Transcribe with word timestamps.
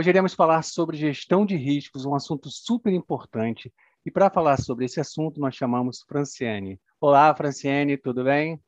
Hoje 0.00 0.08
iremos 0.08 0.32
falar 0.32 0.62
sobre 0.62 0.96
gestão 0.96 1.44
de 1.44 1.54
riscos, 1.56 2.06
um 2.06 2.14
assunto 2.14 2.48
super 2.48 2.90
importante. 2.90 3.70
E 4.02 4.10
para 4.10 4.30
falar 4.30 4.58
sobre 4.58 4.86
esse 4.86 4.98
assunto, 4.98 5.38
nós 5.38 5.54
chamamos 5.54 6.00
Franciane. 6.08 6.80
Olá, 6.98 7.34
Franciane, 7.34 7.98
tudo 7.98 8.24
bem? 8.24 8.58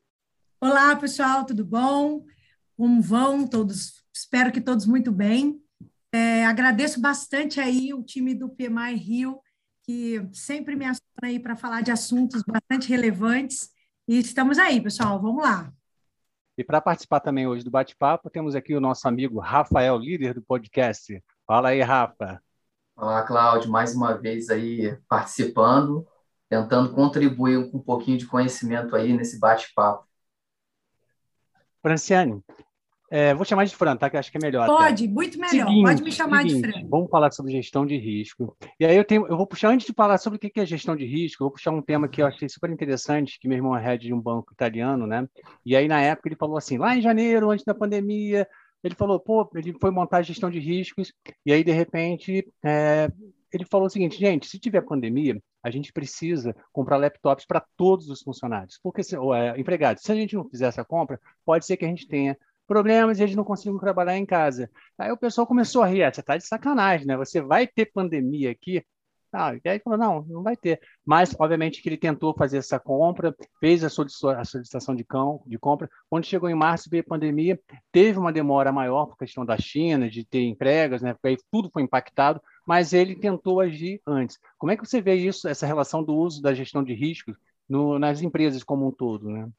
Olá, 0.61 0.95
pessoal, 0.95 1.43
tudo 1.43 1.65
bom? 1.65 2.23
Como 2.77 3.01
vão 3.01 3.47
todos? 3.47 4.03
Espero 4.13 4.51
que 4.51 4.61
todos 4.61 4.85
muito 4.85 5.11
bem. 5.11 5.59
É, 6.11 6.45
agradeço 6.45 7.01
bastante 7.01 7.59
aí 7.59 7.95
o 7.95 8.03
time 8.03 8.35
do 8.35 8.47
PMI 8.47 8.93
Rio, 8.93 9.39
que 9.81 10.21
sempre 10.33 10.75
me 10.75 10.85
aciona 10.85 11.23
aí 11.23 11.39
para 11.39 11.55
falar 11.55 11.81
de 11.81 11.89
assuntos 11.89 12.43
bastante 12.43 12.87
relevantes. 12.87 13.71
E 14.07 14.19
estamos 14.19 14.59
aí, 14.59 14.79
pessoal, 14.79 15.19
vamos 15.19 15.41
lá. 15.41 15.73
E 16.55 16.63
para 16.63 16.79
participar 16.79 17.19
também 17.19 17.47
hoje 17.47 17.63
do 17.63 17.71
bate-papo, 17.71 18.29
temos 18.29 18.53
aqui 18.53 18.75
o 18.75 18.79
nosso 18.79 19.07
amigo 19.07 19.39
Rafael, 19.39 19.97
líder 19.97 20.35
do 20.35 20.41
podcast. 20.43 21.19
Fala 21.47 21.69
aí, 21.69 21.81
Rafa. 21.81 22.39
Olá, 22.95 23.23
Cláudio, 23.23 23.71
mais 23.71 23.95
uma 23.95 24.13
vez 24.13 24.51
aí 24.51 24.95
participando, 25.07 26.07
tentando 26.47 26.93
contribuir 26.93 27.71
com 27.71 27.79
um 27.79 27.81
pouquinho 27.81 28.19
de 28.19 28.27
conhecimento 28.27 28.95
aí 28.95 29.13
nesse 29.13 29.39
bate-papo. 29.39 30.07
Franciane, 31.81 32.43
é, 33.15 33.31
vou 33.31 33.45
chamar 33.45 33.65
de 33.65 33.75
Fran, 33.75 33.95
tá? 33.95 34.09
Que 34.09 34.17
acho 34.17 34.31
que 34.31 34.37
é 34.37 34.41
melhor. 34.41 34.65
Pode, 34.65 35.03
até. 35.03 35.13
muito 35.13 35.37
melhor. 35.37 35.67
Seguinte, 35.67 35.83
Pode 35.83 36.01
me 36.01 36.11
chamar 36.11 36.41
seguinte, 36.41 36.65
de 36.65 36.71
Fran. 36.71 36.87
Vamos 36.89 37.11
falar 37.11 37.29
sobre 37.29 37.51
gestão 37.51 37.85
de 37.85 37.95
risco. 37.95 38.57
E 38.79 38.85
aí 38.87 38.97
eu 38.97 39.05
tenho, 39.05 39.27
eu 39.27 39.37
vou 39.37 39.45
puxar 39.45 39.69
antes 39.69 39.85
de 39.85 39.93
falar 39.93 40.17
sobre 40.17 40.37
o 40.37 40.39
que 40.39 40.59
é 40.59 40.65
gestão 40.65 40.95
de 40.95 41.05
risco, 41.05 41.43
eu 41.43 41.45
vou 41.45 41.51
puxar 41.51 41.69
um 41.69 41.81
tema 41.81 42.07
que 42.07 42.23
eu 42.23 42.25
achei 42.25 42.49
super 42.49 42.71
interessante, 42.71 43.39
que 43.39 43.47
meu 43.47 43.55
irmão 43.55 43.77
é 43.77 43.83
head 43.83 44.07
de 44.07 44.11
um 44.11 44.19
banco 44.19 44.51
italiano, 44.51 45.05
né? 45.05 45.29
E 45.63 45.75
aí 45.75 45.87
na 45.87 46.01
época 46.01 46.27
ele 46.27 46.35
falou 46.35 46.57
assim, 46.57 46.79
lá 46.79 46.97
em 46.97 47.01
janeiro, 47.01 47.51
antes 47.51 47.63
da 47.63 47.75
pandemia, 47.75 48.47
ele 48.83 48.95
falou, 48.95 49.19
pô, 49.19 49.47
ele 49.53 49.75
foi 49.79 49.91
montar 49.91 50.17
a 50.17 50.23
gestão 50.23 50.49
de 50.49 50.57
riscos. 50.57 51.13
E 51.45 51.53
aí 51.53 51.63
de 51.63 51.71
repente 51.71 52.51
é, 52.65 53.11
ele 53.53 53.65
falou 53.69 53.85
o 53.85 53.91
seguinte, 53.91 54.17
gente, 54.17 54.47
se 54.47 54.57
tiver 54.57 54.81
pandemia, 54.81 55.39
a 55.61 55.69
gente 55.69 55.93
precisa 55.93 56.55
comprar 56.71 56.97
laptops 56.97 57.45
para 57.45 57.63
todos 57.77 58.09
os 58.09 58.23
funcionários, 58.23 58.79
porque 58.81 59.03
se, 59.03 59.15
ou, 59.15 59.35
é, 59.35 59.55
empregados. 59.59 60.01
Se 60.01 60.11
a 60.11 60.15
gente 60.15 60.35
não 60.35 60.49
fizer 60.49 60.65
essa 60.65 60.83
compra, 60.83 61.19
pode 61.45 61.63
ser 61.63 61.77
que 61.77 61.85
a 61.85 61.87
gente 61.87 62.07
tenha 62.07 62.35
problemas 62.67 63.19
e 63.19 63.23
eles 63.23 63.35
não 63.35 63.43
conseguem 63.43 63.79
trabalhar 63.79 64.17
em 64.17 64.25
casa. 64.25 64.69
Aí 64.97 65.11
o 65.11 65.17
pessoal 65.17 65.47
começou 65.47 65.83
a 65.83 65.87
rir, 65.87 66.03
ah, 66.03 66.13
você 66.13 66.21
está 66.21 66.37
de 66.37 66.45
sacanagem, 66.45 67.05
né? 67.07 67.17
Você 67.17 67.41
vai 67.41 67.67
ter 67.67 67.91
pandemia 67.91 68.51
aqui? 68.51 68.83
Ah, 69.35 69.55
e 69.55 69.67
aí 69.67 69.79
falou, 69.79 69.97
não, 69.97 70.23
não 70.27 70.43
vai 70.43 70.55
ter. 70.55 70.79
Mas, 71.03 71.35
obviamente, 71.39 71.81
que 71.81 71.89
ele 71.89 71.97
tentou 71.97 72.35
fazer 72.37 72.57
essa 72.57 72.79
compra, 72.79 73.35
fez 73.59 73.83
a 73.83 73.89
solicitação 73.89 74.95
de, 74.95 75.03
cão, 75.03 75.41
de 75.47 75.57
compra. 75.57 75.89
Quando 76.07 76.25
chegou 76.25 76.47
em 76.49 76.53
março, 76.53 76.87
veio 76.87 77.01
a 77.01 77.09
pandemia, 77.09 77.59
teve 77.91 78.19
uma 78.19 78.31
demora 78.31 78.71
maior 78.71 79.07
por 79.07 79.17
questão 79.17 79.43
da 79.43 79.57
China, 79.57 80.07
de 80.07 80.23
ter 80.23 80.43
entregas, 80.43 81.01
né? 81.01 81.13
Porque 81.13 81.29
aí 81.29 81.37
tudo 81.51 81.67
foi 81.73 81.81
impactado, 81.81 82.39
mas 82.65 82.93
ele 82.93 83.15
tentou 83.15 83.59
agir 83.59 83.99
antes. 84.05 84.37
Como 84.55 84.71
é 84.71 84.77
que 84.77 84.85
você 84.85 85.01
vê 85.01 85.15
isso, 85.15 85.47
essa 85.47 85.65
relação 85.65 86.03
do 86.03 86.15
uso 86.15 86.39
da 86.39 86.53
gestão 86.53 86.83
de 86.83 86.93
riscos 86.93 87.35
nas 87.99 88.21
empresas 88.21 88.63
como 88.63 88.87
um 88.87 88.91
todo, 88.91 89.29
né? 89.31 89.49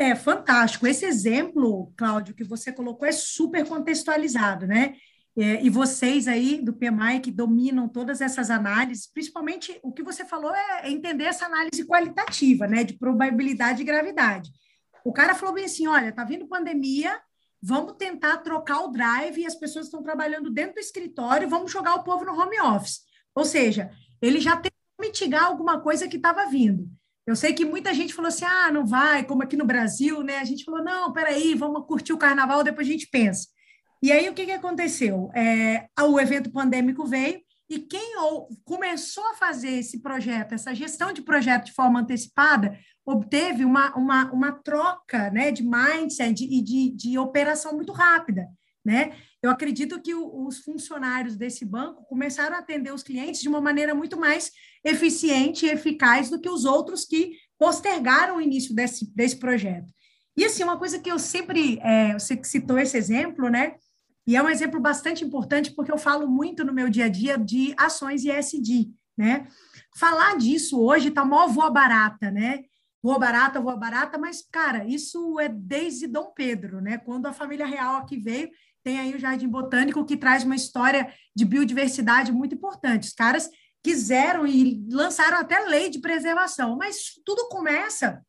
É 0.00 0.14
fantástico. 0.14 0.86
Esse 0.86 1.04
exemplo, 1.04 1.92
Cláudio, 1.96 2.32
que 2.32 2.44
você 2.44 2.70
colocou 2.70 3.06
é 3.06 3.10
super 3.10 3.66
contextualizado, 3.66 4.64
né? 4.64 4.94
É, 5.36 5.60
e 5.60 5.68
vocês 5.68 6.28
aí 6.28 6.60
do 6.62 6.72
PMI 6.72 7.18
que 7.20 7.32
dominam 7.32 7.88
todas 7.88 8.20
essas 8.20 8.48
análises, 8.48 9.10
principalmente 9.12 9.76
o 9.82 9.92
que 9.92 10.04
você 10.04 10.24
falou 10.24 10.54
é 10.54 10.88
entender 10.88 11.24
essa 11.24 11.46
análise 11.46 11.84
qualitativa, 11.84 12.68
né? 12.68 12.84
De 12.84 12.94
probabilidade 12.94 13.82
e 13.82 13.84
gravidade. 13.84 14.52
O 15.04 15.12
cara 15.12 15.34
falou 15.34 15.56
bem 15.56 15.64
assim: 15.64 15.88
olha, 15.88 16.12
tá 16.12 16.22
vindo 16.22 16.46
pandemia, 16.46 17.20
vamos 17.60 17.94
tentar 17.94 18.36
trocar 18.38 18.84
o 18.84 18.92
drive 18.92 19.40
e 19.40 19.46
as 19.46 19.56
pessoas 19.56 19.86
estão 19.86 20.00
trabalhando 20.00 20.48
dentro 20.48 20.74
do 20.74 20.80
escritório, 20.80 21.48
vamos 21.48 21.72
jogar 21.72 21.96
o 21.96 22.04
povo 22.04 22.24
no 22.24 22.40
home 22.40 22.60
office. 22.60 23.00
Ou 23.34 23.44
seja, 23.44 23.90
ele 24.22 24.40
já 24.40 24.54
tentou 24.54 24.70
mitigar 25.00 25.46
alguma 25.46 25.80
coisa 25.80 26.06
que 26.06 26.18
estava 26.18 26.46
vindo. 26.46 26.88
Eu 27.28 27.36
sei 27.36 27.52
que 27.52 27.62
muita 27.62 27.92
gente 27.92 28.14
falou 28.14 28.28
assim: 28.28 28.46
ah, 28.46 28.72
não 28.72 28.86
vai, 28.86 29.22
como 29.22 29.42
aqui 29.42 29.54
no 29.54 29.66
Brasil, 29.66 30.22
né? 30.22 30.38
A 30.38 30.44
gente 30.44 30.64
falou: 30.64 30.82
não, 30.82 31.12
peraí, 31.12 31.54
vamos 31.54 31.86
curtir 31.86 32.14
o 32.14 32.18
carnaval, 32.18 32.64
depois 32.64 32.88
a 32.88 32.90
gente 32.90 33.06
pensa. 33.06 33.46
E 34.02 34.10
aí 34.10 34.30
o 34.30 34.32
que, 34.32 34.46
que 34.46 34.52
aconteceu? 34.52 35.30
É, 35.34 35.88
o 36.00 36.18
evento 36.18 36.50
pandêmico 36.50 37.04
veio 37.04 37.38
e 37.68 37.80
quem 37.80 38.14
começou 38.64 39.26
a 39.26 39.34
fazer 39.34 39.72
esse 39.72 40.00
projeto, 40.00 40.54
essa 40.54 40.74
gestão 40.74 41.12
de 41.12 41.20
projeto 41.20 41.66
de 41.66 41.72
forma 41.72 42.00
antecipada, 42.00 42.78
obteve 43.04 43.62
uma, 43.62 43.94
uma, 43.94 44.32
uma 44.32 44.52
troca 44.52 45.30
né, 45.30 45.50
de 45.50 45.62
mindset 45.62 46.42
e 46.44 46.62
de, 46.62 46.96
de 46.96 47.18
operação 47.18 47.74
muito 47.74 47.92
rápida. 47.92 48.48
Né? 48.82 49.12
Eu 49.42 49.50
acredito 49.50 50.00
que 50.00 50.14
os 50.14 50.58
funcionários 50.58 51.36
desse 51.36 51.64
banco 51.64 52.04
começaram 52.06 52.56
a 52.56 52.58
atender 52.58 52.92
os 52.92 53.02
clientes 53.02 53.40
de 53.40 53.48
uma 53.48 53.60
maneira 53.60 53.94
muito 53.94 54.18
mais 54.18 54.50
eficiente 54.84 55.64
e 55.64 55.70
eficaz 55.70 56.28
do 56.28 56.40
que 56.40 56.48
os 56.48 56.64
outros 56.64 57.04
que 57.04 57.32
postergaram 57.56 58.36
o 58.36 58.40
início 58.40 58.74
desse, 58.74 59.14
desse 59.14 59.36
projeto. 59.36 59.92
E 60.36 60.44
assim, 60.44 60.62
uma 60.62 60.78
coisa 60.78 60.98
que 60.98 61.10
eu 61.10 61.18
sempre, 61.18 61.78
é, 61.82 62.14
você 62.14 62.38
citou 62.42 62.78
esse 62.78 62.96
exemplo, 62.96 63.48
né? 63.48 63.74
E 64.26 64.36
é 64.36 64.42
um 64.42 64.48
exemplo 64.48 64.78
bastante 64.80 65.24
importante 65.24 65.72
porque 65.72 65.90
eu 65.90 65.98
falo 65.98 66.28
muito 66.28 66.64
no 66.64 66.72
meu 66.72 66.88
dia 66.88 67.06
a 67.06 67.08
dia 67.08 67.38
de 67.38 67.74
ações 67.76 68.24
ESG, 68.24 68.92
né? 69.16 69.48
Falar 69.96 70.36
disso 70.36 70.80
hoje 70.80 71.08
está 71.08 71.24
mó 71.24 71.48
voa 71.48 71.70
barata, 71.70 72.30
né? 72.30 72.64
Voa 73.02 73.18
barata, 73.18 73.60
voa 73.60 73.76
barata, 73.76 74.18
mas, 74.18 74.42
cara, 74.42 74.84
isso 74.84 75.38
é 75.38 75.48
desde 75.48 76.06
Dom 76.06 76.32
Pedro, 76.34 76.80
né? 76.80 76.98
Quando 76.98 77.26
a 77.26 77.32
família 77.32 77.64
real 77.64 77.96
aqui 77.96 78.16
veio, 78.18 78.50
tem 78.88 78.98
aí 78.98 79.14
o 79.14 79.18
Jardim 79.18 79.48
Botânico, 79.48 80.02
que 80.06 80.16
traz 80.16 80.44
uma 80.44 80.56
história 80.56 81.12
de 81.36 81.44
biodiversidade 81.44 82.32
muito 82.32 82.54
importante. 82.54 83.08
Os 83.08 83.12
caras 83.12 83.50
quiseram 83.84 84.46
e 84.46 84.82
lançaram 84.90 85.36
até 85.36 85.60
lei 85.66 85.90
de 85.90 85.98
preservação, 85.98 86.74
mas 86.74 87.12
tudo 87.22 87.48
começa 87.50 88.22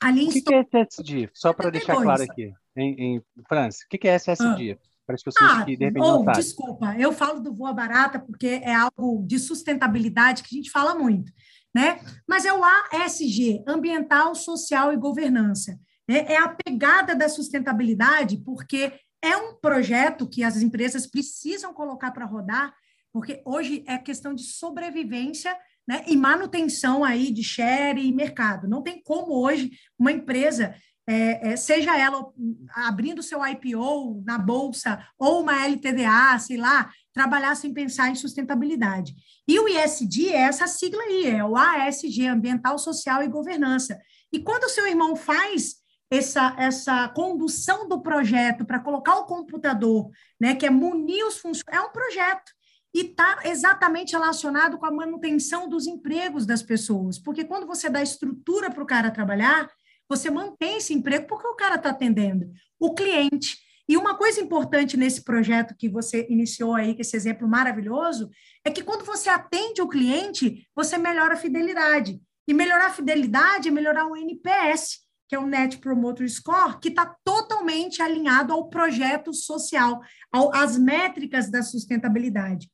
ali 0.00 0.26
em... 0.26 0.28
O 0.28 0.30
que, 0.30 0.42
que 0.42 0.54
é 0.54 0.60
SSD? 0.60 1.30
Só 1.34 1.52
para 1.52 1.70
deixar 1.70 1.96
claro 1.96 2.22
aqui, 2.22 2.52
em, 2.76 3.16
em 3.16 3.22
França, 3.48 3.78
o 3.84 3.88
que, 3.88 3.98
que 3.98 4.06
é 4.06 4.14
SSD? 4.14 4.72
Ah. 4.72 4.86
Para 5.04 5.14
as 5.16 5.22
pessoas 5.22 5.50
ah, 5.50 5.64
que 5.64 5.76
de 5.76 5.84
repente 5.84 6.02
ou, 6.02 6.24
não 6.24 6.32
Desculpa, 6.32 6.96
eu 6.98 7.12
falo 7.12 7.40
do 7.40 7.52
Voa 7.52 7.72
Barata 7.72 8.20
porque 8.20 8.60
é 8.62 8.74
algo 8.74 9.24
de 9.26 9.38
sustentabilidade 9.40 10.42
que 10.42 10.54
a 10.54 10.56
gente 10.56 10.70
fala 10.70 10.96
muito, 10.96 11.32
né? 11.74 12.00
Mas 12.28 12.44
é 12.44 12.52
o 12.52 12.60
ASG, 12.64 13.62
Ambiental, 13.68 14.34
Social 14.34 14.92
e 14.92 14.96
Governança. 14.96 15.78
Né? 16.08 16.24
É 16.28 16.36
a 16.36 16.48
pegada 16.48 17.14
da 17.14 17.28
sustentabilidade, 17.28 18.38
porque 18.38 18.92
é 19.22 19.36
um 19.36 19.54
projeto 19.54 20.28
que 20.28 20.42
as 20.42 20.56
empresas 20.56 21.06
precisam 21.06 21.72
colocar 21.72 22.10
para 22.10 22.26
rodar 22.26 22.74
porque 23.16 23.40
hoje 23.46 23.82
é 23.86 23.96
questão 23.96 24.34
de 24.34 24.42
sobrevivência 24.42 25.56
né, 25.88 26.04
e 26.06 26.14
manutenção 26.14 27.02
aí 27.02 27.30
de 27.30 27.42
share 27.42 27.98
e 27.98 28.12
mercado. 28.12 28.68
Não 28.68 28.82
tem 28.82 29.02
como 29.02 29.32
hoje 29.32 29.70
uma 29.98 30.12
empresa, 30.12 30.74
é, 31.06 31.52
é, 31.52 31.56
seja 31.56 31.96
ela 31.96 32.30
abrindo 32.74 33.22
seu 33.22 33.40
IPO 33.42 34.22
na 34.22 34.36
bolsa 34.36 35.02
ou 35.18 35.40
uma 35.40 35.64
LTDA, 35.66 36.38
sei 36.38 36.58
lá, 36.58 36.90
trabalhar 37.10 37.54
sem 37.54 37.72
pensar 37.72 38.10
em 38.10 38.14
sustentabilidade. 38.14 39.14
E 39.48 39.58
o 39.58 39.66
ISD 39.66 40.28
é 40.28 40.42
essa 40.42 40.66
sigla 40.66 41.02
aí, 41.04 41.26
é 41.26 41.42
o 41.42 41.56
ASG, 41.56 42.26
Ambiental, 42.26 42.78
Social 42.78 43.22
e 43.22 43.28
Governança. 43.28 43.98
E 44.30 44.40
quando 44.40 44.64
o 44.64 44.68
seu 44.68 44.86
irmão 44.86 45.16
faz 45.16 45.76
essa, 46.10 46.54
essa 46.58 47.08
condução 47.08 47.88
do 47.88 48.00
projeto 48.00 48.64
para 48.64 48.80
colocar 48.80 49.16
o 49.16 49.26
computador, 49.26 50.10
né, 50.40 50.54
que 50.54 50.66
é 50.66 50.70
munir 50.70 51.26
os 51.26 51.38
funcionários, 51.38 51.84
é 51.84 51.88
um 51.88 51.92
projeto 51.92 52.52
e 52.94 53.00
está 53.00 53.40
exatamente 53.44 54.12
relacionado 54.12 54.78
com 54.78 54.86
a 54.86 54.90
manutenção 54.90 55.68
dos 55.68 55.86
empregos 55.86 56.46
das 56.46 56.62
pessoas, 56.62 57.18
porque 57.18 57.44
quando 57.44 57.66
você 57.66 57.90
dá 57.90 58.02
estrutura 58.02 58.70
para 58.70 58.82
o 58.82 58.86
cara 58.86 59.10
trabalhar, 59.10 59.68
você 60.08 60.30
mantém 60.30 60.78
esse 60.78 60.94
emprego 60.94 61.26
porque 61.26 61.46
o 61.46 61.56
cara 61.56 61.74
está 61.74 61.90
atendendo 61.90 62.50
o 62.78 62.94
cliente. 62.94 63.58
E 63.88 63.96
uma 63.96 64.16
coisa 64.16 64.40
importante 64.40 64.96
nesse 64.96 65.22
projeto 65.22 65.74
que 65.76 65.88
você 65.88 66.26
iniciou 66.28 66.74
aí, 66.74 66.94
que 66.94 67.02
esse 67.02 67.16
exemplo 67.16 67.46
maravilhoso, 67.46 68.30
é 68.64 68.70
que 68.70 68.82
quando 68.82 69.04
você 69.04 69.28
atende 69.28 69.80
o 69.80 69.88
cliente, 69.88 70.66
você 70.74 70.98
melhora 70.98 71.34
a 71.34 71.36
fidelidade. 71.36 72.20
E 72.48 72.54
melhorar 72.54 72.86
a 72.86 72.92
fidelidade 72.92 73.68
é 73.68 73.70
melhorar 73.70 74.06
o 74.06 74.16
NPS, 74.16 75.05
que 75.28 75.34
é 75.34 75.38
o 75.38 75.46
Net 75.46 75.78
Promoter 75.78 76.28
Score, 76.30 76.78
que 76.80 76.88
está 76.88 77.16
totalmente 77.24 78.00
alinhado 78.00 78.52
ao 78.52 78.68
projeto 78.68 79.34
social, 79.34 80.00
ao, 80.30 80.54
às 80.54 80.78
métricas 80.78 81.50
da 81.50 81.62
sustentabilidade. 81.62 82.70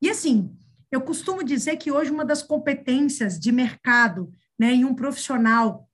E 0.00 0.08
assim, 0.08 0.50
eu 0.90 1.00
costumo 1.00 1.42
dizer 1.42 1.76
que 1.76 1.90
hoje 1.90 2.10
uma 2.10 2.24
das 2.24 2.42
competências 2.42 3.38
de 3.38 3.50
mercado, 3.50 4.30
né, 4.58 4.72
em 4.72 4.84
um 4.84 4.94
profissional 4.94 5.88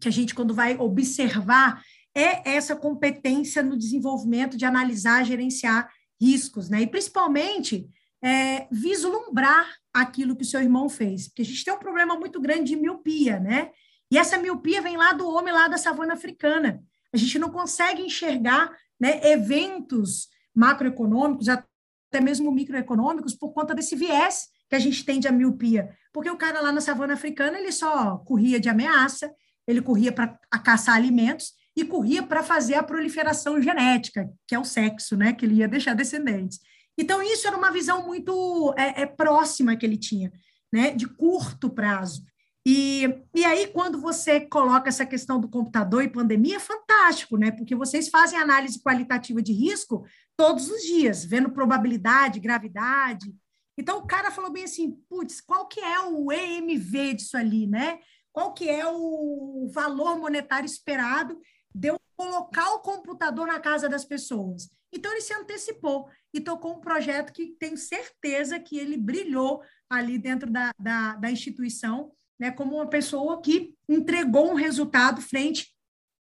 que 0.00 0.08
a 0.08 0.12
gente 0.12 0.34
quando 0.34 0.52
vai 0.52 0.76
observar 0.76 1.82
é 2.14 2.56
essa 2.56 2.76
competência 2.76 3.62
no 3.62 3.78
desenvolvimento 3.78 4.56
de 4.56 4.64
analisar, 4.64 5.24
gerenciar 5.24 5.88
riscos, 6.20 6.68
né? 6.68 6.82
E 6.82 6.86
principalmente 6.86 7.88
é, 8.22 8.68
vislumbrar 8.70 9.66
aquilo 9.92 10.36
que 10.36 10.42
o 10.42 10.46
seu 10.46 10.60
irmão 10.60 10.88
fez, 10.88 11.28
porque 11.28 11.42
a 11.42 11.44
gente 11.44 11.64
tem 11.64 11.72
um 11.72 11.78
problema 11.78 12.16
muito 12.16 12.40
grande 12.40 12.74
de 12.74 12.76
miopia, 12.76 13.40
né? 13.40 13.70
E 14.12 14.18
essa 14.18 14.36
miopia 14.36 14.82
vem 14.82 14.94
lá 14.94 15.14
do 15.14 15.26
homem 15.26 15.54
lá 15.54 15.68
da 15.68 15.78
savana 15.78 16.12
africana. 16.12 16.84
A 17.14 17.16
gente 17.16 17.38
não 17.38 17.48
consegue 17.48 18.02
enxergar 18.02 18.70
né, 19.00 19.32
eventos 19.32 20.28
macroeconômicos, 20.54 21.48
até 21.48 22.20
mesmo 22.20 22.52
microeconômicos, 22.52 23.34
por 23.34 23.54
conta 23.54 23.74
desse 23.74 23.96
viés 23.96 24.48
que 24.68 24.76
a 24.76 24.78
gente 24.78 25.02
tem 25.06 25.18
de 25.18 25.32
miopia. 25.32 25.96
Porque 26.12 26.28
o 26.28 26.36
cara 26.36 26.60
lá 26.60 26.70
na 26.70 26.82
savana 26.82 27.14
africana, 27.14 27.58
ele 27.58 27.72
só 27.72 28.18
corria 28.18 28.60
de 28.60 28.68
ameaça, 28.68 29.32
ele 29.66 29.80
corria 29.80 30.12
para 30.12 30.38
caçar 30.62 30.96
alimentos 30.96 31.54
e 31.74 31.82
corria 31.82 32.22
para 32.22 32.42
fazer 32.42 32.74
a 32.74 32.82
proliferação 32.82 33.62
genética, 33.62 34.30
que 34.46 34.54
é 34.54 34.58
o 34.58 34.64
sexo, 34.64 35.16
né? 35.16 35.32
Que 35.32 35.46
ele 35.46 35.54
ia 35.54 35.68
deixar 35.68 35.94
descendentes. 35.94 36.60
Então, 36.98 37.22
isso 37.22 37.46
era 37.48 37.56
uma 37.56 37.72
visão 37.72 38.04
muito 38.04 38.74
é, 38.76 39.04
é, 39.04 39.06
próxima 39.06 39.74
que 39.74 39.86
ele 39.86 39.96
tinha, 39.96 40.30
né? 40.70 40.90
De 40.90 41.06
curto 41.06 41.70
prazo. 41.70 42.22
E, 42.64 43.22
e 43.34 43.44
aí, 43.44 43.66
quando 43.66 44.00
você 44.00 44.40
coloca 44.40 44.88
essa 44.88 45.04
questão 45.04 45.40
do 45.40 45.48
computador 45.48 46.04
e 46.04 46.08
pandemia, 46.08 46.56
é 46.56 46.60
fantástico, 46.60 47.36
né? 47.36 47.50
Porque 47.50 47.74
vocês 47.74 48.08
fazem 48.08 48.38
análise 48.38 48.80
qualitativa 48.80 49.42
de 49.42 49.52
risco 49.52 50.06
todos 50.36 50.70
os 50.70 50.82
dias, 50.82 51.24
vendo 51.24 51.50
probabilidade, 51.50 52.38
gravidade. 52.38 53.34
Então, 53.76 53.98
o 53.98 54.06
cara 54.06 54.30
falou 54.30 54.52
bem 54.52 54.64
assim, 54.64 54.92
putz, 55.08 55.40
qual 55.40 55.66
que 55.66 55.80
é 55.80 56.00
o 56.00 56.30
EMV 56.30 57.14
disso 57.14 57.36
ali, 57.36 57.66
né? 57.66 57.98
Qual 58.32 58.54
que 58.54 58.68
é 58.68 58.86
o 58.86 59.68
valor 59.72 60.16
monetário 60.18 60.66
esperado 60.66 61.40
de 61.74 61.88
eu 61.88 62.00
colocar 62.16 62.74
o 62.74 62.80
computador 62.80 63.46
na 63.46 63.58
casa 63.58 63.88
das 63.88 64.04
pessoas? 64.04 64.70
Então, 64.92 65.10
ele 65.10 65.20
se 65.20 65.34
antecipou 65.34 66.08
e 66.32 66.40
tocou 66.40 66.76
um 66.76 66.80
projeto 66.80 67.32
que 67.32 67.56
tenho 67.58 67.76
certeza 67.76 68.60
que 68.60 68.78
ele 68.78 68.96
brilhou 68.96 69.62
ali 69.90 70.16
dentro 70.16 70.50
da, 70.50 70.70
da, 70.78 71.16
da 71.16 71.30
instituição, 71.30 72.12
né, 72.42 72.50
como 72.50 72.74
uma 72.74 72.88
pessoa 72.88 73.40
que 73.40 73.72
entregou 73.88 74.50
um 74.50 74.56
resultado 74.56 75.22
frente 75.22 75.72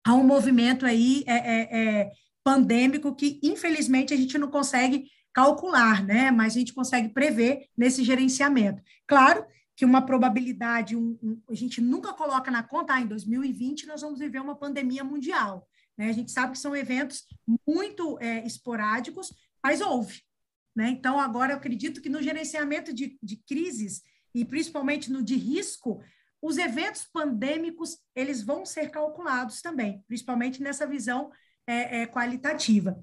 a 0.03 0.15
um 0.15 0.25
movimento 0.25 0.87
aí 0.87 1.23
é, 1.27 1.35
é, 1.35 1.79
é, 1.79 2.11
pandêmico 2.43 3.15
que, 3.15 3.39
infelizmente, 3.43 4.15
a 4.15 4.17
gente 4.17 4.39
não 4.39 4.49
consegue 4.49 5.11
calcular, 5.31 6.03
né, 6.03 6.31
mas 6.31 6.55
a 6.55 6.59
gente 6.59 6.73
consegue 6.73 7.11
prever 7.11 7.69
nesse 7.77 8.03
gerenciamento. 8.03 8.83
Claro 9.07 9.45
que 9.77 9.85
uma 9.85 10.01
probabilidade, 10.01 10.97
um, 10.97 11.19
um, 11.23 11.39
a 11.51 11.55
gente 11.55 11.83
nunca 11.83 12.15
coloca 12.15 12.51
na 12.51 12.63
conta, 12.63 12.95
ah, 12.95 13.01
em 13.03 13.07
2020 13.07 13.87
nós 13.87 14.01
vamos 14.01 14.19
viver 14.19 14.41
uma 14.41 14.57
pandemia 14.57 15.05
mundial. 15.05 15.69
Né? 15.99 16.09
A 16.09 16.13
gente 16.13 16.33
sabe 16.33 16.53
que 16.53 16.59
são 16.59 16.75
eventos 16.75 17.27
muito 17.69 18.19
é, 18.23 18.43
esporádicos, 18.47 19.35
mas 19.63 19.83
houve. 19.83 20.23
Né? 20.75 20.89
Então, 20.89 21.21
agora 21.21 21.53
eu 21.53 21.59
acredito 21.59 22.01
que 22.01 22.09
no 22.09 22.23
gerenciamento 22.23 22.91
de, 22.91 23.19
de 23.23 23.37
crises, 23.37 24.01
e 24.37 24.45
principalmente 24.45 25.11
no 25.11 25.23
de 25.23 25.35
risco, 25.35 26.03
os 26.43 26.59
eventos 26.59 27.05
pandêmicos 27.11 27.99
eles 28.15 28.43
vão 28.43 28.67
ser 28.67 28.91
calculados 28.91 29.63
também, 29.63 30.05
principalmente 30.07 30.63
nessa 30.63 30.87
visão 30.87 31.31
é, 31.67 32.03
é, 32.03 32.07
qualitativa. 32.07 32.99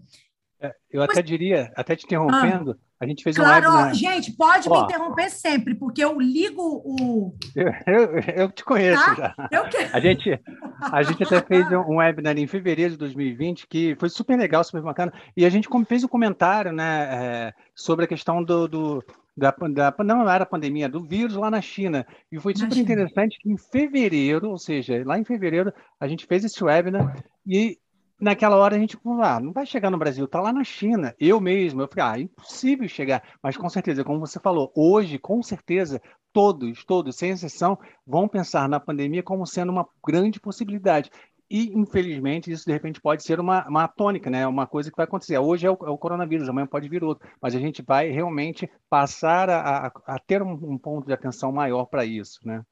É, 0.62 0.74
eu 0.92 1.02
até 1.02 1.24
diria, 1.24 1.74
até 1.76 1.96
te 1.96 2.06
interrompendo, 2.06 2.80
ah, 2.80 3.04
a 3.04 3.08
gente 3.08 3.24
fez 3.24 3.36
claro, 3.36 3.68
um 3.68 3.74
webinar... 3.74 3.96
gente, 3.96 4.32
pode 4.32 4.70
Ó, 4.70 4.78
me 4.78 4.86
interromper 4.86 5.30
sempre, 5.32 5.74
porque 5.74 6.04
eu 6.04 6.22
ligo 6.22 6.62
o... 6.86 7.36
Eu, 7.56 7.74
eu, 7.88 8.20
eu 8.36 8.52
te 8.52 8.64
conheço 8.64 9.04
tá? 9.04 9.16
já. 9.16 9.50
Eu 9.52 9.68
que... 9.68 9.78
a, 9.78 10.00
gente, 10.00 10.40
a 10.80 11.04
gente 11.04 11.24
até 11.24 11.42
fez 11.42 11.66
um 11.72 11.98
webinar 11.98 12.38
em 12.38 12.48
fevereiro 12.48 12.92
de 12.92 12.98
2020, 12.98 13.68
que 13.68 13.96
foi 14.00 14.08
super 14.08 14.38
legal, 14.38 14.64
super 14.64 14.84
bacana, 14.84 15.12
e 15.36 15.46
a 15.46 15.50
gente 15.50 15.68
fez 15.86 16.04
um 16.04 16.08
comentário 16.08 16.72
né, 16.72 17.10
é, 17.12 17.54
sobre 17.76 18.06
a 18.06 18.08
questão 18.08 18.42
do, 18.42 18.68
do 18.68 19.04
da, 19.36 19.52
da, 19.52 20.04
não 20.04 20.30
era 20.30 20.44
a 20.44 20.48
pandemia, 20.48 20.88
do 20.88 21.04
vírus 21.04 21.36
lá 21.36 21.50
na 21.50 21.62
China. 21.62 22.06
E 22.32 22.40
foi 22.40 22.56
super 22.56 22.78
interessante 22.78 23.40
que 23.40 23.50
em 23.50 23.58
fevereiro, 23.58 24.50
ou 24.50 24.58
seja, 24.58 25.04
lá 25.06 25.18
em 25.18 25.24
fevereiro, 25.24 25.74
a 26.00 26.08
gente 26.08 26.26
fez 26.26 26.44
esse 26.44 26.64
webinar 26.64 27.24
e 27.46 27.78
naquela 28.20 28.56
hora 28.56 28.76
a 28.76 28.80
gente 28.80 28.96
falou, 28.98 29.22
ah, 29.22 29.40
não 29.40 29.52
vai 29.52 29.66
chegar 29.66 29.90
no 29.90 29.98
Brasil, 29.98 30.28
tá 30.28 30.40
lá 30.40 30.54
na 30.54 30.64
China. 30.64 31.14
Eu 31.20 31.42
mesmo, 31.42 31.82
eu 31.82 31.88
falei, 31.88 32.06
ah, 32.06 32.20
é 32.20 32.22
impossível 32.22 32.88
chegar. 32.88 33.24
Mas 33.42 33.58
com 33.58 33.70
certeza, 33.70 34.04
como 34.04 34.20
você 34.20 34.40
falou, 34.40 34.72
hoje, 34.76 35.18
com 35.18 35.42
certeza, 35.44 36.02
todos, 36.32 36.86
todos, 36.86 37.16
sem 37.16 37.32
exceção, 37.32 37.78
vão 38.06 38.28
pensar 38.28 38.70
na 38.70 38.80
pandemia 38.80 39.22
como 39.22 39.46
sendo 39.46 39.72
uma 39.72 39.88
grande 40.06 40.40
possibilidade. 40.40 41.12
E, 41.54 41.72
infelizmente, 41.78 42.52
isso 42.52 42.66
de 42.66 42.72
repente 42.72 43.00
pode 43.00 43.22
ser 43.22 43.40
uma, 43.40 43.64
uma 43.68 43.88
tônica, 43.88 44.28
né? 44.28 44.48
uma 44.48 44.66
coisa 44.66 44.90
que 44.90 44.98
vai 44.98 45.04
acontecer. 45.04 45.38
Hoje 45.38 45.68
é 45.68 45.70
o, 45.70 45.78
é 45.86 45.90
o 45.92 45.98
coronavírus, 46.00 46.50
amanhã 46.50 46.66
pode 46.66 46.90
vir 46.90 47.04
outro, 47.04 47.30
mas 47.40 47.54
a 47.54 47.60
gente 47.60 47.84
vai 47.84 48.10
realmente 48.10 48.68
passar 48.90 49.52
a, 49.52 49.86
a, 49.86 49.92
a 50.08 50.18
ter 50.18 50.42
um, 50.42 50.54
um 50.54 50.80
ponto 50.80 51.06
de 51.06 51.14
atenção 51.14 51.52
maior 51.52 51.86
para 51.86 52.04
isso. 52.04 52.40
Né? 52.44 52.64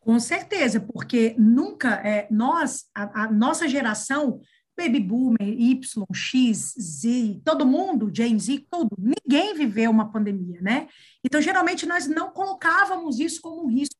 Com 0.00 0.18
certeza, 0.18 0.80
porque 0.80 1.36
nunca, 1.38 1.90
é, 2.04 2.26
nós, 2.28 2.86
a, 2.92 3.22
a 3.22 3.30
nossa 3.30 3.68
geração, 3.68 4.40
baby 4.76 4.98
boomer, 4.98 5.38
Y, 5.40 6.04
X, 6.12 6.74
Z, 6.76 7.40
todo 7.44 7.64
mundo, 7.64 8.10
Gen 8.12 8.36
Z, 8.36 8.66
tudo, 8.68 8.96
ninguém 8.98 9.54
viveu 9.54 9.92
uma 9.92 10.10
pandemia, 10.10 10.60
né? 10.60 10.88
Então, 11.22 11.40
geralmente, 11.40 11.86
nós 11.86 12.08
não 12.08 12.32
colocávamos 12.32 13.20
isso 13.20 13.40
como 13.40 13.64
um 13.64 13.70
risco, 13.70 13.94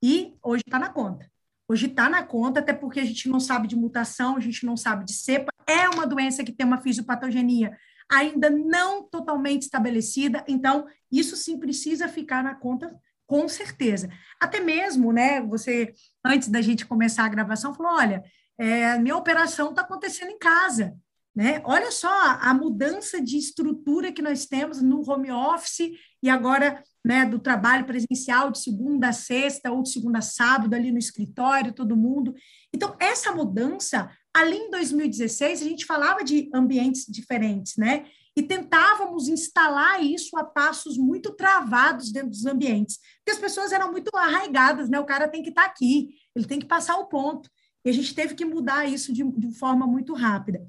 e 0.00 0.36
hoje 0.40 0.62
está 0.64 0.78
na 0.78 0.88
conta. 0.88 1.31
Hoje 1.72 1.86
está 1.86 2.06
na 2.06 2.22
conta, 2.22 2.60
até 2.60 2.74
porque 2.74 3.00
a 3.00 3.04
gente 3.04 3.30
não 3.30 3.40
sabe 3.40 3.66
de 3.66 3.74
mutação, 3.74 4.36
a 4.36 4.40
gente 4.40 4.66
não 4.66 4.76
sabe 4.76 5.06
de 5.06 5.14
cepa, 5.14 5.50
é 5.66 5.88
uma 5.88 6.06
doença 6.06 6.44
que 6.44 6.52
tem 6.52 6.66
uma 6.66 6.82
fisiopatogenia 6.82 7.74
ainda 8.10 8.50
não 8.50 9.02
totalmente 9.02 9.62
estabelecida, 9.62 10.44
então, 10.46 10.86
isso 11.10 11.34
sim 11.34 11.58
precisa 11.58 12.08
ficar 12.08 12.44
na 12.44 12.54
conta 12.54 12.94
com 13.26 13.48
certeza. 13.48 14.10
Até 14.38 14.60
mesmo, 14.60 15.14
né, 15.14 15.40
você, 15.40 15.94
antes 16.22 16.48
da 16.48 16.60
gente 16.60 16.84
começar 16.84 17.24
a 17.24 17.30
gravação, 17.30 17.72
falou, 17.72 17.92
olha, 17.92 18.22
é, 18.58 18.98
minha 18.98 19.16
operação 19.16 19.70
está 19.70 19.80
acontecendo 19.80 20.30
em 20.30 20.38
casa. 20.38 20.94
Né? 21.34 21.62
Olha 21.64 21.90
só 21.90 22.12
a 22.38 22.52
mudança 22.52 23.18
de 23.18 23.38
estrutura 23.38 24.12
que 24.12 24.20
nós 24.20 24.44
temos 24.44 24.82
no 24.82 25.10
home 25.10 25.32
office 25.32 25.90
e 26.22 26.28
agora 26.28 26.82
né, 27.04 27.26
do 27.26 27.38
trabalho 27.38 27.84
presencial 27.84 28.50
de 28.50 28.60
segunda 28.60 29.08
a 29.08 29.12
sexta 29.12 29.72
ou 29.72 29.82
de 29.82 29.90
segunda 29.90 30.18
a 30.18 30.22
sábado 30.22 30.74
ali 30.74 30.92
no 30.92 30.98
escritório, 30.98 31.72
todo 31.72 31.96
mundo. 31.96 32.34
Então, 32.72 32.96
essa 33.00 33.32
mudança, 33.32 34.10
ali 34.32 34.56
em 34.56 34.70
2016, 34.70 35.62
a 35.62 35.64
gente 35.64 35.84
falava 35.84 36.22
de 36.22 36.48
ambientes 36.54 37.04
diferentes, 37.08 37.76
né? 37.76 38.06
E 38.36 38.42
tentávamos 38.42 39.28
instalar 39.28 40.02
isso 40.02 40.38
a 40.38 40.44
passos 40.44 40.96
muito 40.96 41.32
travados 41.34 42.10
dentro 42.10 42.30
dos 42.30 42.46
ambientes, 42.46 42.98
porque 43.18 43.32
as 43.32 43.38
pessoas 43.38 43.72
eram 43.72 43.90
muito 43.90 44.10
arraigadas, 44.16 44.88
né? 44.88 44.98
O 44.98 45.04
cara 45.04 45.28
tem 45.28 45.42
que 45.42 45.50
estar 45.50 45.64
tá 45.64 45.68
aqui, 45.68 46.14
ele 46.34 46.46
tem 46.46 46.58
que 46.58 46.66
passar 46.66 46.96
o 46.96 47.06
ponto. 47.06 47.50
E 47.84 47.90
a 47.90 47.92
gente 47.92 48.14
teve 48.14 48.34
que 48.34 48.44
mudar 48.44 48.86
isso 48.86 49.12
de, 49.12 49.24
de 49.24 49.52
forma 49.58 49.86
muito 49.86 50.14
rápida. 50.14 50.64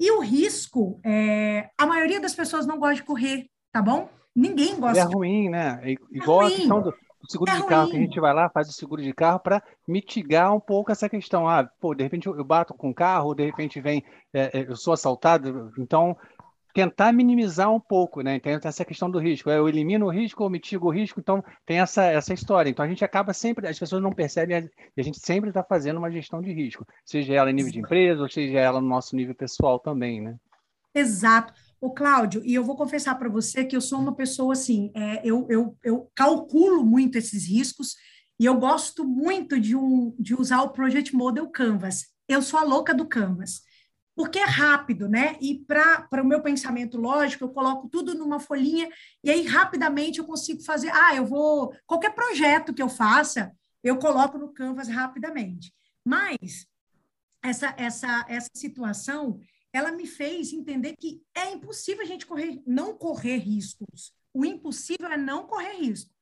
E 0.00 0.10
o 0.10 0.20
risco, 0.20 0.98
é, 1.04 1.70
a 1.78 1.86
maioria 1.86 2.20
das 2.20 2.34
pessoas 2.34 2.66
não 2.66 2.78
gosta 2.78 2.96
de 2.96 3.04
correr, 3.04 3.48
tá 3.70 3.80
bom? 3.80 4.08
Ninguém 4.34 4.78
gosta. 4.78 4.98
É 4.98 5.02
ruim, 5.04 5.48
né? 5.48 5.80
É, 5.82 5.92
é 5.92 5.96
igual 6.10 6.42
é 6.42 6.44
ruim. 6.44 6.54
a 6.54 6.56
questão 6.56 6.82
do, 6.82 6.94
seguro 7.28 7.50
é 7.50 7.56
de 7.56 7.66
carro, 7.66 7.90
que 7.90 7.96
a 7.96 8.00
gente 8.00 8.20
vai 8.20 8.34
lá, 8.34 8.48
faz 8.48 8.68
o 8.68 8.72
seguro 8.72 9.02
de 9.02 9.12
carro 9.12 9.38
para 9.40 9.62
mitigar 9.86 10.54
um 10.54 10.60
pouco 10.60 10.92
essa 10.92 11.08
questão. 11.08 11.48
Ah, 11.48 11.68
pô, 11.80 11.94
de 11.94 12.02
repente 12.02 12.26
eu 12.26 12.44
bato 12.44 12.74
com 12.74 12.90
o 12.90 12.94
carro, 12.94 13.34
de 13.34 13.44
repente 13.44 13.80
vem, 13.80 14.04
é, 14.32 14.58
é, 14.58 14.66
eu 14.68 14.76
sou 14.76 14.92
assaltado, 14.92 15.72
então 15.78 16.16
tentar 16.74 17.12
minimizar 17.12 17.70
um 17.70 17.78
pouco, 17.78 18.20
né? 18.20 18.34
Então, 18.34 18.52
essa 18.52 18.84
questão 18.84 19.08
do 19.08 19.20
risco. 19.20 19.48
Eu 19.48 19.68
elimino 19.68 20.06
o 20.06 20.10
risco 20.10 20.42
ou 20.42 20.50
mitigo 20.50 20.88
o 20.88 20.90
risco, 20.90 21.20
então 21.20 21.42
tem 21.64 21.78
essa, 21.78 22.04
essa 22.04 22.34
história. 22.34 22.68
Então 22.68 22.84
a 22.84 22.88
gente 22.88 23.04
acaba 23.04 23.32
sempre, 23.32 23.68
as 23.68 23.78
pessoas 23.78 24.02
não 24.02 24.10
percebem, 24.10 24.68
e 24.96 25.00
a 25.00 25.04
gente 25.04 25.20
sempre 25.20 25.50
está 25.50 25.62
fazendo 25.62 25.98
uma 25.98 26.10
gestão 26.10 26.42
de 26.42 26.52
risco, 26.52 26.84
seja 27.04 27.32
ela 27.32 27.48
em 27.48 27.54
nível 27.54 27.70
de 27.70 27.78
empresa, 27.78 28.20
ou 28.20 28.28
seja 28.28 28.58
ela 28.58 28.80
no 28.80 28.88
nosso 28.88 29.14
nível 29.14 29.36
pessoal 29.36 29.78
também, 29.78 30.20
né? 30.20 30.36
Exato. 30.92 31.54
O 31.84 31.90
Cláudio, 31.92 32.40
e 32.46 32.54
eu 32.54 32.64
vou 32.64 32.76
confessar 32.76 33.14
para 33.18 33.28
você 33.28 33.62
que 33.62 33.76
eu 33.76 33.80
sou 33.80 33.98
uma 33.98 34.14
pessoa 34.14 34.54
assim, 34.54 34.90
é, 34.94 35.20
eu, 35.22 35.46
eu, 35.50 35.76
eu 35.84 36.10
calculo 36.14 36.82
muito 36.82 37.18
esses 37.18 37.46
riscos 37.46 37.94
e 38.40 38.46
eu 38.46 38.58
gosto 38.58 39.04
muito 39.04 39.60
de, 39.60 39.76
um, 39.76 40.16
de 40.18 40.34
usar 40.34 40.62
o 40.62 40.70
Project 40.70 41.14
Model 41.14 41.46
Canvas. 41.50 42.06
Eu 42.26 42.40
sou 42.40 42.58
a 42.58 42.64
louca 42.64 42.94
do 42.94 43.06
Canvas 43.06 43.60
porque 44.16 44.38
é 44.38 44.46
rápido, 44.46 45.08
né? 45.10 45.36
E 45.42 45.56
para 45.66 46.22
o 46.22 46.26
meu 46.26 46.40
pensamento 46.40 46.96
lógico, 46.96 47.44
eu 47.44 47.50
coloco 47.50 47.86
tudo 47.88 48.14
numa 48.14 48.40
folhinha 48.40 48.88
e 49.22 49.30
aí 49.30 49.44
rapidamente 49.44 50.20
eu 50.20 50.24
consigo 50.24 50.62
fazer. 50.62 50.90
Ah, 50.90 51.14
eu 51.14 51.26
vou. 51.26 51.74
Qualquer 51.86 52.14
projeto 52.14 52.72
que 52.72 52.82
eu 52.82 52.88
faça, 52.88 53.52
eu 53.82 53.98
coloco 53.98 54.38
no 54.38 54.54
Canvas 54.54 54.88
rapidamente. 54.88 55.70
Mas 56.02 56.66
essa, 57.42 57.74
essa, 57.76 58.24
essa 58.26 58.48
situação, 58.54 59.38
ela 59.74 59.90
me 59.90 60.06
fez 60.06 60.52
entender 60.52 60.94
que 60.96 61.20
é 61.34 61.50
impossível 61.50 62.02
a 62.02 62.06
gente 62.06 62.24
correr, 62.24 62.62
não 62.64 62.96
correr 62.96 63.38
riscos. 63.38 64.14
O 64.32 64.44
impossível 64.44 65.08
é 65.08 65.16
não 65.16 65.48
correr 65.48 65.78
risco. 65.78 66.12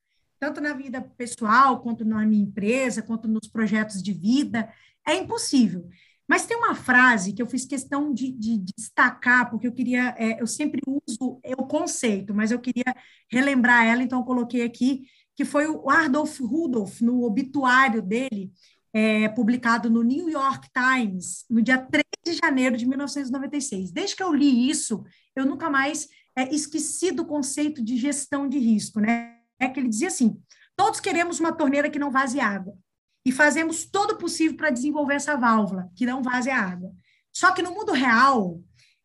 Tanto 0.40 0.59
na 0.59 0.73
vida 0.73 1.02
pessoal, 1.18 1.82
quanto 1.82 2.02
na 2.02 2.25
minha 2.25 2.42
empresa, 2.42 3.02
quanto 3.02 3.28
nos 3.28 3.47
projetos 3.47 4.02
de 4.02 4.11
vida, 4.14 4.73
é 5.06 5.16
impossível. 5.16 5.87
Mas 6.26 6.47
tem 6.47 6.56
uma 6.56 6.75
frase 6.75 7.35
que 7.35 7.42
eu 7.42 7.47
fiz 7.47 7.66
questão 7.66 8.14
de, 8.14 8.32
de, 8.32 8.56
de 8.56 8.73
destacar, 8.75 9.50
porque 9.50 9.66
eu 9.66 9.73
queria, 9.73 10.14
é, 10.16 10.40
eu 10.40 10.47
sempre 10.47 10.80
uso 10.87 11.38
o 11.59 11.66
conceito, 11.66 12.35
mas 12.35 12.50
eu 12.50 12.59
queria 12.59 12.97
relembrar 13.30 13.85
ela, 13.85 14.02
então 14.02 14.21
eu 14.21 14.25
coloquei 14.25 14.62
aqui, 14.62 15.04
que 15.37 15.44
foi 15.44 15.66
o 15.66 15.90
Adolf 15.90 16.40
Rudolph, 16.40 17.02
no 17.02 17.23
obituário 17.25 18.00
dele, 18.00 18.50
é, 18.92 19.28
publicado 19.28 19.88
no 19.88 20.02
New 20.02 20.28
York 20.28 20.68
Times, 20.72 21.44
no 21.49 21.62
dia 21.62 21.78
3 21.78 22.04
de 22.25 22.34
janeiro 22.34 22.76
de 22.76 22.87
1996. 22.87 23.90
Desde 23.90 24.14
que 24.14 24.22
eu 24.22 24.32
li 24.32 24.68
isso, 24.68 25.04
eu 25.34 25.46
nunca 25.46 25.70
mais 25.70 26.08
é, 26.37 26.54
esquecido 26.54 27.22
o 27.22 27.26
conceito 27.26 27.82
de 27.82 27.96
gestão 27.96 28.49
de 28.49 28.58
risco, 28.58 29.00
né? 29.00 29.37
É 29.58 29.68
que 29.68 29.80
ele 29.80 29.88
dizia 29.88 30.08
assim: 30.08 30.37
todos 30.76 31.00
queremos 31.00 31.40
uma 31.40 31.52
torneira 31.52 31.90
que 31.90 31.99
não 31.99 32.11
vaze 32.11 32.40
água 32.40 32.76
e 33.25 33.32
fazemos 33.32 33.84
todo 33.84 34.12
o 34.12 34.18
possível 34.18 34.56
para 34.56 34.70
desenvolver 34.70 35.14
essa 35.14 35.37
válvula 35.37 35.88
que 35.96 36.04
não 36.04 36.22
vaze 36.22 36.50
a 36.50 36.61
água. 36.61 36.92
Só 37.32 37.52
que 37.52 37.62
no 37.62 37.72
mundo 37.72 37.92
real 37.92 38.61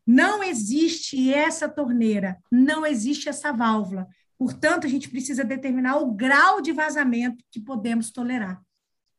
não 0.05 0.43
existe 0.43 1.33
essa 1.33 1.67
torneira, 1.69 2.37
não 2.51 2.85
existe 2.85 3.29
essa 3.29 3.51
válvula. 3.51 4.07
Portanto, 4.37 4.85
a 4.85 4.89
gente 4.89 5.09
precisa 5.09 5.43
determinar 5.43 5.97
o 5.97 6.13
grau 6.13 6.61
de 6.61 6.71
vazamento 6.71 7.43
que 7.51 7.59
podemos 7.59 8.11
tolerar. 8.11 8.61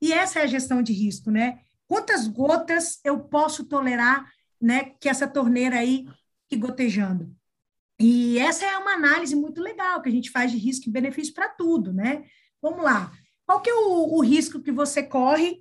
E 0.00 0.12
essa 0.12 0.40
é 0.40 0.42
a 0.42 0.46
gestão 0.46 0.82
de 0.82 0.92
risco, 0.92 1.30
né? 1.30 1.60
Quantas 1.86 2.28
gotas 2.28 3.00
eu 3.04 3.18
posso 3.20 3.64
tolerar, 3.64 4.30
né, 4.60 4.92
que 5.00 5.08
essa 5.08 5.26
torneira 5.26 5.78
aí 5.78 6.06
que 6.48 6.56
gotejando? 6.56 7.34
E 7.98 8.38
essa 8.38 8.64
é 8.64 8.76
uma 8.78 8.92
análise 8.92 9.34
muito 9.34 9.60
legal 9.60 10.00
que 10.00 10.08
a 10.08 10.12
gente 10.12 10.30
faz 10.30 10.52
de 10.52 10.58
risco 10.58 10.88
e 10.88 10.92
benefício 10.92 11.34
para 11.34 11.48
tudo, 11.48 11.92
né? 11.92 12.24
Vamos 12.62 12.82
lá. 12.84 13.10
Qual 13.44 13.60
que 13.60 13.70
é 13.70 13.74
o, 13.74 14.16
o 14.16 14.20
risco 14.20 14.60
que 14.60 14.70
você 14.70 15.02
corre? 15.02 15.60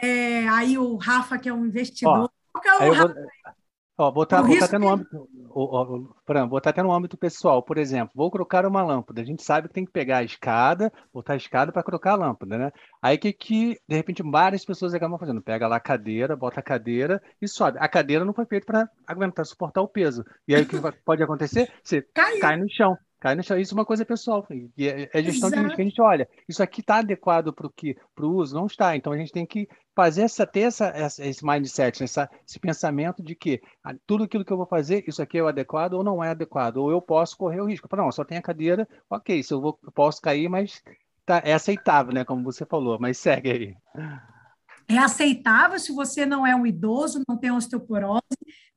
É, 0.00 0.48
aí 0.48 0.78
o 0.78 0.96
Rafa, 0.96 1.38
que 1.38 1.48
é 1.48 1.52
um 1.52 1.66
investidor. 1.66 2.24
Ó, 2.24 2.28
qual 2.52 2.62
que 2.62 2.68
é 2.68 2.88
o 2.88 2.92
Rafa? 2.92 3.14
Vou, 3.14 3.24
ó, 3.96 4.10
botar, 4.10 4.42
botar 4.42 4.64
até 4.64 4.78
no 4.78 4.88
âmbito, 4.88 5.28
ó, 5.50 6.00
Fran, 6.26 6.48
botar 6.48 6.70
até 6.70 6.82
no 6.82 6.92
âmbito 6.92 7.16
pessoal. 7.16 7.62
Por 7.62 7.78
exemplo, 7.78 8.12
vou 8.14 8.30
colocar 8.30 8.66
uma 8.66 8.82
lâmpada. 8.82 9.20
A 9.20 9.24
gente 9.24 9.42
sabe 9.42 9.68
que 9.68 9.74
tem 9.74 9.84
que 9.84 9.92
pegar 9.92 10.18
a 10.18 10.24
escada, 10.24 10.92
botar 11.12 11.34
a 11.34 11.36
escada 11.36 11.72
para 11.72 11.82
colocar 11.82 12.12
a 12.12 12.16
lâmpada, 12.16 12.58
né? 12.58 12.72
Aí 13.00 13.16
que, 13.18 13.32
que, 13.32 13.78
de 13.88 13.96
repente, 13.96 14.22
várias 14.22 14.64
pessoas 14.64 14.94
acabam 14.94 15.18
fazendo. 15.18 15.42
Pega 15.42 15.68
lá 15.68 15.76
a 15.76 15.80
cadeira, 15.80 16.36
bota 16.36 16.60
a 16.60 16.62
cadeira 16.62 17.22
e 17.40 17.48
sobe. 17.48 17.78
A 17.80 17.88
cadeira 17.88 18.24
não 18.24 18.34
foi 18.34 18.46
feita 18.46 18.66
para 18.66 18.88
aguentar, 19.06 19.44
suportar 19.46 19.82
o 19.82 19.88
peso. 19.88 20.24
E 20.46 20.54
aí 20.54 20.62
o 20.62 20.66
que 20.66 20.76
pode 21.04 21.22
acontecer? 21.22 21.70
Você 21.82 22.02
Caiu. 22.14 22.40
cai 22.40 22.56
no 22.56 22.68
chão. 22.70 22.96
Chão. 23.42 23.58
Isso 23.58 23.74
é 23.74 23.78
uma 23.78 23.84
coisa 23.84 24.04
pessoal. 24.04 24.46
É, 24.78 25.10
é 25.12 25.22
gestão 25.22 25.48
Exato. 25.48 25.56
de 25.56 25.62
risco. 25.62 25.80
A 25.80 25.84
gente 25.84 26.00
olha, 26.00 26.28
isso 26.48 26.62
aqui 26.62 26.80
está 26.80 26.96
adequado 26.96 27.52
para 27.52 28.26
o 28.26 28.34
uso? 28.34 28.54
Não 28.54 28.66
está. 28.66 28.96
Então 28.96 29.12
a 29.12 29.16
gente 29.16 29.32
tem 29.32 29.46
que 29.46 29.68
fazer 29.94 30.22
essa, 30.22 30.46
ter 30.46 30.60
essa, 30.60 30.86
essa, 30.86 31.24
esse 31.24 31.44
mindset, 31.44 32.02
essa, 32.02 32.28
esse 32.46 32.58
pensamento 32.58 33.22
de 33.22 33.34
que 33.34 33.62
ah, 33.82 33.94
tudo 34.06 34.24
aquilo 34.24 34.44
que 34.44 34.52
eu 34.52 34.56
vou 34.56 34.66
fazer, 34.66 35.04
isso 35.06 35.22
aqui 35.22 35.38
é 35.38 35.42
o 35.42 35.46
adequado 35.46 35.94
ou 35.94 36.04
não 36.04 36.22
é 36.22 36.30
adequado, 36.30 36.78
ou 36.78 36.90
eu 36.90 37.00
posso 37.00 37.36
correr 37.36 37.60
o 37.60 37.66
risco. 37.66 37.88
Não, 37.96 38.10
só 38.10 38.24
tem 38.24 38.38
a 38.38 38.42
cadeira, 38.42 38.88
ok, 39.08 39.42
se 39.42 39.54
eu, 39.54 39.60
vou, 39.60 39.78
eu 39.82 39.92
posso 39.92 40.20
cair, 40.20 40.48
mas 40.48 40.82
tá, 41.24 41.40
é 41.44 41.52
aceitável, 41.54 42.12
né? 42.12 42.24
Como 42.24 42.42
você 42.42 42.66
falou, 42.66 42.98
mas 43.00 43.18
segue 43.18 43.50
aí. 43.50 43.76
É 44.88 44.98
aceitável 44.98 45.78
se 45.78 45.92
você 45.92 46.26
não 46.26 46.46
é 46.46 46.54
um 46.54 46.66
idoso, 46.66 47.22
não 47.26 47.38
tem 47.38 47.50
osteoporose, 47.50 48.22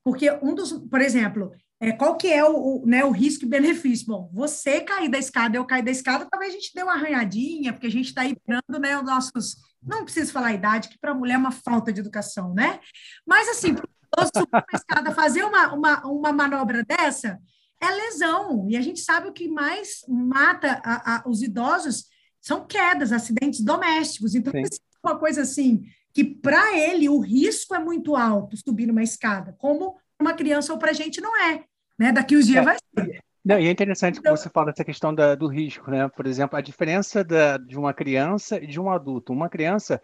porque 0.04 0.32
um 0.42 0.56
dos, 0.56 0.72
por 0.72 1.02
exemplo, 1.02 1.52
é, 1.80 1.92
qual 1.92 2.18
que 2.18 2.28
é 2.28 2.44
o, 2.44 2.82
o, 2.82 2.86
né, 2.86 3.06
o 3.06 3.12
risco 3.12 3.46
e 3.46 3.48
benefício? 3.48 4.08
Bom, 4.08 4.30
você 4.34 4.82
cair 4.82 5.10
da 5.10 5.20
escada, 5.20 5.58
eu 5.58 5.66
cair 5.66 5.84
da 5.84 5.92
escada, 5.92 6.28
talvez 6.30 6.52
a 6.52 6.56
gente 6.56 6.74
dê 6.74 6.82
uma 6.82 6.94
arranhadinha, 6.94 7.72
porque 7.72 7.88
a 7.88 7.92
gente 7.92 8.08
está 8.08 8.26
esperando 8.26 8.80
né, 8.80 8.98
os 8.98 9.06
nossos. 9.06 9.58
Não 9.82 10.04
preciso 10.04 10.32
falar 10.32 10.48
a 10.48 10.54
idade, 10.54 10.90
que 10.90 10.98
para 10.98 11.12
a 11.12 11.16
mulher 11.16 11.36
é 11.36 11.38
uma 11.38 11.52
falta 11.52 11.94
de 11.94 12.00
educação, 12.00 12.54
né? 12.54 12.80
Mas, 13.26 13.48
assim, 13.50 13.76
para 13.76 14.26
subir 14.26 14.50
uma 14.52 14.66
escada, 14.74 15.12
fazer 15.12 15.44
uma, 15.44 15.74
uma, 15.74 16.08
uma 16.08 16.34
manobra 16.34 16.84
dessa 16.84 17.40
é 17.80 17.92
lesão. 17.92 18.68
E 18.70 18.76
a 18.76 18.82
gente 18.82 19.00
sabe 19.00 19.28
o 19.28 19.34
que 19.34 19.48
mais 19.48 20.04
mata 20.08 20.82
a, 20.84 21.18
a, 21.18 21.30
os 21.30 21.44
idosos 21.44 22.06
são 22.42 22.66
quedas, 22.66 23.12
acidentes 23.12 23.62
domésticos. 23.64 24.34
Então, 24.34 24.52
é 24.56 24.64
uma 25.04 25.20
coisa 25.20 25.44
assim, 25.44 25.84
que 26.14 26.24
para 26.24 26.76
ele 26.76 27.08
o 27.08 27.20
risco 27.20 27.76
é 27.76 27.80
muito 27.80 28.16
alto 28.16 28.58
subir 28.58 28.90
uma 28.90 29.04
escada, 29.04 29.56
como 29.60 29.96
uma 30.20 30.34
criança 30.34 30.74
ou 30.74 30.80
para 30.80 30.92
a 30.92 30.94
gente 30.94 31.22
não 31.22 31.36
é. 31.42 31.64
Né? 31.98 32.12
Daqui 32.12 32.36
uns 32.38 32.46
dias 32.46 32.62
é. 32.62 32.66
vai 32.66 32.76
ser. 32.76 33.20
Não, 33.44 33.60
e 33.60 33.68
é 33.68 33.72
interessante 33.72 34.20
então, 34.20 34.34
que 34.34 34.40
você 34.40 34.50
fala 34.50 34.68
dessa 34.68 34.84
questão 34.84 35.16
da, 35.16 35.34
do 35.34 35.48
risco, 35.48 35.90
né? 35.90 36.10
Por 36.10 36.28
exemplo, 36.28 36.58
a 36.58 36.62
diferença 36.62 37.24
da, 37.24 37.58
de 37.58 37.78
uma 37.78 37.94
criança 37.94 38.62
e 38.62 38.68
de 38.68 38.80
um 38.80 38.92
adulto. 38.92 39.32
Uma 39.32 39.48
criança, 39.48 40.02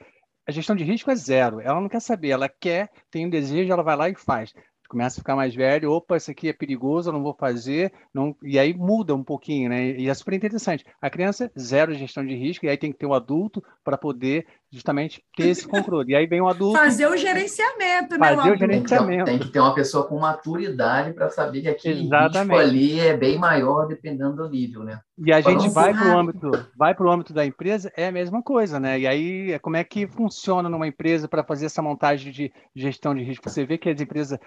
a 0.47 0.51
gestão 0.51 0.75
de 0.75 0.85
risco 0.85 1.11
é 1.11 1.15
zero. 1.15 1.59
Ela 1.59 1.81
não 1.81 1.89
quer 1.89 1.99
saber, 1.99 2.29
ela 2.29 2.47
quer, 2.47 2.89
tem 3.11 3.25
um 3.25 3.29
desejo, 3.29 3.73
ela 3.73 3.83
vai 3.83 3.97
lá 3.97 4.09
e 4.09 4.15
faz 4.15 4.53
começa 4.93 5.19
a 5.19 5.21
ficar 5.21 5.35
mais 5.35 5.55
velho, 5.55 5.91
opa, 5.91 6.15
isso 6.15 6.29
aqui 6.29 6.49
é 6.49 6.53
perigoso, 6.53 7.09
eu 7.09 7.13
não 7.13 7.23
vou 7.23 7.33
fazer, 7.33 7.91
não... 8.13 8.35
e 8.43 8.59
aí 8.59 8.75
muda 8.75 9.15
um 9.15 9.23
pouquinho, 9.23 9.69
né? 9.69 9.89
E 9.97 10.07
é 10.07 10.13
super 10.13 10.35
interessante. 10.35 10.85
A 11.01 11.09
criança, 11.09 11.51
zero 11.59 11.95
gestão 11.95 12.23
de 12.23 12.35
risco, 12.35 12.63
e 12.63 12.69
aí 12.69 12.77
tem 12.77 12.91
que 12.91 12.99
ter 12.99 13.07
um 13.07 13.13
adulto 13.13 13.63
para 13.83 13.97
poder 13.97 14.45
justamente 14.73 15.23
ter 15.37 15.49
esse 15.49 15.67
controle. 15.67 16.13
E 16.13 16.15
aí 16.15 16.25
vem 16.25 16.41
o 16.41 16.47
adulto. 16.47 16.79
Fazer 16.79 17.05
o 17.05 17.15
gerenciamento, 17.15 18.17
né? 18.17 18.35
Fazer 18.35 18.51
o, 18.51 18.57
gerenciamento. 18.57 19.25
Tem 19.25 19.37
que 19.37 19.49
ter 19.49 19.59
uma 19.59 19.75
pessoa 19.75 20.05
com 20.07 20.17
maturidade 20.17 21.13
para 21.13 21.29
saber 21.29 21.61
que 21.61 21.69
aquele 21.69 22.01
risco 22.01 22.55
ali 22.55 22.99
é 22.99 23.15
bem 23.15 23.37
maior 23.37 23.85
dependendo 23.87 24.35
do 24.35 24.49
nível, 24.49 24.83
né? 24.83 24.99
E 25.15 25.31
a 25.31 25.41
gente 25.41 25.69
vai 25.69 25.93
para 25.93 26.15
o 26.15 26.17
âmbito, 26.17 26.51
vai 26.75 26.95
para 26.95 27.05
o 27.05 27.11
âmbito 27.11 27.33
da 27.33 27.45
empresa, 27.45 27.91
é 27.95 28.07
a 28.07 28.11
mesma 28.11 28.41
coisa, 28.41 28.79
né? 28.79 28.99
E 28.99 29.05
aí, 29.05 29.59
como 29.59 29.77
é 29.77 29.83
que 29.83 30.07
funciona 30.07 30.67
numa 30.67 30.87
empresa 30.87 31.27
para 31.27 31.43
fazer 31.43 31.67
essa 31.67 31.83
montagem 31.83 32.31
de 32.31 32.51
gestão 32.75 33.13
de 33.13 33.23
risco? 33.23 33.47
Você 33.47 33.63
vê 33.63 33.77
que 33.77 33.89
as 33.89 34.01
empresas 34.01 34.39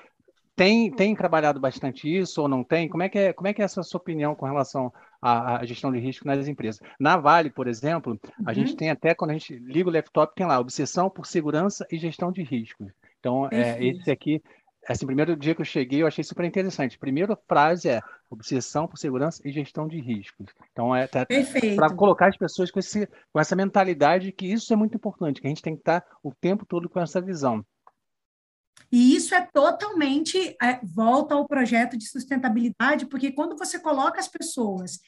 tem, 0.56 0.90
tem 0.90 1.14
trabalhado 1.14 1.60
bastante 1.60 2.08
isso 2.08 2.40
ou 2.40 2.48
não 2.48 2.64
tem? 2.64 2.88
Como 2.88 3.02
é 3.02 3.08
que 3.10 3.18
é, 3.18 3.32
como 3.34 3.46
é, 3.46 3.52
que 3.52 3.60
é 3.60 3.64
essa 3.66 3.82
sua 3.82 3.98
opinião 3.98 4.34
com 4.34 4.46
relação 4.46 4.90
à, 5.20 5.58
à 5.58 5.66
gestão 5.66 5.92
de 5.92 5.98
risco 5.98 6.26
nas 6.26 6.48
empresas? 6.48 6.80
Na 6.98 7.18
Vale, 7.18 7.50
por 7.50 7.68
exemplo, 7.68 8.18
a 8.44 8.54
gente 8.54 8.70
uhum. 8.70 8.76
tem 8.76 8.90
até, 8.90 9.14
quando 9.14 9.32
a 9.32 9.34
gente 9.34 9.54
liga 9.58 9.90
o 9.90 9.92
laptop, 9.92 10.34
tem 10.34 10.46
lá, 10.46 10.58
obsessão 10.58 11.10
por 11.10 11.26
segurança 11.26 11.86
e 11.92 11.98
gestão 11.98 12.32
de 12.32 12.42
riscos. 12.42 12.90
Então, 13.20 13.46
é, 13.52 13.84
esse 13.84 14.10
aqui, 14.10 14.42
assim, 14.88 15.04
primeiro 15.04 15.36
dia 15.36 15.54
que 15.54 15.60
eu 15.60 15.66
cheguei, 15.66 16.00
eu 16.00 16.06
achei 16.06 16.24
super 16.24 16.46
interessante. 16.46 16.98
Primeira 16.98 17.36
frase 17.46 17.90
é 17.90 18.00
obsessão 18.30 18.88
por 18.88 18.96
segurança 18.96 19.42
e 19.44 19.52
gestão 19.52 19.86
de 19.86 20.00
riscos. 20.00 20.46
Então, 20.72 20.96
é 20.96 21.06
tá, 21.06 21.26
para 21.76 21.94
colocar 21.94 22.28
as 22.28 22.36
pessoas 22.36 22.70
com, 22.70 22.78
esse, 22.78 23.06
com 23.30 23.38
essa 23.38 23.54
mentalidade 23.54 24.32
que 24.32 24.46
isso 24.50 24.72
é 24.72 24.76
muito 24.76 24.96
importante, 24.96 25.40
que 25.40 25.46
a 25.46 25.50
gente 25.50 25.62
tem 25.62 25.74
que 25.74 25.82
estar 25.82 26.02
o 26.22 26.32
tempo 26.32 26.64
todo 26.64 26.88
com 26.88 26.98
essa 26.98 27.20
visão. 27.20 27.62
E 28.90 29.16
isso 29.16 29.34
é 29.34 29.40
totalmente 29.40 30.56
é, 30.62 30.80
volta 30.82 31.34
ao 31.34 31.46
projeto 31.46 31.96
de 31.96 32.06
sustentabilidade, 32.06 33.06
porque 33.06 33.32
quando 33.32 33.56
você 33.56 33.78
coloca 33.78 34.20
as 34.20 34.28
pessoas 34.28 35.00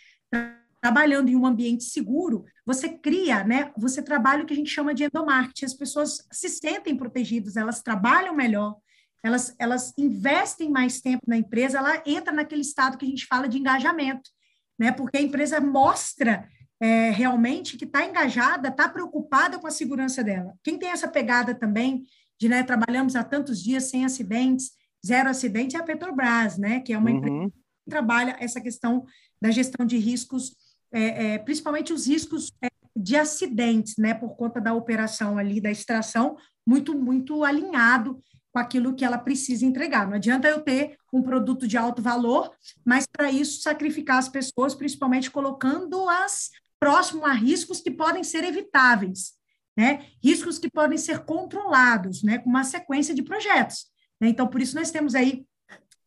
trabalhando 0.80 1.28
em 1.28 1.36
um 1.36 1.46
ambiente 1.46 1.84
seguro, 1.84 2.44
você 2.64 2.88
cria, 2.88 3.44
né? 3.44 3.72
Você 3.76 4.02
trabalha 4.02 4.42
o 4.42 4.46
que 4.46 4.52
a 4.52 4.56
gente 4.56 4.70
chama 4.70 4.94
de 4.94 5.04
endomarketing. 5.04 5.64
As 5.64 5.74
pessoas 5.74 6.26
se 6.30 6.48
sentem 6.48 6.96
protegidas, 6.96 7.56
elas 7.56 7.82
trabalham 7.82 8.34
melhor, 8.34 8.76
elas, 9.22 9.54
elas 9.58 9.92
investem 9.98 10.70
mais 10.70 11.00
tempo 11.00 11.24
na 11.26 11.36
empresa, 11.36 11.78
ela 11.78 12.02
entra 12.06 12.32
naquele 12.32 12.62
estado 12.62 12.96
que 12.96 13.04
a 13.04 13.08
gente 13.08 13.26
fala 13.26 13.48
de 13.48 13.58
engajamento, 13.58 14.30
né? 14.78 14.92
Porque 14.92 15.16
a 15.16 15.22
empresa 15.22 15.60
mostra 15.60 16.48
é, 16.80 17.10
realmente 17.10 17.76
que 17.76 17.84
está 17.84 18.04
engajada, 18.04 18.68
está 18.68 18.88
preocupada 18.88 19.58
com 19.58 19.66
a 19.66 19.72
segurança 19.72 20.22
dela. 20.22 20.54
Quem 20.62 20.78
tem 20.78 20.90
essa 20.90 21.08
pegada 21.08 21.54
também 21.54 22.04
de 22.38 22.48
né, 22.48 22.62
trabalhamos 22.62 23.16
há 23.16 23.24
tantos 23.24 23.62
dias 23.62 23.84
sem 23.84 24.04
acidentes, 24.04 24.72
zero 25.04 25.28
acidente, 25.28 25.76
é 25.76 25.80
a 25.80 25.82
Petrobras, 25.82 26.56
né, 26.56 26.80
que 26.80 26.92
é 26.92 26.98
uma 26.98 27.10
uhum. 27.10 27.16
empresa 27.16 27.50
que 27.50 27.90
trabalha 27.90 28.36
essa 28.38 28.60
questão 28.60 29.04
da 29.40 29.50
gestão 29.50 29.84
de 29.84 29.98
riscos, 29.98 30.54
é, 30.92 31.34
é, 31.34 31.38
principalmente 31.38 31.92
os 31.92 32.06
riscos 32.06 32.52
é, 32.62 32.68
de 32.96 33.16
acidentes, 33.16 33.96
né, 33.96 34.14
por 34.14 34.36
conta 34.36 34.60
da 34.60 34.74
operação 34.74 35.38
ali 35.38 35.60
da 35.60 35.70
extração, 35.70 36.36
muito, 36.66 36.96
muito 36.96 37.44
alinhado 37.44 38.20
com 38.52 38.58
aquilo 38.58 38.94
que 38.94 39.04
ela 39.04 39.18
precisa 39.18 39.64
entregar. 39.64 40.06
Não 40.06 40.14
adianta 40.14 40.48
eu 40.48 40.60
ter 40.60 40.96
um 41.12 41.22
produto 41.22 41.66
de 41.66 41.76
alto 41.76 42.02
valor, 42.02 42.52
mas 42.84 43.06
para 43.06 43.30
isso 43.30 43.62
sacrificar 43.62 44.18
as 44.18 44.28
pessoas, 44.28 44.74
principalmente 44.74 45.30
colocando-as 45.30 46.50
próximo 46.80 47.26
a 47.26 47.32
riscos 47.32 47.80
que 47.80 47.90
podem 47.90 48.22
ser 48.22 48.44
evitáveis 48.44 49.37
né? 49.78 50.06
Riscos 50.20 50.58
que 50.58 50.68
podem 50.68 50.98
ser 50.98 51.20
controlados, 51.20 52.24
né? 52.24 52.38
Com 52.38 52.50
uma 52.50 52.64
sequência 52.64 53.14
de 53.14 53.22
projetos. 53.22 53.86
Né? 54.20 54.28
Então, 54.28 54.48
por 54.48 54.60
isso 54.60 54.74
nós 54.74 54.90
temos 54.90 55.14
aí 55.14 55.46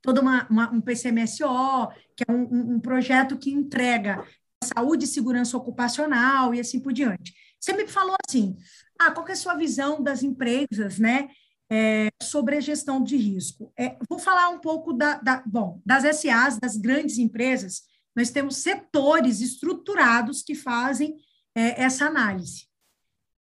todo 0.02 0.20
uma, 0.20 0.46
uma, 0.50 0.70
um 0.74 0.82
PCMSO, 0.82 1.88
que 2.18 2.26
é 2.28 2.32
um, 2.34 2.74
um, 2.74 2.80
projeto 2.82 3.38
que 3.38 3.50
entrega 3.50 4.22
saúde 4.62 5.06
e 5.06 5.08
segurança 5.08 5.56
ocupacional 5.56 6.54
e 6.54 6.60
assim 6.60 6.82
por 6.82 6.92
diante. 6.92 7.34
Você 7.58 7.72
me 7.72 7.88
falou 7.88 8.16
assim, 8.28 8.58
ah, 9.00 9.12
qual 9.12 9.26
é 9.30 9.32
a 9.32 9.36
sua 9.36 9.56
visão 9.56 10.04
das 10.04 10.22
empresas, 10.22 11.00
né, 11.00 11.30
é, 11.72 12.10
sobre 12.22 12.58
a 12.58 12.60
gestão 12.60 13.02
de 13.02 13.16
risco? 13.16 13.72
É, 13.80 13.96
vou 14.10 14.20
falar 14.20 14.50
um 14.50 14.60
pouco 14.60 14.92
da, 14.92 15.16
da, 15.16 15.42
bom, 15.46 15.80
das 15.86 16.04
SAs, 16.18 16.60
das 16.60 16.76
grandes 16.76 17.18
empresas, 17.18 17.84
nós 18.14 18.32
temos 18.32 18.58
setores 18.58 19.40
estruturados 19.40 20.44
que 20.44 20.56
fazem 20.56 21.16
é, 21.56 21.82
essa 21.82 22.06
análise. 22.06 22.71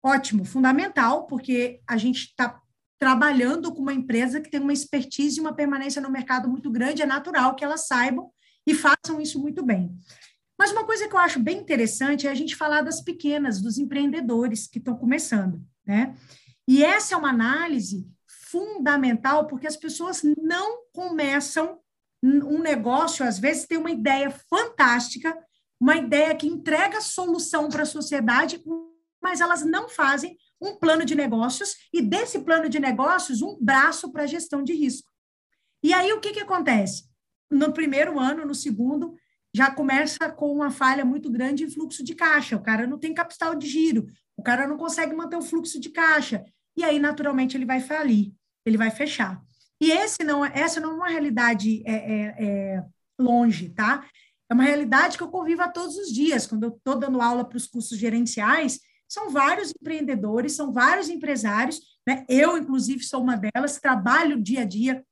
Ótimo, 0.02 0.44
fundamental, 0.44 1.26
porque 1.26 1.80
a 1.86 1.96
gente 1.96 2.26
está 2.26 2.60
trabalhando 2.98 3.72
com 3.72 3.80
uma 3.80 3.94
empresa 3.94 4.40
que 4.40 4.50
tem 4.50 4.60
uma 4.60 4.72
expertise 4.72 5.38
e 5.38 5.40
uma 5.40 5.54
permanência 5.54 6.02
no 6.02 6.10
mercado 6.10 6.48
muito 6.48 6.70
grande, 6.70 7.02
é 7.02 7.06
natural 7.06 7.54
que 7.54 7.64
elas 7.64 7.86
saibam 7.86 8.30
e 8.66 8.74
façam 8.74 9.20
isso 9.20 9.40
muito 9.40 9.64
bem. 9.64 9.96
Mas 10.58 10.72
uma 10.72 10.84
coisa 10.84 11.08
que 11.08 11.14
eu 11.14 11.18
acho 11.18 11.38
bem 11.38 11.58
interessante 11.58 12.26
é 12.26 12.30
a 12.30 12.34
gente 12.34 12.56
falar 12.56 12.82
das 12.82 13.00
pequenas, 13.00 13.60
dos 13.60 13.78
empreendedores 13.78 14.66
que 14.66 14.78
estão 14.78 14.96
começando, 14.96 15.62
né? 15.86 16.14
E 16.66 16.84
essa 16.84 17.14
é 17.14 17.16
uma 17.16 17.30
análise 17.30 18.06
fundamental 18.26 19.46
porque 19.46 19.66
as 19.66 19.76
pessoas 19.76 20.22
não 20.36 20.82
começam 20.92 21.78
um 22.22 22.58
negócio, 22.58 23.24
às 23.24 23.38
vezes, 23.38 23.66
tem 23.66 23.78
uma 23.78 23.92
ideia 23.92 24.30
fantástica, 24.30 25.36
uma 25.80 25.96
ideia 25.96 26.34
que 26.34 26.48
entrega 26.48 27.00
solução 27.00 27.68
para 27.68 27.84
a 27.84 27.86
sociedade, 27.86 28.60
mas 29.22 29.40
elas 29.40 29.64
não 29.64 29.88
fazem 29.88 30.36
um 30.60 30.74
plano 30.76 31.04
de 31.04 31.14
negócios 31.14 31.76
e 31.92 32.02
desse 32.02 32.40
plano 32.40 32.68
de 32.68 32.78
negócios 32.78 33.42
um 33.42 33.56
braço 33.60 34.10
para 34.10 34.26
gestão 34.26 34.62
de 34.62 34.72
risco. 34.72 35.08
E 35.82 35.92
aí 35.92 36.12
o 36.12 36.20
que, 36.20 36.32
que 36.32 36.40
acontece? 36.40 37.04
No 37.50 37.72
primeiro 37.72 38.18
ano, 38.18 38.44
no 38.44 38.54
segundo, 38.54 39.14
já 39.54 39.70
começa 39.70 40.30
com 40.30 40.52
uma 40.52 40.70
falha 40.70 41.04
muito 41.04 41.30
grande 41.30 41.64
em 41.64 41.70
fluxo 41.70 42.04
de 42.04 42.14
caixa. 42.14 42.56
O 42.56 42.62
cara 42.62 42.86
não 42.86 42.98
tem 42.98 43.14
capital 43.14 43.54
de 43.54 43.66
giro, 43.66 44.06
o 44.36 44.42
cara 44.42 44.66
não 44.66 44.76
consegue 44.76 45.14
manter 45.14 45.36
o 45.36 45.42
fluxo 45.42 45.80
de 45.80 45.90
caixa. 45.90 46.44
E 46.76 46.84
aí, 46.84 46.98
naturalmente, 46.98 47.56
ele 47.56 47.64
vai 47.64 47.80
falir, 47.80 48.32
ele 48.64 48.76
vai 48.76 48.90
fechar. 48.90 49.40
E 49.80 49.90
esse 49.90 50.22
não, 50.24 50.44
essa 50.44 50.80
não 50.80 50.92
é 50.92 50.94
uma 50.94 51.08
realidade 51.08 51.82
é, 51.86 51.94
é, 51.94 52.34
é 52.38 52.84
longe, 53.18 53.70
tá? 53.70 54.06
É 54.50 54.54
uma 54.54 54.64
realidade 54.64 55.16
que 55.16 55.22
eu 55.22 55.28
convivo 55.28 55.62
a 55.62 55.68
todos 55.68 55.96
os 55.96 56.12
dias. 56.12 56.46
Quando 56.46 56.64
eu 56.64 56.70
estou 56.70 56.96
dando 56.96 57.20
aula 57.20 57.44
para 57.44 57.56
os 57.56 57.66
cursos 57.66 57.98
gerenciais, 57.98 58.80
são 59.08 59.30
vários 59.30 59.70
empreendedores, 59.70 60.52
são 60.52 60.72
vários 60.72 61.08
empresários, 61.08 61.80
né? 62.06 62.24
Eu, 62.28 62.58
inclusive, 62.58 63.02
sou 63.02 63.22
uma 63.22 63.36
delas, 63.36 63.80
trabalho 63.80 64.42
dia 64.42 64.62
a 64.62 64.64
dia 64.64 65.04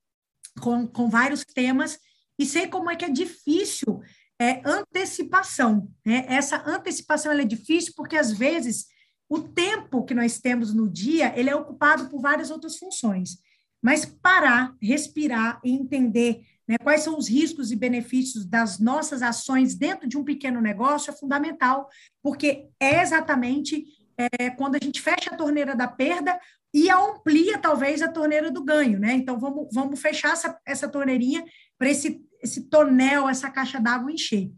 com, 0.60 0.86
com 0.86 1.08
vários 1.08 1.44
temas 1.44 1.98
e 2.38 2.44
sei 2.44 2.66
como 2.66 2.90
é 2.90 2.96
que 2.96 3.04
é 3.04 3.10
difícil 3.10 4.02
é, 4.38 4.60
antecipação. 4.64 5.90
Né? 6.04 6.26
Essa 6.28 6.62
antecipação 6.66 7.32
é 7.32 7.44
difícil 7.44 7.94
porque, 7.96 8.16
às 8.16 8.32
vezes, 8.32 8.86
o 9.28 9.40
tempo 9.40 10.04
que 10.04 10.14
nós 10.14 10.38
temos 10.38 10.72
no 10.72 10.88
dia 10.88 11.32
ele 11.36 11.50
é 11.50 11.56
ocupado 11.56 12.08
por 12.08 12.20
várias 12.20 12.50
outras 12.50 12.76
funções. 12.76 13.38
Mas 13.82 14.04
parar, 14.04 14.74
respirar 14.80 15.60
e 15.64 15.70
entender 15.70 16.44
né, 16.68 16.76
quais 16.78 17.02
são 17.02 17.16
os 17.16 17.28
riscos 17.28 17.70
e 17.70 17.76
benefícios 17.76 18.44
das 18.44 18.78
nossas 18.78 19.22
ações 19.22 19.74
dentro 19.74 20.08
de 20.08 20.16
um 20.16 20.24
pequeno 20.24 20.60
negócio 20.60 21.10
é 21.10 21.16
fundamental, 21.16 21.88
porque 22.22 22.68
é 22.80 23.02
exatamente 23.02 23.84
é, 24.16 24.50
quando 24.50 24.76
a 24.76 24.80
gente 24.82 25.00
fecha 25.00 25.30
a 25.30 25.36
torneira 25.36 25.74
da 25.76 25.86
perda 25.86 26.38
e 26.74 26.90
amplia, 26.90 27.58
talvez, 27.58 28.02
a 28.02 28.08
torneira 28.08 28.50
do 28.50 28.64
ganho. 28.64 28.98
Né? 28.98 29.14
Então, 29.14 29.38
vamos, 29.38 29.68
vamos 29.72 30.00
fechar 30.00 30.32
essa, 30.32 30.58
essa 30.66 30.88
torneirinha 30.88 31.44
para 31.78 31.88
esse, 31.88 32.22
esse 32.42 32.68
tonel, 32.68 33.28
essa 33.28 33.50
caixa 33.50 33.80
d'água 33.80 34.12
encher. 34.12 34.50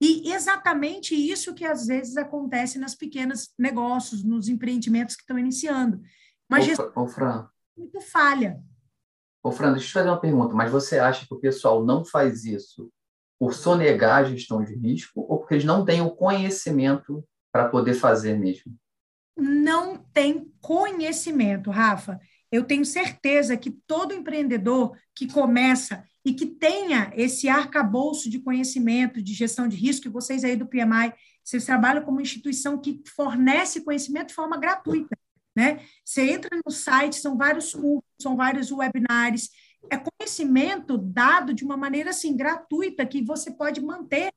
E 0.00 0.32
exatamente 0.32 1.14
isso 1.14 1.54
que 1.54 1.64
às 1.64 1.86
vezes 1.86 2.16
acontece 2.16 2.78
nas 2.78 2.94
pequenos 2.94 3.52
negócios, 3.58 4.22
nos 4.22 4.48
empreendimentos 4.48 5.16
que 5.16 5.22
estão 5.22 5.38
iniciando. 5.38 6.00
Mas 6.48 6.78
ô, 6.94 7.06
Fran, 7.06 7.48
muito 7.76 8.00
falha. 8.00 8.60
Ô, 9.44 9.52
Fran, 9.52 9.72
deixa 9.72 9.84
eu 9.84 9.88
te 9.88 9.92
fazer 9.92 10.08
uma 10.08 10.20
pergunta, 10.20 10.54
mas 10.54 10.72
você 10.72 10.98
acha 10.98 11.26
que 11.26 11.34
o 11.34 11.38
pessoal 11.38 11.84
não 11.84 12.02
faz 12.02 12.46
isso 12.46 12.90
por 13.38 13.52
sonegar 13.52 14.22
a 14.22 14.24
gestão 14.24 14.64
de 14.64 14.74
risco 14.74 15.20
ou 15.28 15.38
porque 15.38 15.54
eles 15.54 15.66
não 15.66 15.84
têm 15.84 16.00
o 16.00 16.10
conhecimento 16.10 17.22
para 17.52 17.68
poder 17.68 17.92
fazer 17.92 18.38
mesmo? 18.38 18.74
Não 19.36 19.98
tem 19.98 20.50
conhecimento, 20.62 21.70
Rafa. 21.70 22.18
Eu 22.50 22.64
tenho 22.64 22.86
certeza 22.86 23.54
que 23.54 23.70
todo 23.70 24.14
empreendedor 24.14 24.96
que 25.14 25.30
começa 25.30 26.04
e 26.24 26.32
que 26.32 26.46
tenha 26.46 27.12
esse 27.14 27.46
arcabouço 27.46 28.30
de 28.30 28.38
conhecimento, 28.38 29.22
de 29.22 29.34
gestão 29.34 29.68
de 29.68 29.76
risco, 29.76 30.06
e 30.06 30.10
vocês 30.10 30.42
aí 30.42 30.56
do 30.56 30.66
PMI, 30.66 31.12
vocês 31.44 31.66
trabalham 31.66 32.02
como 32.02 32.20
instituição 32.20 32.80
que 32.80 33.02
fornece 33.14 33.84
conhecimento 33.84 34.28
de 34.28 34.34
forma 34.34 34.56
gratuita. 34.56 35.13
Né? 35.56 35.80
Você 36.04 36.30
entra 36.30 36.50
no 36.64 36.72
site, 36.72 37.16
são 37.16 37.36
vários 37.36 37.72
cursos, 37.72 38.02
são 38.20 38.36
vários 38.36 38.72
webinars, 38.72 39.50
é 39.90 39.96
conhecimento 39.96 40.98
dado 40.98 41.52
de 41.52 41.64
uma 41.64 41.76
maneira 41.76 42.10
assim 42.10 42.36
gratuita 42.36 43.06
que 43.06 43.22
você 43.22 43.50
pode 43.52 43.80
manter 43.80 44.32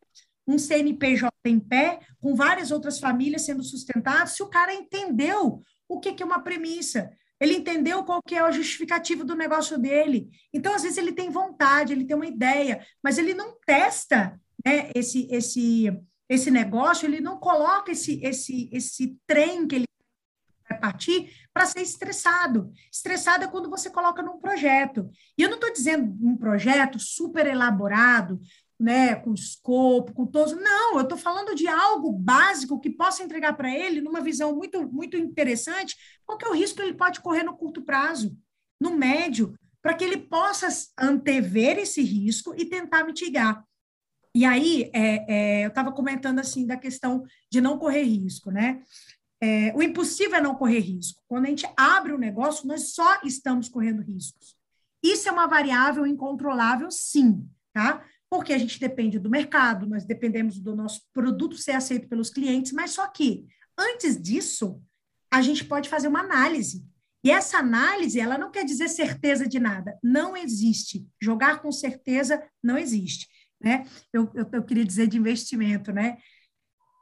um 0.48 0.58
CNPJ 0.58 1.30
em 1.46 1.60
pé, 1.60 2.00
com 2.22 2.34
várias 2.36 2.72
outras 2.72 3.00
famílias 3.00 3.44
sendo 3.44 3.64
sustentadas, 3.64 4.32
se 4.32 4.44
o 4.44 4.48
cara 4.48 4.74
entendeu 4.74 5.62
o 5.90 6.00
que, 6.00 6.22
é 6.22 6.26
uma 6.26 6.42
premissa, 6.42 7.10
ele 7.40 7.56
entendeu 7.56 8.04
qual 8.04 8.22
que 8.22 8.36
é 8.36 8.44
o 8.44 8.52
justificativo 8.52 9.24
do 9.24 9.36
negócio 9.36 9.78
dele. 9.78 10.30
Então, 10.54 10.74
às 10.74 10.84
vezes, 10.84 10.98
ele 10.98 11.12
tem 11.12 11.30
vontade, 11.30 11.94
ele 11.94 12.06
tem 12.06 12.16
uma 12.16 12.26
ideia, 12.26 12.86
mas 13.04 13.18
ele 13.18 13.34
não 13.34 13.58
testa 13.66 14.40
né, 14.66 14.90
esse, 14.96 15.28
esse, 15.30 15.92
esse 16.30 16.50
negócio, 16.50 17.06
ele 17.06 17.20
não 17.20 17.38
coloca 17.38 17.92
esse, 17.92 18.20
esse, 18.24 18.70
esse 18.72 19.18
trem 19.28 19.68
que 19.68 19.76
ele 19.76 19.87
partir 20.78 21.32
para 21.54 21.66
ser 21.66 21.82
estressado. 21.82 22.72
Estressado 22.92 23.44
é 23.44 23.48
quando 23.48 23.70
você 23.70 23.90
coloca 23.90 24.22
num 24.22 24.40
projeto. 24.40 25.10
E 25.38 25.42
eu 25.42 25.50
não 25.50 25.56
estou 25.56 25.72
dizendo 25.74 26.16
um 26.22 26.38
projeto 26.38 27.00
super 27.00 27.46
elaborado, 27.48 28.40
né, 28.80 29.16
com 29.16 29.34
escopo, 29.34 30.14
com 30.14 30.26
todos. 30.26 30.54
Não, 30.54 30.96
eu 30.96 31.02
estou 31.02 31.18
falando 31.18 31.56
de 31.56 31.68
algo 31.68 32.12
básico 32.14 32.80
que 32.80 32.90
possa 32.90 33.24
entregar 33.24 33.54
para 33.54 33.74
ele 33.74 34.02
numa 34.02 34.22
visão 34.22 34.56
muito, 34.56 34.88
muito 34.92 35.18
interessante, 35.18 35.96
qual 36.26 36.38
que 36.38 36.46
é 36.46 36.50
o 36.50 36.54
risco 36.54 36.82
ele 36.82 36.94
pode 36.94 37.20
correr 37.22 37.44
no 37.44 37.58
curto 37.58 37.82
prazo, 37.82 38.38
no 38.80 38.92
médio, 38.92 39.58
para 39.82 39.94
que 39.94 40.04
ele 40.04 40.18
possa 40.18 40.68
antever 41.00 41.80
esse 41.80 42.04
risco 42.04 42.54
e 42.56 42.66
tentar 42.66 43.04
mitigar. 43.04 43.64
E 44.36 44.46
aí, 44.46 44.92
é, 44.94 45.62
é, 45.62 45.66
eu 45.66 45.70
estava 45.70 45.92
comentando 45.92 46.38
assim 46.38 46.68
da 46.68 46.78
questão 46.78 47.24
de 47.50 47.60
não 47.60 47.80
correr 47.80 48.04
risco, 48.04 48.52
né? 48.52 48.82
É, 49.42 49.72
o 49.76 49.84
impossível 49.84 50.36
é 50.36 50.42
não 50.42 50.56
correr 50.56 50.80
risco. 50.80 51.22
Quando 51.28 51.46
a 51.46 51.50
gente 51.50 51.66
abre 51.78 52.12
o 52.12 52.16
um 52.16 52.20
negócio, 52.20 52.68
nós 52.68 52.94
só 52.94 53.20
estamos 53.24 53.70
correndo 53.70 54.02
riscos. 54.02 54.56
Isso 55.04 55.30
é 55.30 55.32
uma 55.32 55.48
variável 55.48 56.08
incontrolável, 56.08 56.90
sim, 56.90 57.48
tá? 57.72 58.04
Porque 58.30 58.52
a 58.52 58.58
gente 58.58 58.80
depende 58.80 59.20
do 59.20 59.30
mercado, 59.30 59.88
nós 59.88 60.06
dependemos 60.06 60.60
do 60.60 60.76
nosso 60.76 61.02
produto 61.14 61.56
ser 61.56 61.74
aceito 61.74 62.10
pelos 62.10 62.30
clientes, 62.30 62.72
mas 62.74 62.92
só 62.92 63.08
que, 63.08 63.46
antes 63.78 64.22
disso, 64.22 64.82
a 65.32 65.42
gente 65.42 65.64
pode 65.64 65.88
fazer 65.88 66.08
uma 66.08 66.22
análise. 66.22 66.84
E 67.24 67.32
essa 67.32 67.58
análise, 67.58 68.20
ela 68.20 68.38
não 68.38 68.52
quer 68.52 68.64
dizer 68.64 68.90
certeza 68.90 69.48
de 69.48 69.60
nada. 69.60 69.98
Não 70.04 70.36
existe. 70.36 71.06
Jogar 71.22 71.62
com 71.62 71.72
certeza 71.72 72.42
não 72.64 72.78
existe. 72.78 73.28
Né? 73.62 73.86
Eu, 74.14 74.32
eu, 74.34 74.48
eu 74.52 74.64
queria 74.64 74.86
dizer 74.86 75.08
de 75.08 75.18
investimento, 75.18 75.92
né? 75.92 76.18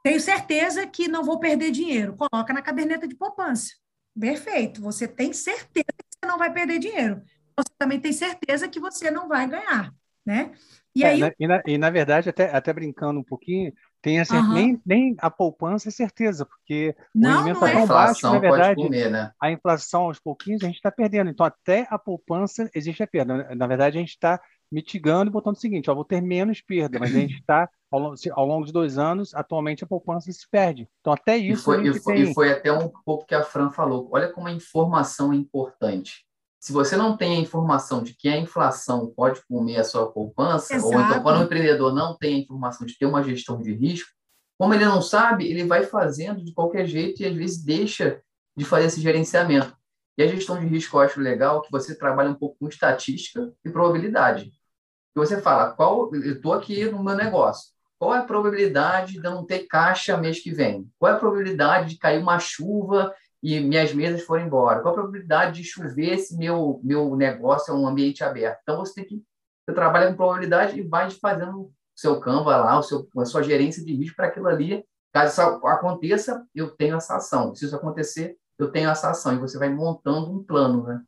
Tenho 0.06 0.20
certeza 0.20 0.86
que 0.86 1.08
não 1.08 1.24
vou 1.24 1.40
perder 1.40 1.72
dinheiro. 1.72 2.14
Coloca 2.14 2.52
na 2.52 2.62
caderneta 2.62 3.08
de 3.08 3.16
poupança. 3.16 3.72
Perfeito. 4.16 4.80
Você 4.80 5.08
tem 5.08 5.32
certeza 5.32 5.84
que 5.98 6.04
você 6.08 6.30
não 6.30 6.38
vai 6.38 6.52
perder 6.52 6.78
dinheiro. 6.78 7.20
Você 7.58 7.72
também 7.76 7.98
tem 7.98 8.12
certeza 8.12 8.68
que 8.68 8.78
você 8.78 9.10
não 9.10 9.26
vai 9.26 9.48
ganhar, 9.48 9.92
né? 10.24 10.52
E, 10.94 11.02
é, 11.02 11.08
aí... 11.08 11.18
na, 11.18 11.32
e, 11.40 11.46
na, 11.48 11.62
e, 11.66 11.76
na, 11.76 11.90
verdade, 11.90 12.28
até, 12.28 12.54
até 12.54 12.72
brincando 12.72 13.18
um 13.18 13.24
pouquinho, 13.24 13.72
tem 14.00 14.20
assim, 14.20 14.36
uhum. 14.36 14.54
nem, 14.54 14.82
nem 14.86 15.16
a 15.18 15.28
poupança 15.28 15.88
é 15.88 15.90
certeza, 15.90 16.46
porque 16.46 16.94
não, 17.12 17.30
o 17.30 17.36
rendimento 17.38 17.56
está 17.56 17.68
é. 17.68 17.72
tão 17.72 17.86
baixo, 17.88 18.32
na 18.32 18.38
verdade, 18.38 18.82
comer, 18.84 19.10
né? 19.10 19.32
a 19.42 19.50
inflação 19.50 20.02
aos 20.02 20.20
pouquinhos 20.20 20.62
a 20.62 20.66
gente 20.66 20.76
está 20.76 20.92
perdendo. 20.92 21.30
Então, 21.30 21.44
até 21.44 21.84
a 21.90 21.98
poupança 21.98 22.70
existe 22.72 23.02
a 23.02 23.08
perda. 23.08 23.52
Na 23.56 23.66
verdade, 23.66 23.98
a 23.98 24.00
gente 24.00 24.10
está 24.10 24.40
mitigando 24.70 25.30
e 25.30 25.32
botando 25.32 25.56
o 25.56 25.60
seguinte: 25.60 25.90
ó, 25.90 25.94
vou 25.94 26.04
ter 26.04 26.20
menos 26.20 26.60
perda, 26.60 26.98
mas 26.98 27.14
a 27.14 27.18
gente 27.18 27.34
está, 27.34 27.68
ao, 27.90 28.14
ao, 28.32 28.46
longo 28.46 28.66
de 28.66 28.72
dois 28.72 28.98
anos, 28.98 29.34
atualmente 29.34 29.84
a 29.84 29.86
poupança 29.86 30.30
se 30.30 30.48
perde. 30.50 30.88
Então, 31.00 31.12
até 31.12 31.36
isso. 31.36 31.62
E 31.62 31.64
foi, 31.64 31.88
e 31.88 32.00
foi, 32.00 32.14
tem... 32.14 32.22
e 32.30 32.34
foi 32.34 32.52
até 32.52 32.72
um 32.72 32.90
pouco 33.04 33.26
que 33.26 33.34
a 33.34 33.42
Fran 33.42 33.70
falou. 33.70 34.08
Olha 34.12 34.32
como 34.32 34.48
a 34.48 34.52
informação 34.52 35.32
é 35.32 35.36
importante. 35.36 36.26
Se 36.58 36.72
você 36.72 36.96
não 36.96 37.16
tem 37.16 37.36
a 37.36 37.40
informação 37.40 38.02
de 38.02 38.14
que 38.14 38.28
a 38.28 38.36
inflação 38.36 39.12
pode 39.14 39.40
comer 39.46 39.76
a 39.76 39.84
sua 39.84 40.10
poupança, 40.10 40.74
Exato. 40.74 40.92
ou 40.92 41.00
então 41.00 41.22
quando 41.22 41.40
o 41.40 41.44
empreendedor 41.44 41.94
não 41.94 42.16
tem 42.16 42.34
a 42.34 42.38
informação 42.38 42.86
de 42.86 42.98
ter 42.98 43.06
uma 43.06 43.22
gestão 43.22 43.60
de 43.60 43.72
risco, 43.72 44.10
como 44.58 44.74
ele 44.74 44.84
não 44.84 45.00
sabe, 45.02 45.46
ele 45.46 45.64
vai 45.64 45.84
fazendo 45.84 46.42
de 46.42 46.52
qualquer 46.52 46.86
jeito 46.86 47.22
e 47.22 47.26
às 47.26 47.34
vezes 47.34 47.62
deixa 47.62 48.20
de 48.56 48.64
fazer 48.64 48.86
esse 48.86 49.00
gerenciamento. 49.00 49.76
E 50.18 50.22
a 50.22 50.26
gestão 50.26 50.58
de 50.58 50.66
risco 50.66 50.96
eu 50.96 51.02
acho 51.02 51.20
legal 51.20 51.60
que 51.60 51.70
você 51.70 51.94
trabalha 51.94 52.30
um 52.30 52.34
pouco 52.34 52.56
com 52.58 52.68
estatística 52.68 53.52
e 53.64 53.70
probabilidade. 53.70 54.46
E 54.46 55.18
você 55.18 55.40
fala, 55.40 55.72
qual, 55.72 56.12
eu 56.14 56.32
estou 56.32 56.54
aqui 56.54 56.86
no 56.90 57.04
meu 57.04 57.14
negócio, 57.14 57.75
qual 57.98 58.14
é 58.14 58.18
a 58.18 58.24
probabilidade 58.24 59.12
de 59.12 59.24
eu 59.24 59.30
não 59.30 59.44
ter 59.44 59.66
caixa 59.66 60.16
mês 60.16 60.40
que 60.40 60.50
vem? 60.50 60.88
Qual 60.98 61.12
é 61.12 61.16
a 61.16 61.18
probabilidade 61.18 61.90
de 61.90 61.98
cair 61.98 62.20
uma 62.20 62.38
chuva 62.38 63.14
e 63.42 63.60
minhas 63.60 63.92
mesas 63.94 64.22
forem 64.22 64.46
embora? 64.46 64.80
Qual 64.80 64.92
a 64.92 64.96
probabilidade 64.96 65.62
de 65.62 65.68
chover 65.68 66.18
se 66.18 66.36
meu, 66.36 66.80
meu 66.84 67.16
negócio 67.16 67.72
é 67.72 67.76
um 67.76 67.86
ambiente 67.86 68.22
aberto? 68.22 68.58
Então, 68.62 68.78
você 68.78 68.94
tem 68.94 69.04
que 69.04 69.24
você 69.66 69.74
trabalha 69.74 70.10
com 70.10 70.16
probabilidade 70.16 70.78
e 70.78 70.82
vai 70.82 71.10
fazendo 71.10 71.62
o 71.62 71.72
seu 71.94 72.20
Canva 72.20 72.56
lá, 72.56 72.78
o 72.78 72.82
seu, 72.82 73.08
a 73.18 73.24
sua 73.24 73.42
gerência 73.42 73.84
de 73.84 73.94
risco 73.94 74.14
para 74.14 74.28
aquilo 74.28 74.46
ali. 74.46 74.84
Caso 75.12 75.32
isso 75.32 75.66
aconteça, 75.66 76.46
eu 76.54 76.70
tenho 76.70 76.96
essa 76.96 77.16
ação. 77.16 77.52
Se 77.54 77.64
isso 77.64 77.74
acontecer, 77.74 78.36
eu 78.58 78.70
tenho 78.70 78.88
essa 78.88 79.10
ação. 79.10 79.34
E 79.34 79.38
você 79.38 79.58
vai 79.58 79.68
montando 79.68 80.30
um 80.30 80.42
plano, 80.44 80.84
né? 80.84 81.02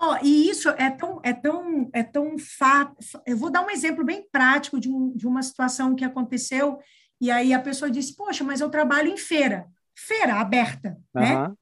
Oh, 0.00 0.16
e 0.22 0.48
isso 0.50 0.68
é 0.70 0.90
tão, 0.90 1.20
é 1.22 1.32
tão, 1.32 1.90
é 1.92 2.02
tão 2.02 2.36
fato. 2.38 2.96
Eu 3.26 3.36
vou 3.36 3.50
dar 3.50 3.64
um 3.64 3.70
exemplo 3.70 4.04
bem 4.04 4.26
prático 4.30 4.80
de, 4.80 4.90
um, 4.90 5.16
de 5.16 5.26
uma 5.26 5.42
situação 5.42 5.94
que 5.94 6.04
aconteceu, 6.04 6.78
e 7.20 7.30
aí 7.30 7.52
a 7.52 7.60
pessoa 7.60 7.90
disse: 7.90 8.14
Poxa, 8.16 8.42
mas 8.44 8.60
eu 8.60 8.68
trabalho 8.68 9.08
em 9.08 9.16
feira, 9.16 9.66
feira 9.96 10.34
aberta, 10.34 10.98
uhum. 11.14 11.22
né? 11.22 11.52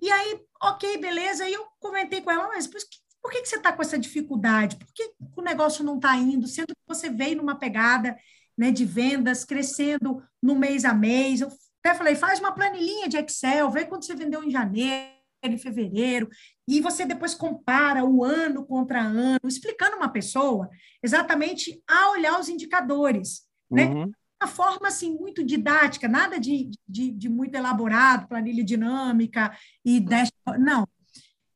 E 0.00 0.10
aí, 0.10 0.40
ok, 0.62 0.98
beleza. 0.98 1.48
E 1.48 1.52
eu 1.54 1.66
comentei 1.80 2.20
com 2.20 2.30
ela, 2.30 2.48
mas 2.48 2.66
por 2.66 2.78
que 2.80 2.98
Por 3.22 3.32
que, 3.32 3.40
que 3.40 3.48
você 3.48 3.56
está 3.56 3.72
com 3.72 3.82
essa 3.82 3.98
dificuldade? 3.98 4.76
Por 4.76 4.92
que 4.92 5.12
o 5.34 5.42
negócio 5.42 5.82
não 5.82 5.96
está 5.96 6.14
indo, 6.16 6.46
sendo 6.46 6.74
que 6.74 6.86
você 6.86 7.08
veio 7.08 7.36
numa 7.36 7.58
pegada 7.58 8.16
né, 8.56 8.70
de 8.70 8.84
vendas, 8.84 9.44
crescendo 9.44 10.22
no 10.42 10.54
mês 10.54 10.84
a 10.84 10.92
mês? 10.92 11.40
Eu 11.40 11.48
até 11.82 11.96
falei, 11.96 12.14
faz 12.14 12.38
uma 12.38 12.52
planilhinha 12.52 13.08
de 13.08 13.16
Excel, 13.16 13.70
vê 13.70 13.86
quando 13.86 14.04
você 14.04 14.14
vendeu 14.14 14.44
em 14.44 14.50
janeiro, 14.50 15.14
em 15.42 15.58
fevereiro, 15.58 16.28
e 16.66 16.80
você 16.80 17.04
depois 17.04 17.34
compara 17.34 18.04
o 18.04 18.24
ano 18.24 18.64
contra 18.64 19.00
ano, 19.00 19.46
explicando 19.46 19.96
uma 19.96 20.08
pessoa 20.08 20.70
exatamente 21.02 21.82
a 21.88 22.10
olhar 22.10 22.38
os 22.40 22.48
indicadores, 22.48 23.42
né? 23.70 23.86
Uhum. 23.86 24.12
Uma 24.42 24.48
forma, 24.48 24.88
assim, 24.88 25.14
muito 25.14 25.44
didática, 25.44 26.08
nada 26.08 26.38
de, 26.38 26.70
de, 26.86 27.10
de 27.12 27.28
muito 27.28 27.54
elaborado, 27.54 28.28
planilha 28.28 28.64
dinâmica 28.64 29.56
e 29.84 30.00
dashboard, 30.00 30.62
não. 30.62 30.86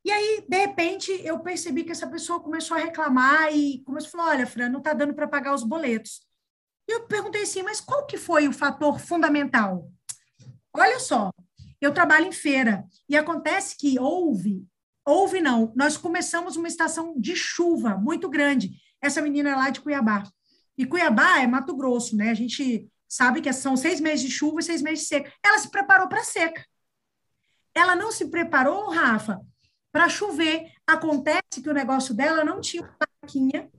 E 0.03 0.11
aí, 0.11 0.45
de 0.47 0.57
repente, 0.57 1.11
eu 1.23 1.39
percebi 1.39 1.83
que 1.83 1.91
essa 1.91 2.07
pessoa 2.07 2.39
começou 2.39 2.75
a 2.77 2.79
reclamar 2.79 3.53
e 3.53 3.83
começou 3.83 4.07
a 4.07 4.11
falar, 4.11 4.29
olha, 4.37 4.47
Fran, 4.47 4.69
não 4.69 4.79
está 4.79 4.93
dando 4.93 5.13
para 5.13 5.27
pagar 5.27 5.53
os 5.53 5.63
boletos. 5.63 6.21
E 6.87 6.91
eu 6.91 7.05
perguntei 7.05 7.43
assim, 7.43 7.61
mas 7.61 7.79
qual 7.79 8.05
que 8.07 8.17
foi 8.17 8.47
o 8.47 8.53
fator 8.53 8.99
fundamental? 8.99 9.91
Olha 10.73 10.99
só, 10.99 11.31
eu 11.79 11.93
trabalho 11.93 12.25
em 12.25 12.31
feira 12.31 12.85
e 13.07 13.15
acontece 13.15 13.77
que 13.77 13.99
houve, 13.99 14.65
houve 15.05 15.41
não, 15.41 15.73
nós 15.75 15.97
começamos 15.97 16.55
uma 16.55 16.67
estação 16.67 17.13
de 17.17 17.35
chuva 17.35 17.97
muito 17.97 18.29
grande. 18.29 18.71
Essa 19.01 19.21
menina 19.21 19.49
é 19.49 19.55
lá 19.55 19.69
de 19.69 19.81
Cuiabá. 19.81 20.23
E 20.77 20.85
Cuiabá 20.85 21.39
é 21.39 21.47
Mato 21.47 21.75
Grosso, 21.75 22.15
né? 22.15 22.29
A 22.29 22.33
gente 22.33 22.89
sabe 23.07 23.41
que 23.41 23.51
são 23.51 23.75
seis 23.75 23.99
meses 23.99 24.21
de 24.21 24.31
chuva 24.31 24.59
e 24.59 24.63
seis 24.63 24.81
meses 24.81 25.01
de 25.01 25.07
seca. 25.07 25.33
Ela 25.43 25.57
se 25.57 25.69
preparou 25.69 26.07
para 26.07 26.23
seca. 26.23 26.65
Ela 27.73 27.95
não 27.95 28.11
se 28.11 28.29
preparou, 28.29 28.89
Rafa, 28.89 29.41
para 29.91 30.09
chover. 30.09 30.71
Acontece 30.85 31.61
que 31.61 31.69
o 31.69 31.73
negócio 31.73 32.13
dela 32.13 32.43
não 32.43 32.61
tinha 32.61 32.83
uma 32.83 32.95
barraquinha 32.99 33.69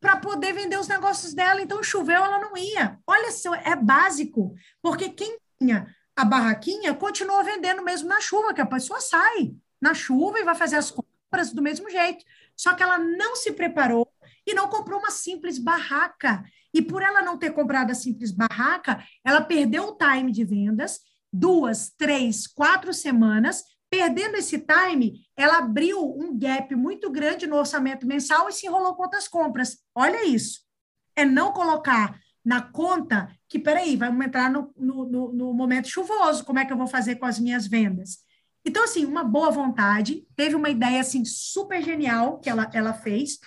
para 0.00 0.16
poder 0.16 0.52
vender 0.52 0.78
os 0.78 0.88
negócios 0.88 1.32
dela, 1.32 1.62
então 1.62 1.80
choveu, 1.80 2.24
ela 2.24 2.40
não 2.40 2.56
ia. 2.56 2.98
Olha 3.06 3.30
só, 3.30 3.54
é 3.54 3.76
básico, 3.76 4.52
porque 4.82 5.08
quem 5.08 5.38
tinha 5.60 5.86
a 6.16 6.24
barraquinha 6.24 6.92
continua 6.92 7.44
vendendo 7.44 7.82
mesmo 7.82 8.08
na 8.08 8.20
chuva, 8.20 8.52
que 8.52 8.60
a 8.60 8.66
pessoa 8.66 9.00
sai 9.00 9.54
na 9.82 9.92
chuva 9.92 10.38
e 10.38 10.44
vai 10.44 10.54
fazer 10.54 10.76
as 10.76 10.90
compras 10.90 11.52
do 11.52 11.60
mesmo 11.60 11.90
jeito. 11.90 12.24
Só 12.56 12.72
que 12.74 12.82
ela 12.82 12.98
não 12.98 13.34
se 13.34 13.52
preparou 13.52 14.08
e 14.46 14.54
não 14.54 14.68
comprou 14.68 15.00
uma 15.00 15.10
simples 15.10 15.58
barraca. 15.58 16.44
E 16.72 16.80
por 16.80 17.02
ela 17.02 17.20
não 17.20 17.36
ter 17.36 17.52
comprado 17.52 17.90
a 17.90 17.94
simples 17.94 18.30
barraca, 18.30 19.04
ela 19.24 19.42
perdeu 19.42 19.88
o 19.88 19.96
time 19.96 20.30
de 20.30 20.44
vendas, 20.44 21.00
duas, 21.32 21.90
três, 21.90 22.46
quatro 22.46 22.94
semanas. 22.94 23.64
Perdendo 23.90 24.36
esse 24.36 24.58
time, 24.58 25.26
ela 25.36 25.58
abriu 25.58 26.00
um 26.00 26.38
gap 26.38 26.74
muito 26.74 27.10
grande 27.10 27.46
no 27.46 27.56
orçamento 27.56 28.06
mensal 28.06 28.48
e 28.48 28.52
se 28.52 28.66
enrolou 28.66 28.94
com 28.94 29.02
outras 29.02 29.28
compras. 29.28 29.78
Olha 29.94 30.24
isso. 30.24 30.60
É 31.14 31.24
não 31.26 31.52
colocar 31.52 32.18
na 32.44 32.62
conta 32.62 33.28
que, 33.48 33.58
peraí, 33.58 33.96
vamos 33.96 34.24
entrar 34.24 34.50
no, 34.50 34.72
no, 34.76 35.32
no, 35.32 35.52
momento 35.52 35.88
chuvoso, 35.88 36.44
como 36.44 36.58
é 36.58 36.64
que 36.64 36.72
eu 36.72 36.76
vou 36.76 36.86
fazer 36.86 37.16
com 37.16 37.26
as 37.26 37.38
minhas 37.38 37.66
vendas? 37.66 38.18
Então, 38.64 38.84
assim, 38.84 39.04
uma 39.04 39.24
boa 39.24 39.50
vontade, 39.50 40.26
teve 40.36 40.54
uma 40.54 40.70
ideia, 40.70 41.00
assim, 41.00 41.24
super 41.24 41.82
genial 41.82 42.38
que 42.38 42.48
ela, 42.48 42.70
ela 42.72 42.92
fez, 42.92 43.38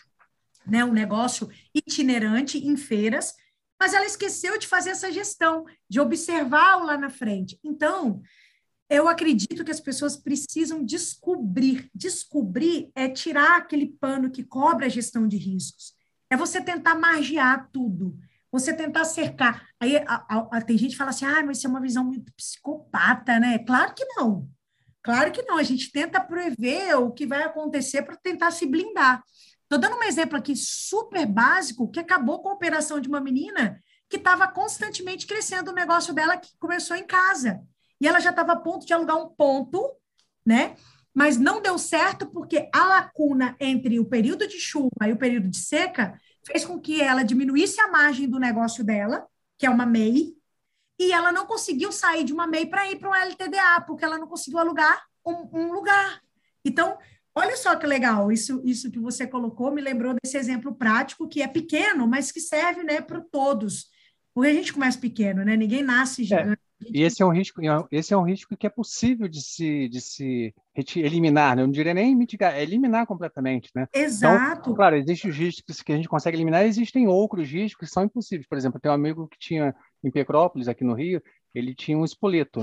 né, 0.65 0.83
um 0.83 0.91
negócio 0.91 1.49
itinerante 1.73 2.57
em 2.57 2.75
feiras, 2.75 3.33
mas 3.79 3.93
ela 3.93 4.05
esqueceu 4.05 4.57
de 4.57 4.67
fazer 4.67 4.91
essa 4.91 5.11
gestão, 5.11 5.65
de 5.89 5.99
observar 5.99 6.77
lá 6.77 6.97
na 6.97 7.09
frente. 7.09 7.59
Então, 7.63 8.21
eu 8.89 9.07
acredito 9.07 9.63
que 9.63 9.71
as 9.71 9.79
pessoas 9.79 10.15
precisam 10.17 10.83
descobrir. 10.83 11.89
Descobrir 11.93 12.91
é 12.95 13.09
tirar 13.09 13.57
aquele 13.57 13.87
pano 13.99 14.29
que 14.29 14.43
cobra 14.43 14.85
a 14.85 14.89
gestão 14.89 15.27
de 15.27 15.37
riscos. 15.37 15.93
É 16.29 16.37
você 16.37 16.61
tentar 16.61 16.95
margear 16.95 17.69
tudo 17.71 18.17
você 18.55 18.73
tentar 18.73 19.03
cercar. 19.03 19.67
Aí 19.79 19.97
a, 19.97 20.25
a, 20.29 20.57
a, 20.57 20.61
tem 20.61 20.77
gente 20.77 20.91
que 20.91 20.97
fala 20.97 21.09
assim, 21.09 21.25
ah, 21.25 21.43
mas 21.43 21.57
isso 21.57 21.67
é 21.67 21.69
uma 21.69 21.81
visão 21.81 22.05
muito 22.05 22.31
psicopata, 22.33 23.37
né? 23.39 23.59
Claro 23.59 23.93
que 23.93 24.05
não. 24.15 24.49
Claro 25.05 25.31
que 25.31 25.43
não. 25.43 25.57
A 25.57 25.63
gente 25.63 25.91
tenta 25.91 26.19
prever 26.19 26.95
o 26.95 27.11
que 27.11 27.27
vai 27.27 27.43
acontecer 27.43 28.01
para 28.01 28.17
tentar 28.17 28.49
se 28.49 28.65
blindar. 28.65 29.23
Estou 29.61 29.77
dando 29.77 29.97
um 29.97 30.03
exemplo 30.03 30.35
aqui 30.35 30.55
super 30.55 31.27
básico 31.27 31.91
que 31.91 31.99
acabou 31.99 32.41
com 32.41 32.49
a 32.49 32.53
operação 32.53 32.99
de 32.99 33.07
uma 33.07 33.21
menina 33.21 33.79
que 34.09 34.17
estava 34.17 34.47
constantemente 34.47 35.27
crescendo 35.27 35.69
o 35.69 35.75
negócio 35.75 36.11
dela 36.11 36.37
que 36.37 36.57
começou 36.57 36.97
em 36.97 37.05
casa. 37.05 37.61
E 38.01 38.07
ela 38.07 38.19
já 38.19 38.31
estava 38.31 38.53
a 38.53 38.55
ponto 38.55 38.83
de 38.83 38.93
alugar 38.93 39.17
um 39.17 39.29
ponto, 39.29 39.95
né? 40.43 40.75
Mas 41.13 41.37
não 41.37 41.61
deu 41.61 41.77
certo 41.77 42.25
porque 42.25 42.67
a 42.73 42.85
lacuna 42.85 43.55
entre 43.59 43.99
o 43.99 44.05
período 44.05 44.47
de 44.47 44.59
chuva 44.59 45.07
e 45.07 45.11
o 45.11 45.17
período 45.17 45.47
de 45.47 45.57
seca 45.57 46.19
fez 46.43 46.65
com 46.65 46.79
que 46.79 46.99
ela 46.99 47.21
diminuísse 47.21 47.79
a 47.79 47.91
margem 47.91 48.27
do 48.27 48.39
negócio 48.39 48.83
dela, 48.83 49.27
que 49.55 49.67
é 49.67 49.69
uma 49.69 49.85
MEI, 49.85 50.33
e 50.99 51.11
ela 51.11 51.31
não 51.31 51.45
conseguiu 51.45 51.91
sair 51.91 52.23
de 52.23 52.33
uma 52.33 52.47
MEI 52.47 52.65
para 52.65 52.89
ir 52.89 52.97
para 52.97 53.09
um 53.09 53.15
LTDA, 53.15 53.81
porque 53.85 54.05
ela 54.05 54.17
não 54.17 54.27
conseguiu 54.27 54.59
alugar 54.59 55.03
um, 55.25 55.49
um, 55.51 55.73
lugar. 55.73 56.21
Então, 56.63 56.97
olha 57.33 57.57
só 57.57 57.75
que 57.75 57.85
legal, 57.85 58.31
isso, 58.31 58.61
isso 58.63 58.91
que 58.91 58.99
você 58.99 59.27
colocou 59.27 59.71
me 59.71 59.81
lembrou 59.81 60.15
desse 60.23 60.37
exemplo 60.37 60.73
prático, 60.73 61.27
que 61.27 61.41
é 61.41 61.47
pequeno, 61.47 62.07
mas 62.07 62.31
que 62.31 62.39
serve 62.39 62.83
né, 62.83 63.01
para 63.01 63.19
todos. 63.19 63.87
Porque 64.33 64.49
a 64.49 64.53
gente 64.53 64.73
começa 64.73 64.99
pequeno, 64.99 65.45
né? 65.45 65.55
Ninguém 65.55 65.81
nasce 65.81 66.23
é. 66.23 66.25
gigante. 66.25 66.59
É. 66.61 66.65
E 66.93 67.03
esse 67.03 67.21
é 67.23 67.25
um 67.25 67.31
risco, 67.31 67.61
esse 67.89 68.13
é 68.13 68.17
um 68.17 68.23
risco 68.23 68.55
que 68.55 68.67
é 68.67 68.69
possível 68.69 69.27
de 69.27 69.41
se, 69.41 69.87
de 69.87 70.01
se 70.01 70.53
eliminar, 70.97 71.55
né? 71.55 71.61
eu 71.61 71.67
não 71.67 71.71
diria 71.71 71.93
nem 71.93 72.13
mitigar, 72.13 72.53
é 72.53 72.61
eliminar 72.61 73.07
completamente, 73.07 73.71
né? 73.73 73.87
Então, 73.91 74.03
Exato. 74.03 74.61
Então, 74.61 74.75
claro, 74.75 74.97
existem 74.97 75.31
os 75.31 75.37
riscos 75.37 75.81
que 75.81 75.93
a 75.93 75.95
gente 75.95 76.09
consegue 76.09 76.35
eliminar, 76.35 76.65
existem 76.65 77.07
outros 77.07 77.49
riscos 77.49 77.87
que 77.87 77.93
são 77.93 78.03
impossíveis. 78.03 78.47
Por 78.47 78.57
exemplo, 78.57 78.79
tem 78.79 78.91
um 78.91 78.95
amigo 78.95 79.27
que 79.27 79.39
tinha 79.39 79.73
em 80.05 80.11
Petrópolis, 80.11 80.67
aqui 80.67 80.83
no 80.83 80.93
Rio, 80.93 81.21
ele 81.53 81.73
tinha 81.73 81.97
um 81.97 82.05
espoleto. 82.05 82.61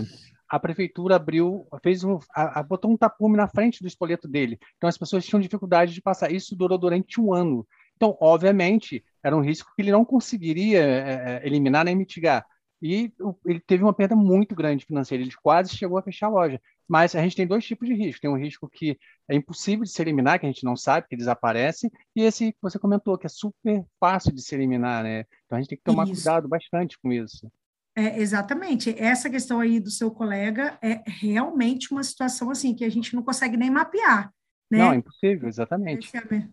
A 0.48 0.60
prefeitura 0.60 1.16
abriu, 1.16 1.66
fez 1.82 2.04
um, 2.04 2.18
a, 2.34 2.60
a, 2.60 2.62
botou 2.62 2.90
um 2.90 2.96
tapume 2.96 3.36
na 3.36 3.48
frente 3.48 3.82
do 3.82 3.88
espoleto 3.88 4.28
dele. 4.28 4.58
Então 4.76 4.88
as 4.88 4.96
pessoas 4.96 5.24
tinham 5.26 5.40
dificuldade 5.40 5.92
de 5.92 6.02
passar. 6.02 6.30
Isso 6.30 6.54
durou 6.54 6.78
durante 6.78 7.20
um 7.20 7.32
ano. 7.32 7.66
Então, 7.96 8.16
obviamente, 8.20 9.04
era 9.22 9.36
um 9.36 9.40
risco 9.40 9.72
que 9.74 9.82
ele 9.82 9.92
não 9.92 10.04
conseguiria 10.04 10.80
é, 10.80 11.46
eliminar 11.46 11.84
nem 11.84 11.96
mitigar 11.96 12.46
e 12.82 13.12
ele 13.46 13.60
teve 13.60 13.84
uma 13.84 13.94
perda 13.94 14.16
muito 14.16 14.56
grande 14.56 14.84
financeira, 14.84 15.22
ele 15.22 15.32
quase 15.40 15.76
chegou 15.76 15.96
a 15.96 16.02
fechar 16.02 16.26
a 16.26 16.30
loja. 16.30 16.60
Mas 16.92 17.14
a 17.14 17.22
gente 17.22 17.34
tem 17.34 17.46
dois 17.46 17.64
tipos 17.64 17.88
de 17.88 17.94
risco. 17.94 18.20
Tem 18.20 18.30
um 18.30 18.36
risco 18.36 18.68
que 18.68 18.98
é 19.26 19.34
impossível 19.34 19.82
de 19.82 19.90
se 19.90 20.02
eliminar, 20.02 20.38
que 20.38 20.44
a 20.44 20.48
gente 20.50 20.62
não 20.62 20.76
sabe, 20.76 21.08
que 21.08 21.16
desaparece, 21.16 21.90
e 22.14 22.20
esse 22.20 22.52
que 22.52 22.58
você 22.60 22.78
comentou, 22.78 23.16
que 23.16 23.24
é 23.24 23.30
super 23.30 23.82
fácil 23.98 24.30
de 24.30 24.42
se 24.42 24.54
eliminar, 24.54 25.02
né? 25.02 25.24
Então 25.46 25.56
a 25.56 25.60
gente 25.62 25.70
tem 25.70 25.78
que 25.78 25.84
tomar 25.84 26.04
isso. 26.04 26.16
cuidado 26.16 26.46
bastante 26.46 26.98
com 27.02 27.10
isso. 27.10 27.50
É, 27.96 28.20
exatamente. 28.20 28.94
Essa 29.02 29.30
questão 29.30 29.58
aí 29.58 29.80
do 29.80 29.90
seu 29.90 30.10
colega 30.10 30.78
é 30.82 31.02
realmente 31.06 31.90
uma 31.92 32.04
situação 32.04 32.50
assim 32.50 32.74
que 32.74 32.84
a 32.84 32.90
gente 32.90 33.16
não 33.16 33.22
consegue 33.22 33.56
nem 33.56 33.70
mapear. 33.70 34.30
Né? 34.70 34.76
Não, 34.76 34.92
é 34.92 34.96
impossível, 34.96 35.48
exatamente. 35.48 36.14
É 36.14 36.46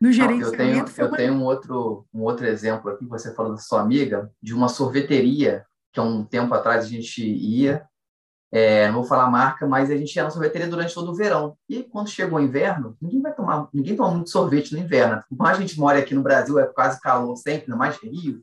no 0.00 0.10
gerenciamento. 0.10 0.90
eu 0.90 0.96
tenho, 0.96 1.06
eu 1.06 1.12
tenho 1.12 1.32
um, 1.34 1.44
outro, 1.44 2.04
um 2.12 2.22
outro 2.22 2.44
exemplo 2.44 2.90
aqui, 2.90 3.06
você 3.06 3.32
falou 3.36 3.52
da 3.52 3.58
sua 3.58 3.82
amiga, 3.82 4.32
de 4.42 4.52
uma 4.52 4.68
sorveteria, 4.68 5.64
que 5.92 6.00
há 6.00 6.02
um 6.02 6.24
tempo 6.24 6.52
atrás 6.54 6.86
a 6.86 6.88
gente 6.88 7.24
ia, 7.24 7.86
é, 8.56 8.86
não 8.86 8.94
vou 8.94 9.04
falar 9.04 9.30
marca, 9.30 9.66
mas 9.66 9.90
a 9.90 9.96
gente 9.96 10.18
na 10.18 10.30
sorveteria 10.30 10.66
durante 10.66 10.94
todo 10.94 11.10
o 11.10 11.14
verão. 11.14 11.58
E 11.68 11.82
quando 11.82 12.08
chegou 12.08 12.38
o 12.38 12.42
inverno, 12.42 12.96
ninguém 13.02 13.20
vai 13.20 13.34
tomar, 13.34 13.68
ninguém 13.70 13.94
toma 13.94 14.12
muito 14.12 14.30
sorvete 14.30 14.72
no 14.72 14.78
inverno. 14.78 15.22
Como 15.28 15.46
a 15.46 15.52
gente 15.52 15.78
mora 15.78 15.98
aqui 15.98 16.14
no 16.14 16.22
Brasil, 16.22 16.58
é 16.58 16.64
quase 16.64 16.98
calor 16.98 17.36
sempre, 17.36 17.68
no 17.68 17.76
mais 17.76 17.98
Rio, 17.98 18.42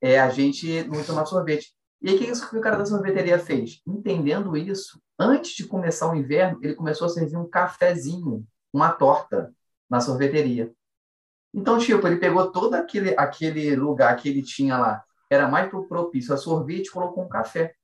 é, 0.00 0.18
a 0.18 0.30
gente 0.30 0.84
não 0.84 1.04
toma 1.04 1.26
sorvete. 1.26 1.74
E 2.00 2.08
aí, 2.08 2.16
o 2.16 2.18
que, 2.18 2.24
isso 2.24 2.48
que 2.48 2.56
o 2.56 2.62
cara 2.62 2.76
da 2.76 2.86
sorveteria 2.86 3.38
fez? 3.38 3.82
Entendendo 3.86 4.56
isso, 4.56 4.98
antes 5.18 5.50
de 5.50 5.66
começar 5.66 6.10
o 6.10 6.16
inverno, 6.16 6.58
ele 6.62 6.74
começou 6.74 7.04
a 7.04 7.10
servir 7.10 7.36
um 7.36 7.46
cafezinho, 7.46 8.42
uma 8.72 8.90
torta 8.90 9.52
na 9.90 10.00
sorveteria. 10.00 10.72
Então, 11.52 11.76
tipo, 11.76 12.06
ele 12.06 12.16
pegou 12.16 12.50
todo 12.50 12.72
aquele, 12.72 13.14
aquele 13.18 13.76
lugar 13.76 14.16
que 14.16 14.30
ele 14.30 14.40
tinha 14.40 14.78
lá, 14.78 15.04
era 15.28 15.46
mais 15.46 15.70
propício 15.70 16.32
a 16.32 16.38
sorvete, 16.38 16.90
colocou 16.90 17.22
um 17.22 17.28
café. 17.28 17.74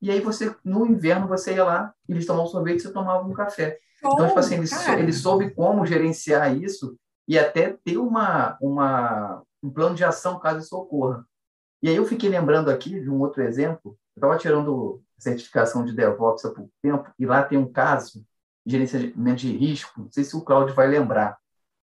E 0.00 0.10
aí 0.10 0.20
você, 0.20 0.54
no 0.64 0.86
inverno, 0.86 1.26
você 1.26 1.54
ia 1.54 1.64
lá, 1.64 1.94
eles 2.08 2.26
tomavam 2.26 2.50
sorvete 2.50 2.80
e 2.80 2.82
você 2.82 2.92
tomava 2.92 3.26
um 3.26 3.32
café. 3.32 3.78
Oh, 4.04 4.12
então, 4.12 4.26
tipo 4.28 4.38
assim, 4.38 4.56
ele, 4.56 5.00
ele 5.00 5.12
soube 5.12 5.50
como 5.50 5.86
gerenciar 5.86 6.54
isso 6.56 6.96
e 7.26 7.38
até 7.38 7.76
ter 7.84 7.96
uma, 7.96 8.56
uma, 8.60 9.42
um 9.62 9.70
plano 9.70 9.94
de 9.94 10.04
ação 10.04 10.38
caso 10.38 10.60
isso 10.60 10.76
ocorra. 10.76 11.26
E 11.82 11.88
aí 11.88 11.96
eu 11.96 12.06
fiquei 12.06 12.28
lembrando 12.28 12.70
aqui 12.70 13.00
de 13.00 13.10
um 13.10 13.20
outro 13.20 13.42
exemplo. 13.42 13.98
Eu 14.14 14.20
estava 14.20 14.38
tirando 14.38 15.02
certificação 15.18 15.84
de 15.84 15.94
DevOps 15.94 16.44
há 16.44 16.50
pouco 16.50 16.70
tempo 16.82 17.10
e 17.18 17.26
lá 17.26 17.42
tem 17.42 17.58
um 17.58 17.70
caso 17.70 18.24
de 18.64 18.72
gerenciamento 18.72 19.40
de 19.40 19.56
risco. 19.56 20.02
Não 20.02 20.10
sei 20.10 20.24
se 20.24 20.36
o 20.36 20.42
Claudio 20.42 20.74
vai 20.74 20.86
lembrar 20.86 21.38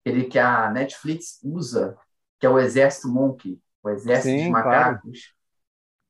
ele 0.05 0.25
que 0.25 0.39
a 0.39 0.71
Netflix 0.71 1.41
usa, 1.43 1.97
que 2.39 2.47
é 2.47 2.49
o 2.49 2.59
Exército 2.59 3.09
Monkey, 3.09 3.61
o 3.83 3.91
Exército 3.91 4.29
Sim, 4.29 4.45
de 4.45 4.51
Macacos. 4.51 5.03
Claro. 5.03 5.36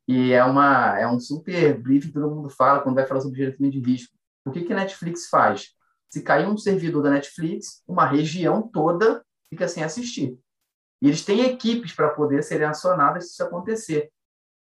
E 0.09 0.33
é, 0.33 0.45
uma, 0.45 0.99
é 0.99 1.09
um 1.09 1.19
super 1.19 1.81
briefing 1.81 2.09
que 2.09 2.14
todo 2.14 2.35
mundo 2.35 2.49
fala 2.49 2.81
quando 2.81 2.95
vai 2.95 3.07
falar 3.07 3.21
sobre 3.21 3.38
gerenciamento 3.38 3.81
de 3.81 3.90
risco. 3.90 4.14
O 4.45 4.53
que, 4.53 4.62
que 4.62 4.73
a 4.73 4.77
Netflix 4.77 5.29
faz? 5.29 5.71
Se 6.09 6.23
cair 6.23 6.47
um 6.47 6.57
servidor 6.57 7.03
da 7.03 7.11
Netflix, 7.11 7.83
uma 7.87 8.07
região 8.07 8.62
toda 8.62 9.25
fica 9.51 9.66
sem 9.66 9.83
assistir. 9.83 10.38
E 11.03 11.09
eles 11.09 11.25
têm 11.25 11.42
equipes 11.42 11.92
para 11.92 12.11
poder 12.11 12.42
serem 12.42 12.66
acionadas 12.66 13.27
se 13.27 13.33
isso 13.33 13.42
acontecer. 13.42 14.11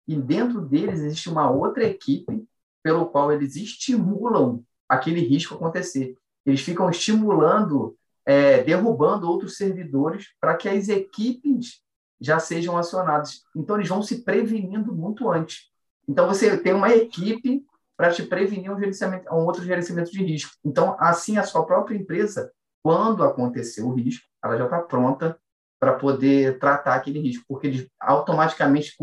E 0.07 0.15
dentro 0.15 0.61
deles 0.61 0.99
existe 0.99 1.29
uma 1.29 1.49
outra 1.49 1.83
equipe 1.83 2.45
pelo 2.83 3.07
qual 3.07 3.31
eles 3.31 3.55
estimulam 3.55 4.63
aquele 4.87 5.21
risco 5.21 5.55
acontecer. 5.55 6.15
Eles 6.45 6.61
ficam 6.61 6.89
estimulando, 6.89 7.97
é, 8.25 8.63
derrubando 8.63 9.27
outros 9.27 9.57
servidores 9.57 10.27
para 10.39 10.55
que 10.55 10.69
as 10.69 10.89
equipes 10.89 11.81
já 12.25 12.39
sejam 12.39 12.77
acionadas. 12.77 13.43
Então, 13.55 13.75
eles 13.75 13.87
vão 13.87 14.01
se 14.01 14.23
prevenindo 14.23 14.93
muito 14.93 15.29
antes. 15.31 15.69
Então, 16.07 16.27
você 16.27 16.57
tem 16.57 16.73
uma 16.73 16.93
equipe 16.93 17.63
para 17.95 18.11
te 18.11 18.23
prevenir 18.23 18.71
um, 18.71 18.79
gerenciamento, 18.79 19.33
um 19.33 19.45
outro 19.45 19.63
gerenciamento 19.63 20.11
de 20.11 20.23
risco. 20.23 20.51
Então, 20.63 20.95
assim, 20.99 21.37
a 21.37 21.43
sua 21.43 21.65
própria 21.65 21.95
empresa, 21.95 22.51
quando 22.83 23.23
acontecer 23.23 23.81
o 23.83 23.93
risco, 23.93 24.25
ela 24.43 24.57
já 24.57 24.65
está 24.65 24.79
pronta 24.79 25.39
para 25.79 25.93
poder 25.93 26.59
tratar 26.59 26.95
aquele 26.95 27.19
risco, 27.19 27.45
porque 27.47 27.67
eles 27.67 27.87
automaticamente, 27.99 28.95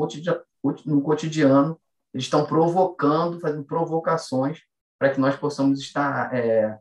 no 0.84 1.02
cotidiano, 1.02 1.78
eles 2.12 2.26
estão 2.26 2.44
provocando, 2.44 3.40
fazendo 3.40 3.64
provocações 3.64 4.60
para 4.98 5.10
que 5.10 5.20
nós 5.20 5.36
possamos 5.36 5.80
estar 5.80 6.34
é, 6.34 6.78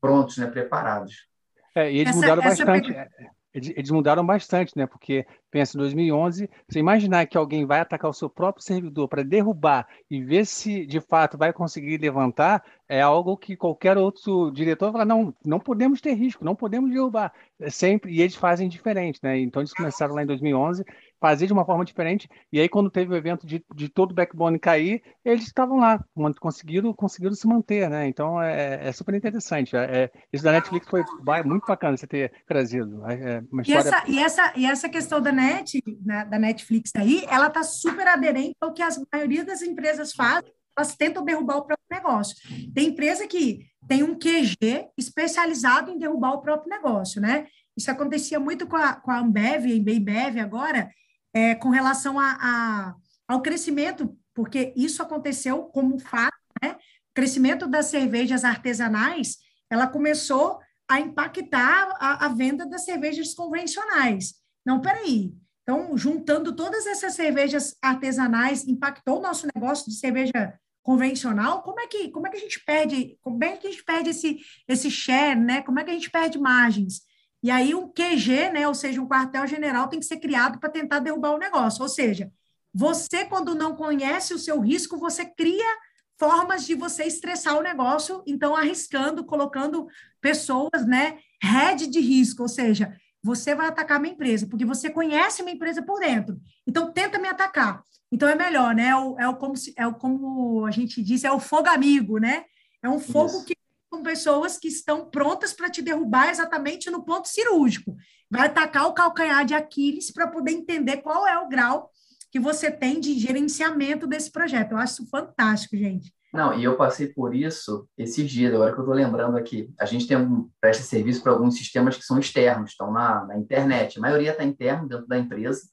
prontos, 0.00 0.38
né, 0.38 0.46
preparados. 0.46 1.26
É, 1.74 1.90
e 1.90 1.98
eles 1.98 2.10
essa, 2.10 2.18
mudaram 2.18 2.42
essa 2.42 2.64
bastante. 2.64 2.94
É, 2.94 3.08
eles, 3.54 3.72
eles, 3.76 3.90
mudaram 3.90 4.24
bastante, 4.24 4.76
né? 4.76 4.86
Porque, 4.86 5.26
pensa, 5.50 5.76
em 5.76 5.80
2011, 5.80 6.48
você 6.68 6.78
imaginar 6.78 7.26
que 7.26 7.36
alguém 7.36 7.66
vai 7.66 7.80
atacar 7.80 8.10
o 8.10 8.14
seu 8.14 8.30
próprio 8.30 8.64
servidor 8.64 9.08
para 9.08 9.22
derrubar 9.22 9.86
e 10.10 10.22
ver 10.22 10.46
se, 10.46 10.86
de 10.86 11.00
fato, 11.00 11.36
vai 11.36 11.52
conseguir 11.52 11.98
levantar, 11.98 12.64
é 12.88 13.00
algo 13.00 13.36
que 13.36 13.56
qualquer 13.56 13.98
outro 13.98 14.50
diretor 14.50 14.86
vai 14.86 14.92
falar, 14.92 15.04
não, 15.04 15.34
não 15.44 15.60
podemos 15.60 16.00
ter 16.00 16.14
risco, 16.14 16.44
não 16.44 16.54
podemos 16.54 16.90
derrubar. 16.90 17.32
É 17.60 17.70
sempre, 17.70 18.12
e 18.12 18.20
eles 18.22 18.34
fazem 18.34 18.68
diferente, 18.68 19.20
né? 19.22 19.38
Então, 19.38 19.60
eles 19.60 19.72
começaram 19.72 20.14
lá 20.14 20.22
em 20.22 20.26
2011 20.26 20.84
fazer 21.22 21.46
de 21.46 21.52
uma 21.52 21.64
forma 21.64 21.84
diferente. 21.84 22.28
E 22.52 22.58
aí, 22.58 22.68
quando 22.68 22.90
teve 22.90 23.12
o 23.12 23.16
evento 23.16 23.46
de, 23.46 23.64
de 23.72 23.88
todo 23.88 24.10
o 24.10 24.14
backbone 24.14 24.58
cair, 24.58 25.00
eles 25.24 25.44
estavam 25.44 25.78
lá, 25.78 26.04
conseguiram, 26.40 26.92
conseguiram 26.92 27.32
se 27.32 27.46
manter, 27.46 27.88
né? 27.88 28.08
Então 28.08 28.42
é, 28.42 28.88
é 28.88 28.92
super 28.92 29.14
interessante. 29.14 29.76
É, 29.76 30.02
é, 30.02 30.10
isso 30.32 30.42
da 30.42 30.50
Netflix 30.50 30.88
foi 30.88 31.04
muito 31.44 31.64
bacana 31.64 31.96
você 31.96 32.08
ter 32.08 32.32
trazido. 32.44 33.06
É, 33.06 33.36
é 33.36 33.42
uma 33.52 33.62
história... 33.62 33.88
e, 33.88 33.88
essa, 33.88 34.04
e, 34.08 34.18
essa, 34.18 34.52
e 34.56 34.66
essa 34.66 34.88
questão 34.88 35.20
da 35.20 35.30
net, 35.30 35.80
né, 36.04 36.24
da 36.24 36.40
Netflix 36.40 36.90
aí, 36.96 37.24
ela 37.30 37.46
está 37.46 37.62
super 37.62 38.08
aderente 38.08 38.56
ao 38.60 38.72
que 38.72 38.82
a 38.82 38.88
maioria 39.12 39.44
das 39.44 39.62
empresas 39.62 40.12
fazem. 40.12 40.52
Elas 40.76 40.96
tentam 40.96 41.24
derrubar 41.24 41.58
o 41.58 41.66
próprio 41.66 41.86
negócio. 41.88 42.34
Tem 42.74 42.88
empresa 42.88 43.28
que 43.28 43.66
tem 43.86 44.02
um 44.02 44.18
QG 44.18 44.88
especializado 44.98 45.92
em 45.92 45.98
derrubar 45.98 46.32
o 46.32 46.40
próprio 46.40 46.68
negócio, 46.68 47.20
né? 47.20 47.46
Isso 47.76 47.90
acontecia 47.90 48.40
muito 48.40 48.66
com 48.66 48.76
a, 48.76 48.94
com 48.94 49.10
a 49.10 49.18
Ambev, 49.18 49.66
a 49.66 49.94
Embev 49.94 50.38
agora, 50.38 50.90
é, 51.32 51.54
com 51.54 51.70
relação 51.70 52.18
a, 52.18 52.38
a, 52.40 52.94
ao 53.26 53.42
crescimento, 53.42 54.16
porque 54.34 54.72
isso 54.76 55.02
aconteceu 55.02 55.64
como 55.64 55.98
fato, 55.98 56.36
né? 56.62 56.72
O 56.72 57.14
crescimento 57.14 57.66
das 57.66 57.86
cervejas 57.86 58.44
artesanais, 58.44 59.36
ela 59.70 59.86
começou 59.86 60.58
a 60.88 61.00
impactar 61.00 61.94
a, 61.98 62.26
a 62.26 62.28
venda 62.28 62.66
das 62.66 62.84
cervejas 62.84 63.34
convencionais. 63.34 64.34
Não, 64.64 64.80
peraí. 64.80 65.32
Então, 65.62 65.96
juntando 65.96 66.54
todas 66.54 66.86
essas 66.86 67.14
cervejas 67.14 67.76
artesanais, 67.80 68.66
impactou 68.66 69.18
o 69.18 69.22
nosso 69.22 69.46
negócio 69.54 69.90
de 69.90 69.96
cerveja 69.96 70.58
convencional, 70.82 71.62
como 71.62 71.80
é 71.80 71.86
que, 71.86 72.10
como 72.10 72.26
é 72.26 72.30
que 72.30 72.36
a 72.36 72.40
gente 72.40 72.62
perde, 72.64 73.16
como 73.22 73.42
é 73.44 73.56
que 73.56 73.68
a 73.68 73.70
gente 73.70 73.84
perde 73.84 74.10
esse, 74.10 74.40
esse 74.66 74.90
share, 74.90 75.38
né? 75.38 75.62
Como 75.62 75.78
é 75.78 75.84
que 75.84 75.90
a 75.90 75.94
gente 75.94 76.10
perde 76.10 76.38
margens? 76.38 77.02
E 77.42 77.50
aí 77.50 77.74
um 77.74 77.88
QG, 77.88 78.50
né, 78.52 78.68
ou 78.68 78.74
seja, 78.74 79.00
um 79.00 79.08
quartel-general 79.08 79.88
tem 79.88 79.98
que 79.98 80.06
ser 80.06 80.18
criado 80.18 80.58
para 80.58 80.70
tentar 80.70 81.00
derrubar 81.00 81.34
o 81.34 81.38
negócio. 81.38 81.82
Ou 81.82 81.88
seja, 81.88 82.30
você 82.72 83.24
quando 83.24 83.54
não 83.54 83.74
conhece 83.74 84.32
o 84.32 84.38
seu 84.38 84.60
risco, 84.60 84.96
você 84.96 85.24
cria 85.24 85.76
formas 86.18 86.64
de 86.64 86.74
você 86.74 87.04
estressar 87.04 87.58
o 87.58 87.62
negócio, 87.62 88.22
então 88.26 88.54
arriscando, 88.54 89.24
colocando 89.24 89.88
pessoas, 90.20 90.86
né, 90.86 91.18
head 91.42 91.88
de 91.88 91.98
risco, 91.98 92.42
ou 92.42 92.48
seja, 92.48 92.96
você 93.22 93.54
vai 93.54 93.68
atacar 93.68 94.00
minha 94.00 94.14
empresa, 94.14 94.46
porque 94.46 94.64
você 94.64 94.88
conhece 94.88 95.42
minha 95.42 95.54
empresa 95.54 95.82
por 95.82 96.00
dentro. 96.00 96.40
Então 96.66 96.92
tenta 96.92 97.18
me 97.18 97.28
atacar. 97.28 97.82
Então 98.10 98.28
é 98.28 98.34
melhor, 98.34 98.74
né? 98.74 98.88
É 98.88 98.96
o, 98.96 99.18
é 99.18 99.28
o 99.28 99.36
como 99.36 99.56
se, 99.56 99.72
é 99.76 99.86
o 99.86 99.94
como 99.94 100.66
a 100.66 100.70
gente 100.70 101.02
diz, 101.02 101.24
é 101.24 101.32
o 101.32 101.40
fogo 101.40 101.68
amigo, 101.68 102.18
né? 102.18 102.44
É 102.82 102.88
um 102.88 102.98
fogo 102.98 103.28
Isso. 103.28 103.44
que 103.46 103.56
com 103.92 104.02
pessoas 104.02 104.56
que 104.56 104.68
estão 104.68 105.04
prontas 105.04 105.52
para 105.52 105.68
te 105.68 105.82
derrubar 105.82 106.30
exatamente 106.30 106.90
no 106.90 107.04
ponto 107.04 107.28
cirúrgico. 107.28 107.94
Vai 108.30 108.46
atacar 108.46 108.86
o 108.86 108.94
calcanhar 108.94 109.44
de 109.44 109.52
Aquiles 109.52 110.10
para 110.10 110.26
poder 110.26 110.52
entender 110.52 111.02
qual 111.02 111.28
é 111.28 111.38
o 111.38 111.48
grau 111.48 111.90
que 112.30 112.40
você 112.40 112.70
tem 112.70 112.98
de 112.98 113.18
gerenciamento 113.18 114.06
desse 114.06 114.32
projeto. 114.32 114.72
Eu 114.72 114.78
acho 114.78 115.06
fantástico, 115.10 115.76
gente. 115.76 116.10
Não, 116.32 116.58
e 116.58 116.64
eu 116.64 116.74
passei 116.74 117.08
por 117.08 117.34
isso 117.34 117.86
esses 117.98 118.30
dias, 118.30 118.54
agora 118.54 118.72
que 118.72 118.78
eu 118.78 118.84
estou 118.84 118.94
lembrando 118.94 119.36
aqui. 119.36 119.70
A 119.78 119.84
gente 119.84 120.06
tem 120.08 120.16
um, 120.16 120.48
presta 120.58 120.82
serviço 120.82 121.22
para 121.22 121.32
alguns 121.32 121.58
sistemas 121.58 121.94
que 121.94 122.04
são 122.04 122.18
externos, 122.18 122.70
estão 122.70 122.90
na, 122.90 123.26
na 123.26 123.36
internet. 123.36 123.98
A 123.98 124.00
maioria 124.00 124.30
está 124.30 124.42
interno 124.42 124.88
dentro 124.88 125.06
da 125.06 125.18
empresa, 125.18 125.68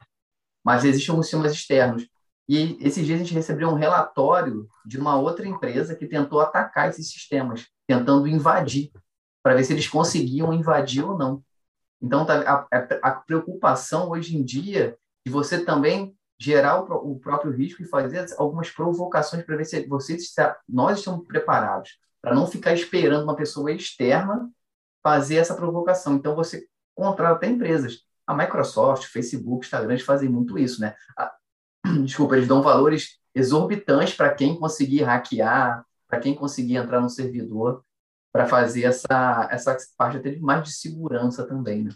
mas 0.62 0.84
existem 0.84 1.12
alguns 1.12 1.28
sistemas 1.28 1.54
externos. 1.54 2.06
E 2.50 2.78
esses 2.82 3.06
dias 3.06 3.22
a 3.22 3.24
gente 3.24 3.34
recebeu 3.34 3.70
um 3.70 3.76
relatório 3.76 4.68
de 4.86 4.98
uma 4.98 5.18
outra 5.18 5.48
empresa 5.48 5.96
que 5.96 6.06
tentou 6.06 6.42
atacar 6.42 6.90
esses 6.90 7.10
sistemas 7.10 7.66
tentando 7.90 8.28
invadir, 8.28 8.92
para 9.42 9.56
ver 9.56 9.64
se 9.64 9.74
eles 9.74 9.88
conseguiam 9.88 10.54
invadir 10.54 11.04
ou 11.04 11.18
não. 11.18 11.44
Então, 12.00 12.24
tá, 12.24 12.68
a, 12.72 12.78
a, 13.02 13.12
preocupação 13.14 14.12
hoje 14.12 14.38
em 14.38 14.44
dia 14.44 14.96
de 15.26 15.32
você 15.32 15.66
também 15.66 16.16
gerar 16.40 16.84
o, 16.84 17.14
o 17.14 17.20
próprio 17.20 17.52
risco 17.52 17.82
e 17.82 17.88
fazer 17.88 18.28
algumas 18.38 18.70
provocações 18.70 19.44
para 19.44 19.58
ver 19.58 19.66
se 19.66 19.88
você 19.88 20.16
está, 20.16 20.56
nós 20.70 21.00
estamos 21.00 21.26
preparados 21.26 21.98
para 22.22 22.36
não 22.36 22.46
ficar 22.46 22.76
esperando 22.76 23.24
uma 23.24 23.36
pessoa 23.36 23.72
externa 23.72 24.48
fazer 25.02 25.38
essa 25.38 25.56
provocação. 25.56 26.14
Então, 26.14 26.36
você 26.36 26.68
contrata 26.94 27.38
até 27.38 27.48
empresas. 27.48 28.04
A 28.28 28.36
Microsoft, 28.36 29.06
Facebook, 29.06 29.66
Instagram 29.66 29.98
fazem 29.98 30.30
muito 30.30 30.60
isso, 30.60 30.80
né? 30.80 30.94
A, 31.18 31.34
desculpa, 32.06 32.36
eles 32.36 32.48
dão 32.48 32.62
valores 32.62 33.18
exorbitantes 33.34 34.14
para 34.14 34.32
quem 34.32 34.60
conseguir 34.60 35.02
hackear, 35.02 35.84
para 36.10 36.20
quem 36.20 36.36
conseguir 36.36 36.76
entrar 36.76 37.00
no 37.00 37.10
servidor 37.10 37.86
para 38.32 38.48
fazer 38.48 38.84
essa, 38.84 39.48
essa 39.52 39.78
parte 39.98 40.18
até 40.18 40.38
mais 40.38 40.64
de 40.64 40.74
segurança 40.74 41.46
também. 41.48 41.84
Né? 41.84 41.92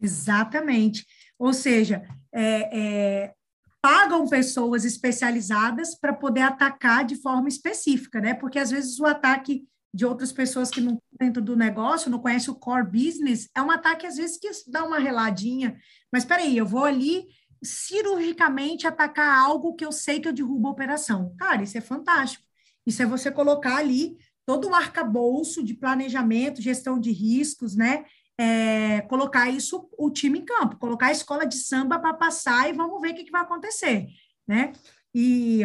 Exatamente. 0.00 1.06
Ou 1.38 1.52
seja, 1.52 2.02
é, 2.32 2.78
é, 3.24 3.34
pagam 3.80 4.26
pessoas 4.28 4.84
especializadas 4.84 5.94
para 5.94 6.12
poder 6.12 6.42
atacar 6.42 7.04
de 7.04 7.16
forma 7.16 7.48
específica, 7.48 8.20
né? 8.20 8.34
Porque 8.34 8.58
às 8.58 8.70
vezes 8.70 8.98
o 8.98 9.06
ataque 9.06 9.66
de 9.94 10.06
outras 10.06 10.32
pessoas 10.32 10.70
que 10.70 10.80
não 10.80 10.98
dentro 11.20 11.42
do 11.42 11.54
negócio, 11.54 12.10
não 12.10 12.18
conhece 12.18 12.50
o 12.50 12.54
core 12.54 12.86
business, 12.86 13.48
é 13.54 13.60
um 13.60 13.70
ataque 13.70 14.06
às 14.06 14.16
vezes 14.16 14.38
que 14.38 14.48
dá 14.66 14.84
uma 14.84 14.98
reladinha. 14.98 15.76
Mas 16.10 16.22
espera 16.22 16.42
aí, 16.42 16.56
eu 16.56 16.66
vou 16.66 16.84
ali 16.84 17.26
cirurgicamente 17.62 18.86
atacar 18.86 19.38
algo 19.38 19.74
que 19.74 19.84
eu 19.84 19.92
sei 19.92 20.18
que 20.18 20.26
eu 20.26 20.32
derrubo 20.32 20.68
a 20.68 20.72
operação. 20.72 21.34
Cara, 21.38 21.62
isso 21.62 21.76
é 21.78 21.80
fantástico. 21.80 22.44
Isso 22.86 23.02
é 23.02 23.06
você 23.06 23.30
colocar 23.30 23.76
ali 23.76 24.16
todo 24.44 24.68
o 24.68 24.74
arcabouço 24.74 25.62
de 25.62 25.74
planejamento, 25.74 26.62
gestão 26.62 26.98
de 26.98 27.10
riscos, 27.10 27.76
né? 27.76 28.04
É, 28.38 29.02
colocar 29.02 29.48
isso, 29.50 29.88
o 29.98 30.10
time 30.10 30.40
em 30.40 30.44
campo, 30.44 30.78
colocar 30.78 31.06
a 31.06 31.12
escola 31.12 31.46
de 31.46 31.56
samba 31.56 31.98
para 31.98 32.14
passar 32.14 32.68
e 32.68 32.72
vamos 32.72 33.00
ver 33.00 33.12
o 33.12 33.14
que, 33.14 33.24
que, 33.24 33.30
vai 33.30 33.42
acontecer, 33.42 34.06
né? 34.46 34.72
E 35.14 35.62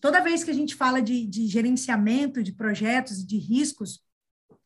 toda 0.00 0.22
vez 0.22 0.42
que 0.42 0.50
a 0.50 0.54
gente 0.54 0.74
fala 0.74 1.00
de, 1.00 1.26
de 1.26 1.46
gerenciamento 1.46 2.42
de 2.42 2.52
projetos 2.52 3.24
de 3.24 3.36
riscos, 3.36 4.00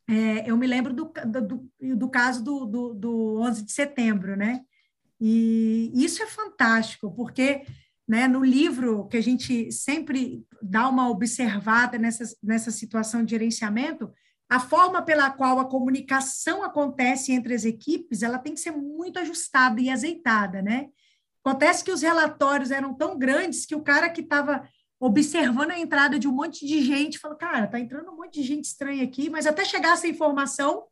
é, 0.08 0.48
eu 0.48 0.56
me 0.56 0.66
lembro 0.66 0.94
do, 0.94 1.12
do, 1.26 1.96
do 1.96 2.08
caso 2.08 2.42
do, 2.42 2.64
do, 2.64 2.94
do 2.94 3.40
11 3.40 3.64
de 3.64 3.72
setembro, 3.72 4.36
né? 4.36 4.60
E 5.20 5.92
isso 5.94 6.22
é 6.22 6.26
fantástico, 6.26 7.12
porque 7.14 7.64
né? 8.08 8.26
No 8.26 8.44
livro, 8.44 9.06
que 9.08 9.16
a 9.16 9.22
gente 9.22 9.70
sempre 9.70 10.44
dá 10.60 10.88
uma 10.88 11.08
observada 11.08 11.98
nessa, 11.98 12.24
nessa 12.42 12.70
situação 12.70 13.24
de 13.24 13.30
gerenciamento, 13.30 14.12
a 14.48 14.60
forma 14.60 15.00
pela 15.02 15.30
qual 15.30 15.58
a 15.58 15.64
comunicação 15.64 16.62
acontece 16.62 17.32
entre 17.32 17.54
as 17.54 17.64
equipes, 17.64 18.22
ela 18.22 18.38
tem 18.38 18.52
que 18.52 18.60
ser 18.60 18.72
muito 18.72 19.18
ajustada 19.18 19.80
e 19.80 19.88
azeitada, 19.88 20.60
né? 20.60 20.88
Acontece 21.44 21.82
que 21.82 21.90
os 21.90 22.02
relatórios 22.02 22.70
eram 22.70 22.94
tão 22.94 23.18
grandes 23.18 23.64
que 23.64 23.74
o 23.74 23.82
cara 23.82 24.10
que 24.10 24.20
estava 24.20 24.68
observando 25.00 25.70
a 25.70 25.78
entrada 25.78 26.18
de 26.18 26.28
um 26.28 26.32
monte 26.32 26.66
de 26.66 26.80
gente 26.82 27.18
falou, 27.18 27.36
cara, 27.36 27.66
tá 27.66 27.80
entrando 27.80 28.12
um 28.12 28.16
monte 28.16 28.40
de 28.40 28.46
gente 28.46 28.66
estranha 28.66 29.02
aqui, 29.02 29.28
mas 29.28 29.46
até 29.46 29.64
chegar 29.64 29.94
essa 29.94 30.06
informação, 30.06 30.84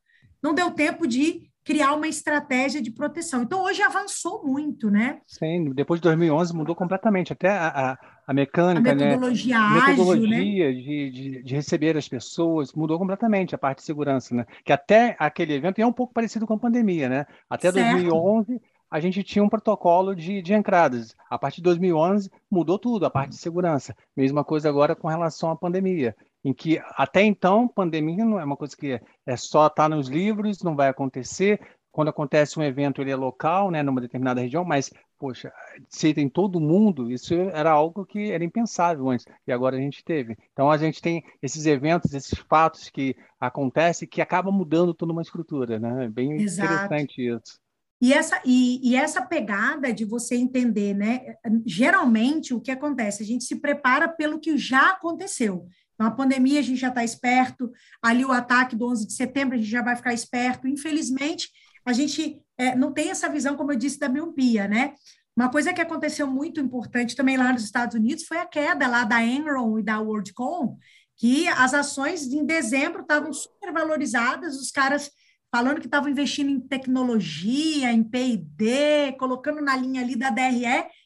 não 0.42 0.52
deu 0.52 0.70
tempo 0.70 1.06
de 1.06 1.49
criar 1.70 1.94
uma 1.94 2.08
estratégia 2.08 2.82
de 2.82 2.90
proteção. 2.90 3.42
Então, 3.42 3.62
hoje 3.62 3.80
avançou 3.80 4.44
muito, 4.44 4.90
né? 4.90 5.20
Sim, 5.26 5.70
depois 5.72 6.00
de 6.00 6.02
2011 6.02 6.54
mudou 6.54 6.74
completamente, 6.74 7.32
até 7.32 7.48
a, 7.48 7.68
a, 7.68 7.98
a 8.26 8.34
mecânica, 8.34 8.90
a 8.90 8.94
metodologia 8.94 9.58
né? 9.58 9.64
ágil, 9.64 9.88
metodologia 9.88 10.66
né? 10.66 10.72
de, 10.72 11.10
de, 11.10 11.42
de, 11.44 11.54
receber 11.54 11.96
as 11.96 12.08
pessoas 12.08 12.72
mudou 12.72 12.98
completamente 12.98 13.54
a 13.54 13.58
parte 13.58 13.78
de 13.78 13.84
segurança, 13.84 14.34
né? 14.34 14.46
Que 14.64 14.72
até 14.72 15.14
aquele 15.18 15.54
evento 15.54 15.78
é 15.78 15.86
um 15.86 15.92
pouco 15.92 16.12
parecido 16.12 16.44
com 16.44 16.54
a 16.54 16.58
pandemia, 16.58 17.08
né? 17.08 17.26
Até 17.48 17.70
certo. 17.70 17.92
2011 17.92 18.60
a 18.90 18.98
gente 18.98 19.22
tinha 19.22 19.44
um 19.44 19.48
protocolo 19.48 20.16
de, 20.16 20.42
de 20.42 20.52
entradas. 20.52 21.14
A 21.30 21.38
partir 21.38 21.58
de 21.58 21.62
2011 21.62 22.28
mudou 22.50 22.76
tudo, 22.76 23.06
a 23.06 23.10
parte 23.10 23.30
de 23.30 23.36
segurança. 23.36 23.94
Mesma 24.16 24.42
coisa 24.42 24.68
agora 24.68 24.96
com 24.96 25.06
relação 25.06 25.52
à 25.52 25.56
pandemia 25.56 26.16
em 26.44 26.52
que 26.52 26.80
até 26.96 27.22
então 27.22 27.68
pandemia 27.68 28.24
não 28.24 28.40
é 28.40 28.44
uma 28.44 28.56
coisa 28.56 28.76
que 28.76 29.00
é 29.26 29.36
só 29.36 29.66
estar 29.66 29.84
tá 29.84 29.88
nos 29.88 30.08
livros, 30.08 30.62
não 30.62 30.74
vai 30.74 30.88
acontecer. 30.88 31.60
Quando 31.92 32.08
acontece 32.08 32.58
um 32.58 32.62
evento, 32.62 33.02
ele 33.02 33.10
é 33.10 33.16
local, 33.16 33.70
né, 33.70 33.82
numa 33.82 34.00
determinada 34.00 34.40
região, 34.40 34.64
mas, 34.64 34.90
poxa, 35.18 35.52
se 35.88 36.14
tem 36.14 36.28
todo 36.28 36.60
mundo, 36.60 37.10
isso 37.10 37.34
era 37.34 37.70
algo 37.72 38.06
que 38.06 38.30
era 38.30 38.44
impensável 38.44 39.10
antes, 39.10 39.26
e 39.44 39.52
agora 39.52 39.76
a 39.76 39.80
gente 39.80 40.04
teve. 40.04 40.36
Então, 40.52 40.70
a 40.70 40.78
gente 40.78 41.02
tem 41.02 41.24
esses 41.42 41.66
eventos, 41.66 42.14
esses 42.14 42.38
fatos 42.48 42.88
que 42.88 43.16
acontecem 43.40 44.08
que 44.08 44.22
acabam 44.22 44.54
mudando 44.54 44.94
toda 44.94 45.12
uma 45.12 45.22
estrutura, 45.22 45.80
né? 45.80 46.04
É 46.04 46.08
bem 46.08 46.40
Exato. 46.40 46.72
interessante 46.72 47.26
isso. 47.26 47.58
E 48.00 48.14
essa, 48.14 48.40
e, 48.46 48.80
e, 48.88 48.96
essa 48.96 49.20
pegada 49.20 49.92
de 49.92 50.06
você 50.06 50.34
entender, 50.34 50.94
né? 50.94 51.34
Geralmente, 51.66 52.54
o 52.54 52.60
que 52.60 52.70
acontece? 52.70 53.22
A 53.22 53.26
gente 53.26 53.44
se 53.44 53.56
prepara 53.56 54.08
pelo 54.08 54.40
que 54.40 54.56
já 54.56 54.92
aconteceu. 54.92 55.66
Então, 56.00 56.08
a 56.08 56.16
pandemia 56.16 56.60
a 56.60 56.62
gente 56.62 56.80
já 56.80 56.88
está 56.88 57.04
esperto, 57.04 57.70
ali 58.02 58.24
o 58.24 58.32
ataque 58.32 58.74
do 58.74 58.88
11 58.88 59.06
de 59.06 59.12
setembro 59.12 59.54
a 59.54 59.58
gente 59.58 59.68
já 59.68 59.82
vai 59.82 59.94
ficar 59.94 60.14
esperto. 60.14 60.66
Infelizmente, 60.66 61.50
a 61.84 61.92
gente 61.92 62.40
é, 62.56 62.74
não 62.74 62.90
tem 62.90 63.10
essa 63.10 63.28
visão, 63.28 63.54
como 63.54 63.70
eu 63.70 63.76
disse, 63.76 63.98
da 63.98 64.08
miopia, 64.08 64.66
né? 64.66 64.94
Uma 65.36 65.50
coisa 65.50 65.74
que 65.74 65.80
aconteceu 65.82 66.26
muito 66.26 66.58
importante 66.58 67.14
também 67.14 67.36
lá 67.36 67.52
nos 67.52 67.64
Estados 67.64 67.94
Unidos 67.94 68.24
foi 68.24 68.38
a 68.38 68.46
queda 68.46 68.88
lá 68.88 69.04
da 69.04 69.22
Enron 69.22 69.78
e 69.78 69.82
da 69.82 70.00
WorldCom, 70.00 70.78
que 71.18 71.46
as 71.48 71.74
ações 71.74 72.22
em 72.32 72.46
dezembro 72.46 73.02
estavam 73.02 73.30
super 73.30 73.70
valorizadas, 73.70 74.56
os 74.56 74.70
caras 74.70 75.10
falando 75.54 75.80
que 75.80 75.86
estavam 75.86 76.08
investindo 76.08 76.48
em 76.48 76.60
tecnologia, 76.60 77.92
em 77.92 78.02
P&D, 78.02 79.12
colocando 79.18 79.60
na 79.60 79.76
linha 79.76 80.00
ali 80.00 80.16
da 80.16 80.30
DRE, 80.30 80.64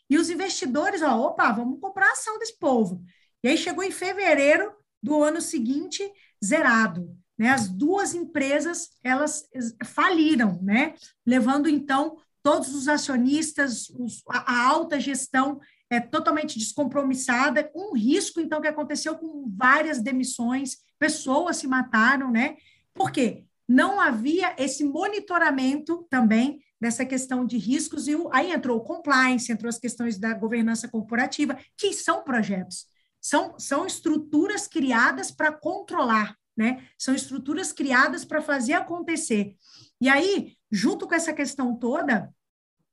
e 0.09 0.17
os 0.17 0.31
investidores, 0.31 1.03
ó, 1.03 1.19
opa, 1.19 1.51
vamos 1.51 1.81
comprar 1.81 2.07
a 2.07 2.13
ação 2.13 2.39
desse 2.39 2.57
povo. 2.61 3.03
E 3.43 3.49
aí 3.49 3.59
chegou 3.59 3.83
em 3.83 3.91
fevereiro, 3.91 4.73
do 5.05 5.23
ano 5.23 5.41
seguinte 5.41 6.03
zerado. 6.43 7.15
Né? 7.39 7.51
As 7.51 7.69
duas 7.69 8.15
empresas 8.15 8.89
elas 9.03 9.47
faliram, 9.85 10.59
né? 10.63 10.95
levando 11.27 11.69
então 11.69 12.17
todos 12.43 12.75
os 12.75 12.89
acionistas, 12.89 13.91
os, 13.91 14.23
a, 14.31 14.53
a, 14.53 14.67
alta 14.67 14.99
gestão 14.99 15.61
é 15.91 16.01
totalmente 16.01 16.59
descompromissada, 16.59 17.71
um 17.75 17.95
risco 17.95 18.41
então 18.41 18.63
que 18.63 18.69
aconteceu 18.69 19.17
com 19.17 19.47
várias 19.55 20.01
demissões, 20.01 20.79
pessoas 20.99 21.59
se 21.59 21.67
mataram, 21.67 22.31
né? 22.31 22.57
Por 22.95 23.11
quê? 23.11 23.45
Não 23.69 24.01
havia 24.01 24.55
esse 24.59 24.85
monitoramento 24.85 26.07
também 26.11 26.61
dessa 26.81 27.05
questão 27.05 27.47
de 27.47 27.57
riscos, 27.57 28.09
e 28.09 28.15
aí 28.33 28.53
entrou 28.53 28.79
o 28.79 28.85
compliance, 28.85 29.53
entrou 29.53 29.69
as 29.69 29.79
questões 29.79 30.19
da 30.19 30.35
governança 30.35 30.89
corporativa, 30.89 31.59
que 31.77 31.93
são 31.93 32.25
projetos 32.25 32.87
são, 33.25 33.59
são 33.59 33.87
estruturas 33.87 34.69
criadas 34.69 35.31
para 35.31 35.51
controlar, 35.51 36.37
né? 36.55 36.87
São 36.99 37.15
estruturas 37.15 37.73
criadas 37.73 38.23
para 38.23 38.43
fazer 38.43 38.75
acontecer. 38.75 39.57
E 39.99 40.11
aí, 40.11 40.53
junto 40.71 41.09
com 41.09 41.15
essa 41.15 41.33
questão 41.33 41.75
toda, 41.75 42.31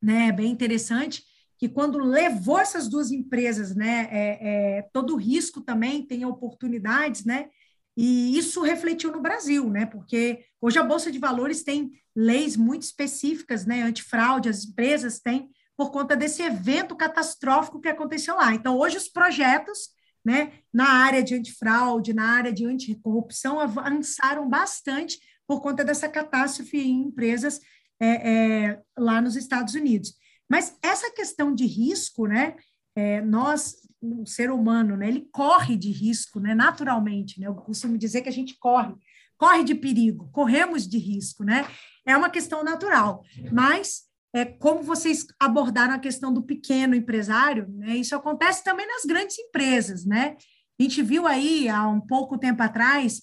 né, 0.02 0.30
é 0.30 0.32
bem 0.32 0.50
interessante 0.50 1.22
que 1.58 1.68
quando 1.68 1.98
levou 2.00 2.58
essas 2.58 2.88
duas 2.88 3.12
empresas, 3.12 3.76
né, 3.76 4.08
é, 4.10 4.78
é, 4.78 4.82
todo 4.94 5.18
risco 5.18 5.60
também 5.60 6.08
tem 6.08 6.24
oportunidades, 6.24 7.26
né? 7.26 7.50
E 7.98 8.38
isso 8.38 8.62
refletiu 8.62 9.12
no 9.12 9.22
Brasil, 9.22 9.70
né? 9.70 9.86
Porque 9.86 10.46
hoje 10.62 10.80
a 10.80 10.84
Bolsa 10.84 11.12
de 11.12 11.20
Valores 11.20 11.62
tem 11.62 11.92
leis 12.16 12.56
muito 12.56 12.84
específicas, 12.84 13.66
né? 13.66 13.82
Antifraude, 13.82 14.48
as 14.48 14.64
empresas 14.64 15.20
têm, 15.20 15.50
por 15.76 15.92
conta 15.92 16.16
desse 16.16 16.42
evento 16.42 16.96
catastrófico 16.96 17.82
que 17.82 17.90
aconteceu 17.90 18.38
lá. 18.38 18.56
Então, 18.56 18.78
hoje 18.78 18.96
os 18.96 19.10
projetos 19.10 19.90
né, 20.24 20.54
na 20.72 20.88
área 20.88 21.24
de 21.24 21.36
antifraude, 21.36 22.14
na 22.14 22.32
área 22.32 22.54
de 22.54 22.66
anticorrupção, 22.66 23.60
avançaram 23.60 24.48
bastante 24.48 25.20
por 25.48 25.62
conta 25.62 25.84
dessa 25.84 26.08
catástrofe 26.08 26.78
em 26.78 27.02
empresas 27.02 27.60
é, 28.00 28.08
é, 28.08 28.82
lá 28.98 29.22
nos 29.22 29.36
Estados 29.36 29.76
Unidos. 29.76 30.16
Mas 30.50 30.78
essa 30.82 31.12
questão 31.12 31.54
de 31.54 31.66
risco, 31.66 32.28
né, 32.28 32.56
é, 32.96 33.22
nós, 33.22 33.76
o 34.02 34.26
ser 34.26 34.52
humano, 34.52 34.98
né, 34.98 35.08
ele 35.08 35.28
corre 35.32 35.78
de 35.78 35.92
risco, 35.92 36.40
né, 36.40 36.54
naturalmente, 36.54 37.40
né, 37.40 37.48
eu 37.48 37.56
costumo 37.56 37.98
dizer 37.98 38.22
que 38.22 38.30
a 38.30 38.34
gente 38.34 38.58
corre, 38.60 38.94
corre 39.38 39.64
de 39.64 39.76
perigo, 39.76 40.30
corremos 40.32 40.88
de 40.88 40.98
risco, 40.98 41.44
né, 41.44 41.66
é 42.06 42.18
uma 42.18 42.30
questão 42.30 42.64
natural, 42.64 43.24
mas 43.52 44.11
é, 44.34 44.46
como 44.46 44.82
vocês 44.82 45.26
abordaram 45.40 45.94
a 45.94 46.00
questão 46.00 46.34
do 46.34 46.42
pequeno 46.42 46.96
empresário, 46.96 47.68
né? 47.70 47.98
Isso 47.98 48.16
acontece 48.16 48.64
também 48.64 48.88
nas 48.88 49.04
grandes 49.04 49.38
empresas, 49.38 50.06
né? 50.06 50.38
A 50.80 50.84
gente 50.84 51.02
viu 51.02 51.28
aí, 51.28 51.68
há 51.68 51.88
um 51.88 52.00
pouco 52.00 52.38
tempo 52.38 52.64
atrás, 52.64 53.22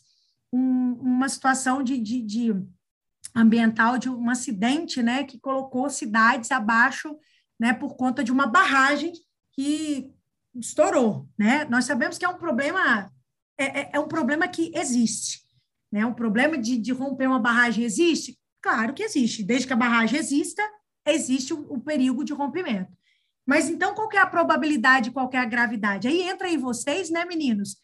um, 0.53 0.93
uma 1.01 1.29
situação 1.29 1.83
de, 1.83 1.99
de, 1.99 2.23
de, 2.23 2.55
ambiental, 3.35 3.99
de 3.99 4.09
um 4.11 4.29
acidente, 4.29 5.03
né? 5.03 5.25
Que 5.25 5.41
colocou 5.41 5.89
cidades 5.89 6.53
abaixo, 6.53 7.17
né? 7.59 7.73
Por 7.73 7.97
conta 7.97 8.23
de 8.23 8.31
uma 8.31 8.47
barragem 8.47 9.13
que 9.53 10.13
estourou, 10.55 11.27
né? 11.39 11.65
Nós 11.71 11.87
sabemos 11.87 12.19
que 12.19 12.25
é 12.25 12.29
um 12.29 12.39
problema, 12.39 13.11
é, 13.57 13.81
é, 13.81 13.91
é 13.95 14.01
um 14.01 14.09
problema 14.09 14.47
que 14.47 14.71
existe, 14.75 15.41
né? 15.91 16.05
Um 16.05 16.15
problema 16.15 16.59
de, 16.59 16.77
de 16.77 16.93
romper 16.93 17.29
uma 17.29 17.41
barragem 17.41 17.83
existe? 17.83 18.39
Claro 18.61 18.93
que 18.93 19.03
existe. 19.03 19.43
Desde 19.43 19.67
que 19.67 19.73
a 19.73 19.77
barragem 19.77 20.19
exista, 20.19 20.63
existe 21.13 21.53
o, 21.55 21.67
o 21.73 21.81
perigo 21.81 22.25
de 22.25 22.33
rompimento. 22.33 22.93
Mas 23.47 23.69
então, 23.69 23.95
qual 23.95 24.09
é 24.13 24.19
a 24.19 24.27
probabilidade, 24.27 25.11
qual 25.11 25.31
é 25.33 25.39
a 25.39 25.45
gravidade? 25.45 26.07
Aí 26.07 26.23
entra 26.23 26.49
em 26.49 26.59
vocês, 26.59 27.09
né, 27.09 27.25
meninos, 27.25 27.77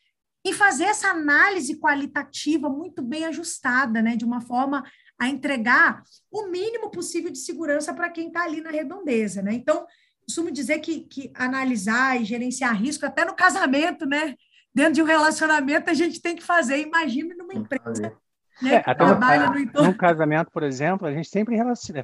em 0.45 0.53
fazer 0.53 0.85
essa 0.85 1.09
análise 1.09 1.79
qualitativa 1.81 2.69
muito 2.69 3.01
bem 3.03 3.25
ajustada, 3.25 4.03
né, 4.03 4.15
de 4.15 4.27
uma 4.27 4.43
forma 4.43 4.85
a 5.19 5.29
entregar 5.29 6.03
o 6.31 6.49
mínimo 6.49 6.91
possível 6.91 7.31
de 7.31 7.39
segurança 7.39 7.95
para 7.95 8.11
quem 8.11 8.29
está 8.29 8.43
ali 8.43 8.61
na 8.61 8.71
redondeza, 8.71 9.41
né? 9.41 9.55
Então, 9.55 9.87
costumo 10.27 10.51
dizer 10.51 10.81
que, 10.81 11.01
que 11.01 11.31
analisar 11.35 12.21
e 12.21 12.25
gerenciar 12.25 12.77
risco, 12.77 13.07
até 13.07 13.25
no 13.25 13.35
casamento, 13.35 14.05
né? 14.07 14.35
Dentro 14.75 14.95
de 14.95 15.03
um 15.03 15.07
relacionamento, 15.07 15.89
a 15.89 15.95
gente 15.95 16.21
tem 16.21 16.35
que 16.35 16.43
fazer. 16.43 16.79
Imagina 16.79 17.35
numa 17.37 17.55
empresa 17.55 18.13
né, 18.63 18.83
é, 18.87 18.95
trabalha 18.95 19.51
no 19.51 19.59
entorno. 19.59 19.89
No 19.89 19.97
casamento, 19.97 20.51
por 20.51 20.63
exemplo, 20.63 21.07
a 21.07 21.13
gente 21.13 21.29
sempre 21.29 21.57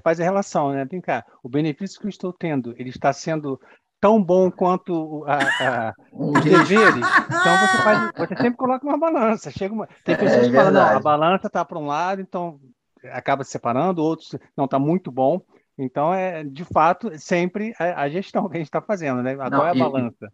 faz 0.02 0.20
a 0.20 0.24
relação, 0.24 0.72
né? 0.72 0.84
Vem 0.84 1.00
cá, 1.00 1.24
o 1.42 1.48
benefício 1.48 2.00
que 2.00 2.06
eu 2.06 2.10
estou 2.10 2.32
tendo, 2.32 2.74
ele 2.78 2.90
está 2.90 3.12
sendo 3.12 3.60
tão 4.00 4.22
bom 4.22 4.50
quanto 4.50 5.24
a, 5.26 5.38
a, 5.88 5.94
os 6.12 6.42
deveres. 6.42 7.06
Então 7.26 7.58
você, 7.58 7.82
faz, 7.82 8.10
você 8.16 8.36
sempre 8.36 8.56
coloca 8.56 8.86
uma 8.86 8.98
balança. 8.98 9.50
Chega 9.50 9.74
uma, 9.74 9.86
tem 10.04 10.14
é 10.14 10.18
pessoas 10.18 10.46
é, 10.46 10.50
que 10.50 10.56
falam, 10.56 10.72
não, 10.72 10.82
a 10.82 11.00
balança 11.00 11.46
está 11.46 11.64
para 11.64 11.78
um 11.78 11.86
lado, 11.86 12.20
então 12.20 12.58
acaba 13.12 13.44
se 13.44 13.50
separando, 13.50 14.02
outros 14.02 14.34
não 14.56 14.64
está 14.64 14.78
muito 14.78 15.12
bom. 15.12 15.40
Então 15.78 16.12
é 16.12 16.44
de 16.44 16.64
fato 16.64 17.10
sempre 17.18 17.74
a, 17.78 18.02
a 18.02 18.08
gestão 18.08 18.48
que 18.48 18.56
a 18.56 18.58
gente 18.58 18.68
está 18.68 18.80
fazendo, 18.80 19.22
né? 19.22 19.32
Agora 19.32 19.68
é 19.68 19.70
a 19.70 19.74
balança. 19.74 20.32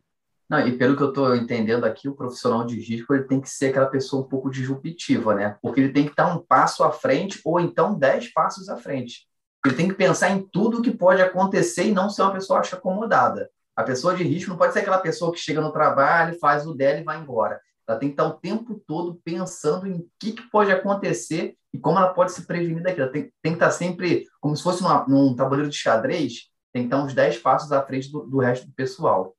Não, 0.48 0.66
e 0.66 0.78
pelo 0.78 0.96
que 0.96 1.02
eu 1.02 1.08
estou 1.08 1.34
entendendo 1.34 1.84
aqui, 1.84 2.08
o 2.08 2.14
profissional 2.14 2.64
de 2.64 2.80
risco 2.80 3.12
ele 3.12 3.24
tem 3.24 3.40
que 3.40 3.50
ser 3.50 3.66
aquela 3.66 3.86
pessoa 3.86 4.22
um 4.22 4.28
pouco 4.28 4.48
disruptiva, 4.48 5.34
né? 5.34 5.56
Porque 5.60 5.80
ele 5.80 5.92
tem 5.92 6.04
que 6.04 6.10
estar 6.10 6.32
um 6.32 6.38
passo 6.38 6.84
à 6.84 6.92
frente 6.92 7.40
ou 7.44 7.58
então 7.58 7.98
dez 7.98 8.32
passos 8.32 8.68
à 8.68 8.76
frente. 8.76 9.26
Ele 9.64 9.74
tem 9.74 9.88
que 9.88 9.94
pensar 9.94 10.30
em 10.30 10.46
tudo 10.46 10.82
que 10.82 10.92
pode 10.92 11.20
acontecer 11.20 11.86
e 11.86 11.92
não 11.92 12.08
ser 12.08 12.22
uma 12.22 12.32
pessoa 12.32 12.60
acha 12.60 12.76
acomodada. 12.76 13.50
A 13.74 13.82
pessoa 13.82 14.14
de 14.14 14.22
risco 14.22 14.50
não 14.50 14.56
pode 14.56 14.72
ser 14.72 14.78
aquela 14.80 14.98
pessoa 14.98 15.32
que 15.32 15.38
chega 15.38 15.60
no 15.60 15.72
trabalho, 15.72 16.38
faz 16.38 16.64
o 16.64 16.74
dela 16.74 17.00
e 17.00 17.04
vai 17.04 17.18
embora. 17.18 17.60
Ela 17.86 17.98
tem 17.98 18.08
que 18.08 18.14
estar 18.14 18.24
o 18.24 18.34
tempo 18.34 18.80
todo 18.86 19.20
pensando 19.24 19.86
em 19.86 19.94
o 19.94 20.08
que, 20.18 20.32
que 20.32 20.50
pode 20.50 20.70
acontecer 20.70 21.56
e 21.72 21.78
como 21.78 21.98
ela 21.98 22.14
pode 22.14 22.32
se 22.32 22.46
prevenir 22.46 22.82
daquilo. 22.82 23.04
Ela 23.04 23.12
tem, 23.12 23.32
tem 23.42 23.52
que 23.52 23.56
estar 23.56 23.70
sempre, 23.70 24.26
como 24.40 24.56
se 24.56 24.62
fosse 24.62 24.82
numa, 24.82 25.06
num 25.08 25.34
tabuleiro 25.34 25.68
de 25.68 25.76
xadrez, 25.76 26.48
tem 26.72 26.82
que 26.82 26.86
estar 26.86 27.04
uns 27.04 27.14
10 27.14 27.38
passos 27.38 27.72
à 27.72 27.82
frente 27.82 28.10
do, 28.10 28.20
do 28.20 28.38
resto 28.38 28.66
do 28.66 28.72
pessoal. 28.72 29.34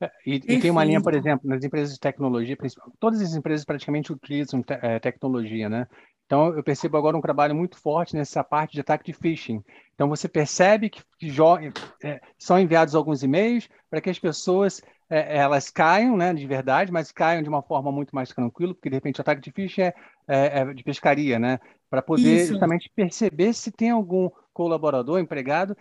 É, 0.00 0.10
e, 0.26 0.34
e, 0.34 0.60
tem 0.60 0.70
uma 0.70 0.84
linha, 0.84 1.00
por 1.00 1.14
exemplo, 1.14 1.48
nas 1.48 1.64
empresas 1.64 1.94
de 1.94 2.00
tecnologia, 2.00 2.56
todas 3.00 3.20
as 3.20 3.34
empresas 3.34 3.64
praticamente 3.64 4.12
utilizam 4.12 4.62
te, 4.62 4.74
é, 4.82 4.98
tecnologia, 4.98 5.68
né? 5.68 5.86
Então, 6.26 6.54
eu 6.54 6.62
percebo 6.62 6.96
agora 6.96 7.16
um 7.16 7.20
trabalho 7.20 7.54
muito 7.54 7.78
forte 7.78 8.16
nessa 8.16 8.42
parte 8.42 8.72
de 8.72 8.80
ataque 8.80 9.04
de 9.04 9.12
phishing. 9.12 9.62
Então, 9.94 10.08
você 10.08 10.28
percebe 10.28 10.90
que, 10.90 11.00
que 11.18 11.30
é, 12.02 12.20
são 12.36 12.58
enviados 12.58 12.94
alguns 12.94 13.22
e-mails 13.22 13.68
para 13.88 14.00
que 14.00 14.10
as 14.10 14.18
pessoas 14.18 14.82
é, 15.08 15.38
elas 15.38 15.70
caiam, 15.70 16.16
né, 16.16 16.34
de 16.34 16.46
verdade, 16.46 16.92
mas 16.92 17.12
caiam 17.12 17.42
de 17.42 17.48
uma 17.48 17.62
forma 17.62 17.92
muito 17.92 18.14
mais 18.14 18.28
tranquila, 18.30 18.74
porque 18.74 18.90
de 18.90 18.96
repente 18.96 19.20
o 19.20 19.22
ataque 19.22 19.40
de 19.40 19.52
ficha 19.52 19.82
é, 19.82 19.94
é, 20.28 20.58
é 20.58 20.74
de 20.74 20.82
pescaria, 20.82 21.38
né? 21.38 21.60
Para 21.88 22.02
poder 22.02 22.42
Isso. 22.42 22.48
justamente 22.48 22.90
perceber 22.94 23.52
se 23.52 23.70
tem 23.70 23.90
algum 23.90 24.28
colaborador, 24.52 25.20
empregado, 25.20 25.76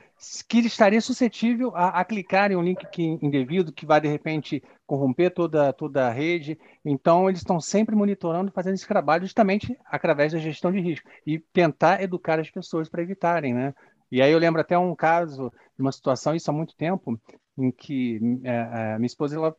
que 0.49 0.59
estaria 0.59 0.99
suscetível 0.99 1.73
a, 1.75 2.01
a 2.01 2.05
clicar 2.05 2.51
em 2.51 2.57
um 2.57 2.61
link 2.61 2.85
que, 2.91 3.03
indevido, 3.21 3.71
que 3.71 3.85
vai 3.85 4.01
de 4.01 4.07
repente 4.09 4.61
corromper 4.85 5.33
toda, 5.33 5.71
toda 5.71 6.07
a 6.07 6.11
rede. 6.11 6.59
Então, 6.83 7.29
eles 7.29 7.39
estão 7.39 7.59
sempre 7.59 7.95
monitorando, 7.95 8.51
fazendo 8.51 8.75
esse 8.75 8.87
trabalho 8.87 9.23
justamente 9.23 9.75
através 9.85 10.33
da 10.33 10.39
gestão 10.39 10.71
de 10.71 10.79
risco 10.81 11.09
e 11.25 11.39
tentar 11.39 12.03
educar 12.03 12.37
as 12.39 12.51
pessoas 12.51 12.89
para 12.89 13.01
evitarem, 13.01 13.53
né? 13.53 13.73
E 14.11 14.21
aí 14.21 14.31
eu 14.31 14.39
lembro 14.39 14.61
até 14.61 14.77
um 14.77 14.93
caso 14.93 15.51
uma 15.81 15.91
situação, 15.91 16.35
isso 16.35 16.49
há 16.49 16.53
muito 16.53 16.75
tempo, 16.75 17.19
em 17.57 17.71
que 17.71 18.19
é, 18.43 18.97
minha 18.97 19.07
esposa 19.07 19.35
ela 19.35 19.55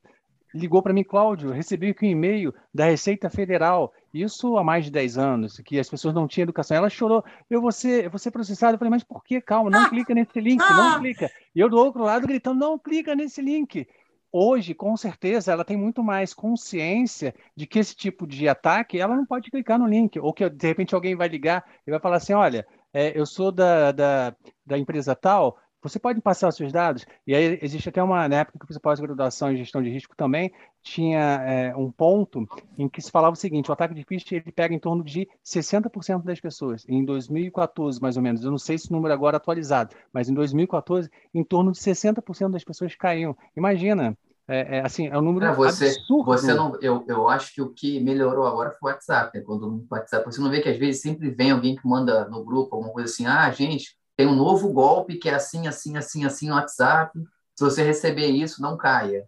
ligou 0.56 0.82
para 0.82 0.92
mim, 0.92 1.04
Cláudio, 1.04 1.50
recebi 1.50 1.90
aqui 1.90 2.06
um 2.06 2.10
e-mail 2.10 2.54
da 2.72 2.86
Receita 2.86 3.28
Federal, 3.28 3.92
isso 4.12 4.56
há 4.56 4.64
mais 4.64 4.86
de 4.86 4.90
10 4.90 5.18
anos, 5.18 5.58
que 5.58 5.78
as 5.78 5.88
pessoas 5.88 6.14
não 6.14 6.26
tinham 6.26 6.44
educação. 6.44 6.76
Ela 6.76 6.88
chorou, 6.88 7.24
eu 7.50 7.60
vou 7.60 7.70
ser, 7.70 8.04
eu 8.04 8.10
vou 8.10 8.18
ser 8.18 8.30
processado. 8.30 8.74
Eu 8.74 8.78
falei, 8.78 8.90
mas 8.90 9.04
por 9.04 9.22
que? 9.22 9.40
Calma, 9.40 9.70
não 9.70 9.84
ah, 9.84 9.88
clica 9.88 10.14
nesse 10.14 10.40
link, 10.40 10.62
ah, 10.62 10.74
não 10.74 11.00
clica. 11.00 11.30
E 11.54 11.60
eu 11.60 11.68
do 11.68 11.76
outro 11.76 12.02
lado 12.02 12.26
gritando, 12.26 12.58
não 12.58 12.78
clica 12.78 13.14
nesse 13.14 13.42
link. 13.42 13.86
Hoje, 14.32 14.74
com 14.74 14.96
certeza, 14.96 15.52
ela 15.52 15.64
tem 15.64 15.76
muito 15.76 16.02
mais 16.02 16.34
consciência 16.34 17.34
de 17.54 17.66
que 17.66 17.78
esse 17.78 17.94
tipo 17.94 18.26
de 18.26 18.48
ataque, 18.48 18.98
ela 18.98 19.16
não 19.16 19.24
pode 19.24 19.50
clicar 19.50 19.78
no 19.78 19.86
link, 19.86 20.18
ou 20.18 20.32
que 20.32 20.48
de 20.48 20.66
repente 20.66 20.94
alguém 20.94 21.14
vai 21.14 21.28
ligar 21.28 21.64
e 21.86 21.90
vai 21.90 22.00
falar 22.00 22.16
assim, 22.16 22.34
olha, 22.34 22.66
é, 22.92 23.18
eu 23.18 23.24
sou 23.24 23.52
da, 23.52 23.92
da, 23.92 24.36
da 24.64 24.78
empresa 24.78 25.14
tal, 25.14 25.58
você 25.88 25.98
pode 25.98 26.20
passar 26.20 26.48
os 26.48 26.56
seus 26.56 26.72
dados? 26.72 27.06
E 27.26 27.34
aí 27.34 27.58
existe 27.62 27.88
até 27.88 28.02
uma, 28.02 28.28
na 28.28 28.36
época 28.36 28.58
que 28.58 28.64
eu 28.64 28.68
fiz 28.68 28.78
pós-graduação 28.78 29.52
em 29.52 29.56
gestão 29.56 29.82
de 29.82 29.90
risco 29.90 30.14
também, 30.16 30.52
tinha 30.82 31.18
é, 31.18 31.76
um 31.76 31.90
ponto 31.90 32.46
em 32.78 32.88
que 32.88 33.02
se 33.02 33.10
falava 33.10 33.34
o 33.34 33.36
seguinte, 33.36 33.70
o 33.70 33.72
ataque 33.72 33.94
de 33.94 34.04
phishing 34.04 34.36
ele 34.36 34.52
pega 34.52 34.74
em 34.74 34.78
torno 34.78 35.02
de 35.02 35.28
60% 35.44 36.22
das 36.22 36.40
pessoas. 36.40 36.84
Em 36.88 37.04
2014, 37.04 38.00
mais 38.00 38.16
ou 38.16 38.22
menos, 38.22 38.44
eu 38.44 38.50
não 38.50 38.58
sei 38.58 38.78
se 38.78 38.90
o 38.90 38.92
número 38.92 39.12
agora 39.12 39.36
é 39.36 39.38
atualizado, 39.38 39.94
mas 40.12 40.28
em 40.28 40.34
2014, 40.34 41.10
em 41.34 41.42
torno 41.42 41.72
de 41.72 41.78
60% 41.78 42.50
das 42.50 42.64
pessoas 42.64 42.94
caíam. 42.94 43.36
Imagina, 43.56 44.16
é, 44.48 44.78
é, 44.78 44.80
assim, 44.80 45.08
é 45.08 45.18
um 45.18 45.22
número 45.22 45.52
você, 45.54 45.86
absurdo. 45.86 46.24
Você 46.24 46.54
não, 46.54 46.78
eu, 46.80 47.04
eu 47.08 47.28
acho 47.28 47.52
que 47.52 47.60
o 47.60 47.70
que 47.70 47.98
melhorou 48.00 48.46
agora 48.46 48.70
foi 48.78 48.90
o 48.90 48.92
WhatsApp. 48.92 49.36
Né? 49.36 49.44
Quando 49.44 49.66
o 49.66 49.86
WhatsApp, 49.90 50.24
você 50.24 50.40
não 50.40 50.50
vê 50.50 50.60
que 50.60 50.68
às 50.68 50.78
vezes 50.78 51.02
sempre 51.02 51.30
vem 51.30 51.50
alguém 51.50 51.74
que 51.74 51.86
manda 51.86 52.28
no 52.28 52.44
grupo 52.44 52.76
alguma 52.76 52.92
coisa 52.92 53.10
assim, 53.10 53.26
ah, 53.26 53.50
gente, 53.50 53.96
tem 54.16 54.26
um 54.26 54.34
novo 54.34 54.72
golpe 54.72 55.18
que 55.18 55.28
é 55.28 55.34
assim, 55.34 55.66
assim, 55.66 55.96
assim, 55.96 56.24
assim 56.24 56.48
no 56.48 56.54
WhatsApp. 56.54 57.18
Se 57.54 57.64
você 57.64 57.82
receber 57.82 58.28
isso, 58.28 58.62
não 58.62 58.76
caia. 58.76 59.26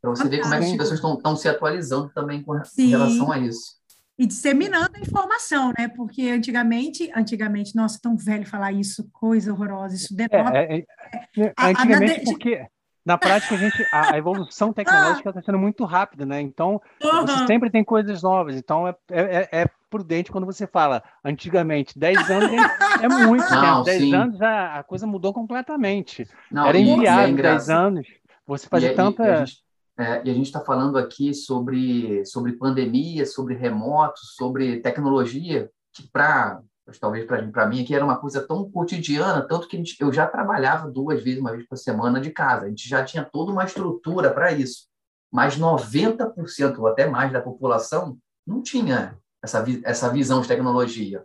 Para 0.00 0.10
você 0.10 0.28
ver 0.28 0.40
como 0.40 0.54
é 0.54 0.58
que 0.58 0.64
as 0.64 0.76
pessoas 0.76 1.16
estão 1.16 1.36
se 1.36 1.48
atualizando 1.48 2.10
também 2.14 2.42
com 2.42 2.62
Sim. 2.64 2.88
relação 2.88 3.30
a 3.30 3.38
isso. 3.38 3.78
E 4.18 4.26
disseminando 4.26 4.96
a 4.96 5.00
informação, 5.00 5.72
né? 5.78 5.88
Porque 5.88 6.28
antigamente, 6.28 7.10
antigamente, 7.14 7.74
nossa, 7.74 7.98
tão 8.02 8.16
velho 8.16 8.46
falar 8.46 8.72
isso, 8.72 9.08
coisa 9.12 9.52
horrorosa, 9.52 9.94
isso 9.94 10.14
denota. 10.14 10.56
É, 10.56 10.78
é, 10.78 10.84
é, 11.38 11.54
antigamente, 11.58 12.20
a, 12.20 12.22
a, 12.22 12.24
porque 12.24 12.66
na 13.10 13.18
prática, 13.18 13.56
a, 13.56 13.58
gente, 13.58 13.86
a, 13.92 14.14
a 14.14 14.18
evolução 14.18 14.72
tecnológica 14.72 15.30
está 15.30 15.42
sendo 15.42 15.58
muito 15.58 15.84
rápida, 15.84 16.24
né? 16.24 16.40
Então, 16.40 16.80
uhum. 17.02 17.26
você 17.26 17.46
sempre 17.46 17.68
tem 17.68 17.82
coisas 17.82 18.22
novas. 18.22 18.54
Então, 18.54 18.86
é, 18.86 18.94
é, 19.10 19.48
é, 19.62 19.70
prudente 19.90 20.30
quando 20.30 20.46
você 20.46 20.66
fala 20.66 21.02
antigamente. 21.24 21.98
10 21.98 22.30
anos 22.30 22.50
é, 22.52 23.04
é 23.04 23.08
muito, 23.26 23.50
Não, 23.50 23.78
né? 23.78 23.84
10 23.84 24.12
anos 24.14 24.40
a, 24.42 24.78
a, 24.78 24.82
coisa 24.84 25.06
mudou 25.06 25.34
completamente. 25.34 26.28
Não, 26.50 26.66
Era 26.66 26.78
inviável, 26.78 27.36
é 27.36 27.42
10 27.42 27.68
anos. 27.68 28.06
Você 28.46 28.68
fazia 28.68 28.94
tanta. 28.94 29.24
E 29.24 29.30
a 29.30 29.44
gente, 29.44 29.62
é, 29.98 30.22
e 30.24 30.30
a 30.30 30.34
gente 30.34 30.46
está 30.46 30.60
falando 30.60 30.96
aqui 30.96 31.34
sobre, 31.34 32.24
sobre 32.24 32.52
pandemia, 32.52 33.26
sobre 33.26 33.54
remoto, 33.54 34.20
sobre 34.36 34.80
tecnologia, 34.80 35.68
que 35.92 36.08
para 36.08 36.60
talvez 36.98 37.26
para 37.26 37.66
mim 37.66 37.82
aqui 37.82 37.94
era 37.94 38.04
uma 38.04 38.18
coisa 38.18 38.46
tão 38.46 38.70
cotidiana, 38.70 39.46
tanto 39.46 39.68
que 39.68 39.76
gente, 39.76 39.96
eu 40.00 40.12
já 40.12 40.26
trabalhava 40.26 40.90
duas 40.90 41.22
vezes, 41.22 41.40
uma 41.40 41.52
vez 41.52 41.66
por 41.66 41.76
semana 41.76 42.20
de 42.20 42.30
casa. 42.30 42.66
A 42.66 42.68
gente 42.68 42.88
já 42.88 43.04
tinha 43.04 43.24
toda 43.24 43.52
uma 43.52 43.64
estrutura 43.64 44.32
para 44.32 44.52
isso. 44.52 44.88
Mas 45.30 45.56
90% 45.56 46.78
ou 46.78 46.88
até 46.88 47.08
mais 47.08 47.32
da 47.32 47.40
população 47.40 48.18
não 48.46 48.62
tinha 48.62 49.16
essa, 49.42 49.64
essa 49.84 50.08
visão 50.10 50.40
de 50.40 50.48
tecnologia. 50.48 51.24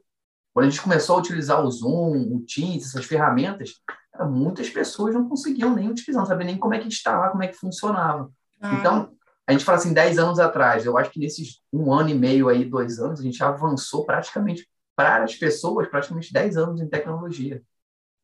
Quando 0.53 0.67
a 0.67 0.69
gente 0.69 0.81
começou 0.81 1.15
a 1.15 1.19
utilizar 1.19 1.63
o 1.63 1.71
Zoom, 1.71 2.35
o 2.35 2.45
Teams, 2.45 2.85
essas 2.85 3.05
ferramentas, 3.05 3.81
muitas 4.29 4.69
pessoas 4.69 5.13
não 5.13 5.27
conseguiam 5.27 5.75
nem 5.75 5.89
utilizar, 5.89 6.21
não 6.21 6.27
sabiam 6.27 6.47
nem 6.47 6.57
como 6.57 6.73
é 6.73 6.79
que 6.79 6.87
instalava, 6.87 7.31
como 7.31 7.43
é 7.43 7.47
que 7.47 7.57
funcionava. 7.57 8.29
Ah. 8.61 8.75
Então, 8.75 9.11
a 9.47 9.51
gente 9.51 9.65
fala 9.65 9.77
assim, 9.77 9.93
10 9.93 10.17
anos 10.17 10.39
atrás, 10.39 10.85
eu 10.85 10.97
acho 10.97 11.11
que 11.11 11.19
nesses 11.19 11.61
um 11.73 11.93
ano 11.93 12.09
e 12.09 12.13
meio 12.13 12.47
aí, 12.47 12.63
dois 12.63 12.99
anos, 12.99 13.19
a 13.19 13.23
gente 13.23 13.43
avançou 13.43 14.05
praticamente 14.05 14.67
para 14.95 15.23
as 15.23 15.35
pessoas 15.35 15.87
praticamente 15.87 16.31
10 16.31 16.57
anos 16.57 16.81
em 16.81 16.87
tecnologia. 16.87 17.61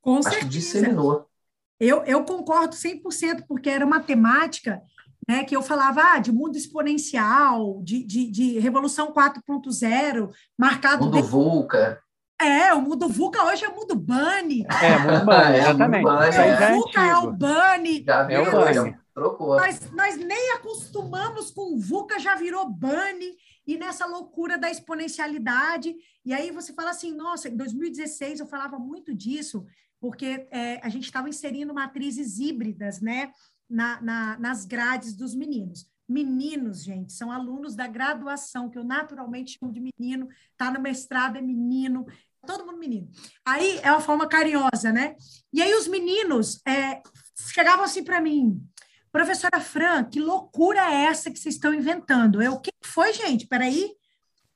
Com 0.02 0.16
Acho 0.16 0.24
certeza. 0.24 0.46
que 0.46 0.50
disseminou. 0.50 1.28
Eu, 1.80 2.04
eu 2.04 2.24
concordo 2.24 2.76
100%, 2.76 3.46
porque 3.48 3.70
era 3.70 3.86
uma 3.86 4.00
temática 4.00 4.82
né, 5.28 5.44
que 5.44 5.56
eu 5.56 5.62
falava 5.62 6.02
ah, 6.14 6.20
de 6.20 6.32
mundo 6.32 6.56
exponencial, 6.56 7.82
de, 7.84 8.04
de, 8.04 8.30
de 8.30 8.60
revolução 8.60 9.14
4.0, 9.14 10.30
marcado... 10.58 11.06
Mundo 11.06 11.22
de... 11.22 11.28
VUCA. 11.28 12.00
É, 12.40 12.74
o 12.74 12.82
mundo 12.82 13.08
VUCA 13.08 13.44
hoje 13.46 13.66
é 13.66 13.70
o 13.70 13.76
mundo 13.76 13.96
Bunny. 13.96 14.66
É, 14.82 14.98
mundo 14.98 15.26
Bunny, 15.26 15.56
é, 15.56 15.60
exatamente. 15.60 16.04
Bunny, 16.04 16.36
é. 16.36 16.72
O 16.72 16.76
VUCA 16.76 17.02
é, 17.02 17.16
o 17.18 17.32
Bunny. 17.32 18.04
Já 18.04 18.32
é 18.32 18.40
o 18.40 18.52
Bunny. 18.52 18.98
Trocou. 19.14 19.58
Nós, 19.58 19.92
nós 19.92 20.18
nem 20.18 20.52
acostumamos 20.54 21.52
com 21.52 21.76
o 21.76 21.80
VUCA, 21.80 22.20
já 22.20 22.36
virou 22.36 22.68
Bunny 22.68 23.36
e 23.72 23.78
nessa 23.78 24.06
loucura 24.06 24.58
da 24.58 24.70
exponencialidade. 24.70 25.96
E 26.26 26.34
aí 26.34 26.52
você 26.52 26.74
fala 26.74 26.90
assim, 26.90 27.14
nossa, 27.16 27.48
em 27.48 27.56
2016 27.56 28.42
eu 28.42 28.46
falava 28.46 28.78
muito 28.78 29.16
disso, 29.16 29.66
porque 29.98 30.46
é, 30.52 30.86
a 30.86 30.90
gente 30.90 31.06
estava 31.06 31.30
inserindo 31.30 31.74
matrizes 31.74 32.38
híbridas, 32.38 33.00
né, 33.00 33.32
na, 33.70 34.02
na, 34.02 34.38
nas 34.38 34.66
grades 34.66 35.14
dos 35.16 35.34
meninos. 35.34 35.90
Meninos, 36.08 36.84
gente, 36.84 37.14
são 37.14 37.32
alunos 37.32 37.74
da 37.74 37.88
graduação, 37.88 38.70
que 38.70 38.78
eu 38.78 38.84
naturalmente 38.84 39.58
chamo 39.58 39.72
de 39.72 39.80
menino, 39.80 40.28
tá 40.58 40.70
no 40.70 40.82
mestrado, 40.82 41.38
é 41.38 41.42
menino, 41.42 42.06
todo 42.46 42.66
mundo 42.66 42.78
menino. 42.78 43.10
Aí 43.46 43.80
é 43.82 43.90
uma 43.90 44.02
forma 44.02 44.28
carinhosa, 44.28 44.92
né? 44.92 45.16
E 45.54 45.62
aí 45.62 45.74
os 45.76 45.88
meninos 45.88 46.62
é, 46.68 47.02
chegavam 47.54 47.86
assim 47.86 48.04
para 48.04 48.20
mim, 48.20 48.62
Professora 49.12 49.60
Fran, 49.60 50.06
que 50.06 50.20
loucura 50.20 50.80
é 50.80 51.06
essa 51.06 51.30
que 51.30 51.38
vocês 51.38 51.56
estão 51.56 51.74
inventando? 51.74 52.42
Eu, 52.42 52.54
o 52.54 52.60
que 52.60 52.72
foi, 52.84 53.14
gente? 53.14 53.46
Peraí. 53.46 53.92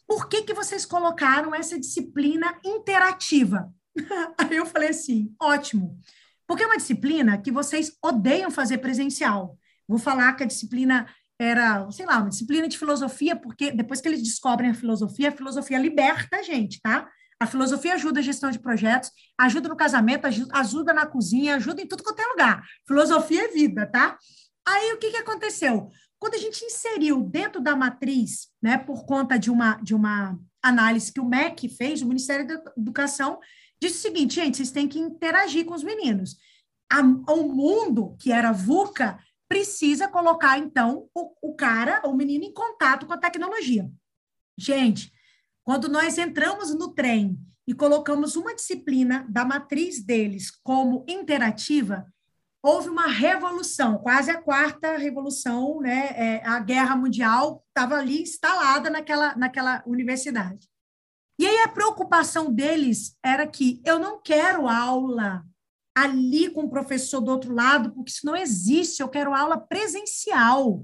Por 0.08 0.30
que, 0.30 0.44
que 0.44 0.54
vocês 0.54 0.86
colocaram 0.86 1.54
essa 1.54 1.80
disciplina 1.80 2.58
interativa? 2.64 3.74
Aí 4.38 4.56
eu 4.56 4.66
falei 4.66 4.90
assim, 4.90 5.36
ótimo. 5.42 6.00
Porque 6.48 6.64
é 6.64 6.68
uma 6.68 6.78
disciplina 6.78 7.38
que 7.38 7.52
vocês 7.52 7.98
odeiam 8.04 8.52
fazer 8.52 8.78
presencial. 8.78 9.58
Vou 9.88 9.98
falar 9.98 10.34
que 10.34 10.44
a 10.44 10.48
disciplina 10.48 11.08
era, 11.38 11.90
sei 11.92 12.06
lá, 12.06 12.20
uma 12.20 12.30
disciplina 12.30 12.68
de 12.68 12.78
filosofia, 12.78 13.36
porque 13.36 13.72
depois 13.72 14.00
que 14.00 14.08
eles 14.08 14.24
descobrem 14.24 14.70
a 14.70 14.76
filosofia, 14.76 15.30
a 15.30 15.36
filosofia 15.36 15.78
liberta 15.78 16.38
a 16.38 16.44
gente, 16.44 16.80
tá? 16.82 17.10
A 17.40 17.46
filosofia 17.46 17.96
ajuda 17.96 18.20
a 18.22 18.24
gestão 18.24 18.50
de 18.50 18.60
projetos, 18.60 19.12
ajuda 19.38 19.68
no 19.68 19.76
casamento, 19.76 20.26
ajuda 20.54 20.94
na 20.94 21.06
cozinha, 21.06 21.56
ajuda 21.56 21.82
em 21.82 21.88
tudo 21.88 22.04
quanto 22.04 22.22
é 22.22 22.26
lugar. 22.28 22.64
Filosofia 22.88 23.46
é 23.46 23.48
vida, 23.50 23.86
tá? 23.86 24.18
Aí 24.68 24.94
o 24.94 24.98
que, 24.98 25.12
que 25.12 25.18
aconteceu? 25.18 25.90
Quando 26.18 26.36
a 26.36 26.40
gente 26.40 26.64
inseriu 26.66 27.22
dentro 27.24 27.62
da 27.62 27.76
matriz, 27.76 28.48
né, 28.62 28.78
por 28.78 29.06
conta 29.06 29.38
de 29.38 29.52
uma, 29.52 29.76
de 29.76 29.94
uma 29.94 30.40
análise 30.62 31.12
que 31.12 31.20
o 31.20 31.26
MEC 31.26 31.70
fez, 31.70 32.02
o 32.02 32.08
Ministério 32.08 32.48
da 32.48 32.74
Educação, 32.78 33.40
disse 33.80 34.00
o 34.00 34.02
seguinte, 34.02 34.36
gente, 34.36 34.58
vocês 34.58 34.72
têm 34.72 34.88
que 34.88 34.98
interagir 34.98 35.66
com 35.66 35.76
os 35.76 35.84
meninos. 35.84 36.38
A, 36.92 37.02
o 37.02 37.48
mundo, 37.48 38.16
que 38.20 38.32
era 38.32 38.52
VUCA, 38.52 39.20
precisa 39.48 40.08
colocar, 40.08 40.58
então, 40.58 41.08
o, 41.14 41.50
o 41.50 41.56
cara, 41.56 42.02
o 42.06 42.16
menino, 42.16 42.46
em 42.46 42.54
contato 42.54 43.06
com 43.06 43.14
a 43.14 43.18
tecnologia. 43.18 43.90
Gente, 44.58 45.12
quando 45.64 45.88
nós 45.88 46.18
entramos 46.18 46.74
no 46.74 46.94
trem 46.94 47.38
e 47.68 47.74
colocamos 47.74 48.36
uma 48.36 48.56
disciplina 48.56 49.26
da 49.30 49.44
matriz 49.44 50.04
deles 50.04 50.52
como 50.64 51.06
interativa, 51.08 52.06
houve 52.66 52.90
uma 52.90 53.06
revolução, 53.06 54.00
quase 54.00 54.32
a 54.32 54.42
quarta 54.42 54.98
revolução, 54.98 55.80
né? 55.82 56.08
É, 56.16 56.46
a 56.48 56.60
guerra 56.60 56.96
mundial 56.96 57.64
estava 57.68 57.96
ali 57.96 58.24
instalada 58.24 58.90
naquela, 58.90 59.36
naquela 59.36 59.84
universidade. 59.86 60.68
E 61.38 61.46
aí 61.46 61.60
a 61.60 61.68
preocupação 61.68 62.52
deles 62.52 63.16
era 63.24 63.46
que 63.46 63.82
eu 63.86 64.00
não 64.00 64.20
quero 64.20 64.68
aula 64.68 65.46
ali 65.96 66.50
com 66.50 66.64
o 66.64 66.70
professor 66.70 67.22
do 67.22 67.30
outro 67.30 67.54
lado, 67.54 67.94
porque 67.94 68.10
isso 68.10 68.26
não 68.26 68.36
existe, 68.36 69.00
eu 69.00 69.10
quero 69.10 69.36
aula 69.36 69.60
presencial. 69.60 70.84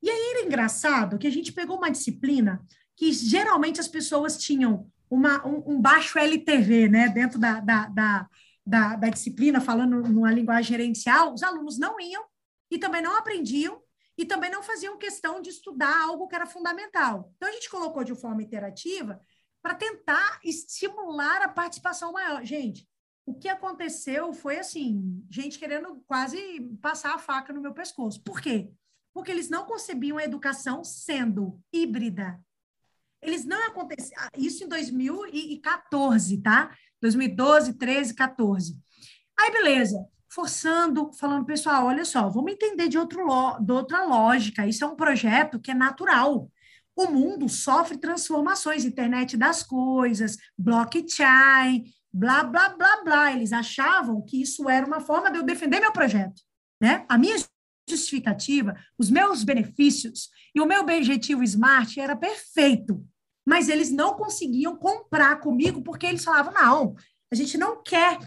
E 0.00 0.08
aí 0.08 0.34
era 0.36 0.46
engraçado 0.46 1.18
que 1.18 1.26
a 1.26 1.32
gente 1.32 1.52
pegou 1.52 1.78
uma 1.78 1.90
disciplina 1.90 2.64
que 2.96 3.12
geralmente 3.12 3.80
as 3.80 3.88
pessoas 3.88 4.36
tinham 4.36 4.86
uma, 5.10 5.44
um, 5.44 5.74
um 5.74 5.80
baixo 5.80 6.18
LTV, 6.18 6.88
né, 6.88 7.08
dentro 7.08 7.40
da, 7.40 7.58
da, 7.58 7.86
da 7.88 8.28
da, 8.64 8.96
da 8.96 9.08
disciplina, 9.08 9.60
falando 9.60 10.02
numa 10.02 10.30
linguagem 10.30 10.68
gerencial, 10.68 11.32
os 11.32 11.42
alunos 11.42 11.78
não 11.78 12.00
iam 12.00 12.24
e 12.70 12.78
também 12.78 13.02
não 13.02 13.16
aprendiam 13.16 13.82
e 14.16 14.24
também 14.24 14.50
não 14.50 14.62
faziam 14.62 14.98
questão 14.98 15.40
de 15.40 15.50
estudar 15.50 16.02
algo 16.02 16.28
que 16.28 16.34
era 16.34 16.46
fundamental. 16.46 17.32
Então, 17.36 17.48
a 17.48 17.52
gente 17.52 17.70
colocou 17.70 18.04
de 18.04 18.14
forma 18.14 18.42
interativa 18.42 19.20
para 19.62 19.74
tentar 19.74 20.40
estimular 20.44 21.42
a 21.42 21.48
participação 21.48 22.12
maior. 22.12 22.44
Gente, 22.44 22.86
o 23.24 23.34
que 23.34 23.48
aconteceu 23.48 24.32
foi 24.32 24.58
assim, 24.58 25.24
gente 25.30 25.58
querendo 25.58 26.02
quase 26.06 26.60
passar 26.80 27.14
a 27.14 27.18
faca 27.18 27.52
no 27.52 27.60
meu 27.60 27.72
pescoço. 27.72 28.22
Por 28.22 28.40
quê? 28.40 28.70
Porque 29.14 29.30
eles 29.30 29.48
não 29.48 29.64
concebiam 29.64 30.18
a 30.18 30.24
educação 30.24 30.82
sendo 30.82 31.60
híbrida. 31.72 32.40
Eles 33.20 33.44
não 33.44 33.68
aconteciam. 33.68 34.20
Ah, 34.20 34.30
isso 34.36 34.64
em 34.64 34.68
2014, 34.68 36.42
tá? 36.42 36.76
2012, 37.02 37.74
13, 37.74 38.14
14. 38.14 38.78
Aí, 39.38 39.50
beleza. 39.50 40.06
Forçando, 40.28 41.12
falando, 41.12 41.44
pessoal, 41.44 41.86
olha 41.86 42.06
só, 42.06 42.26
vamos 42.30 42.52
entender 42.52 42.88
de, 42.88 42.96
outro 42.96 43.26
de 43.60 43.72
outra 43.72 44.04
lógica. 44.04 44.66
Isso 44.66 44.82
é 44.82 44.86
um 44.86 44.96
projeto 44.96 45.60
que 45.60 45.70
é 45.70 45.74
natural. 45.74 46.50
O 46.96 47.06
mundo 47.06 47.48
sofre 47.48 47.98
transformações, 47.98 48.84
internet 48.84 49.36
das 49.36 49.62
coisas, 49.62 50.38
blockchain, 50.56 51.84
blá, 52.10 52.44
blá, 52.44 52.70
blá, 52.70 53.02
blá. 53.02 53.32
Eles 53.32 53.52
achavam 53.52 54.22
que 54.22 54.40
isso 54.40 54.68
era 54.70 54.86
uma 54.86 55.00
forma 55.00 55.30
de 55.30 55.38
eu 55.38 55.42
defender 55.42 55.80
meu 55.80 55.92
projeto. 55.92 56.40
Né? 56.80 57.04
A 57.08 57.18
minha 57.18 57.36
justificativa, 57.88 58.74
os 58.96 59.10
meus 59.10 59.44
benefícios 59.44 60.30
e 60.54 60.60
o 60.60 60.66
meu 60.66 60.82
objetivo 60.82 61.42
smart 61.42 61.98
era 61.98 62.16
perfeito, 62.16 63.04
mas 63.46 63.68
eles 63.68 63.90
não 63.90 64.14
conseguiam 64.14 64.76
comprar 64.76 65.40
comigo 65.40 65.82
porque 65.82 66.06
eles 66.06 66.24
falavam: 66.24 66.52
não, 66.52 66.94
a 67.30 67.34
gente 67.34 67.58
não 67.58 67.82
quer 67.82 68.18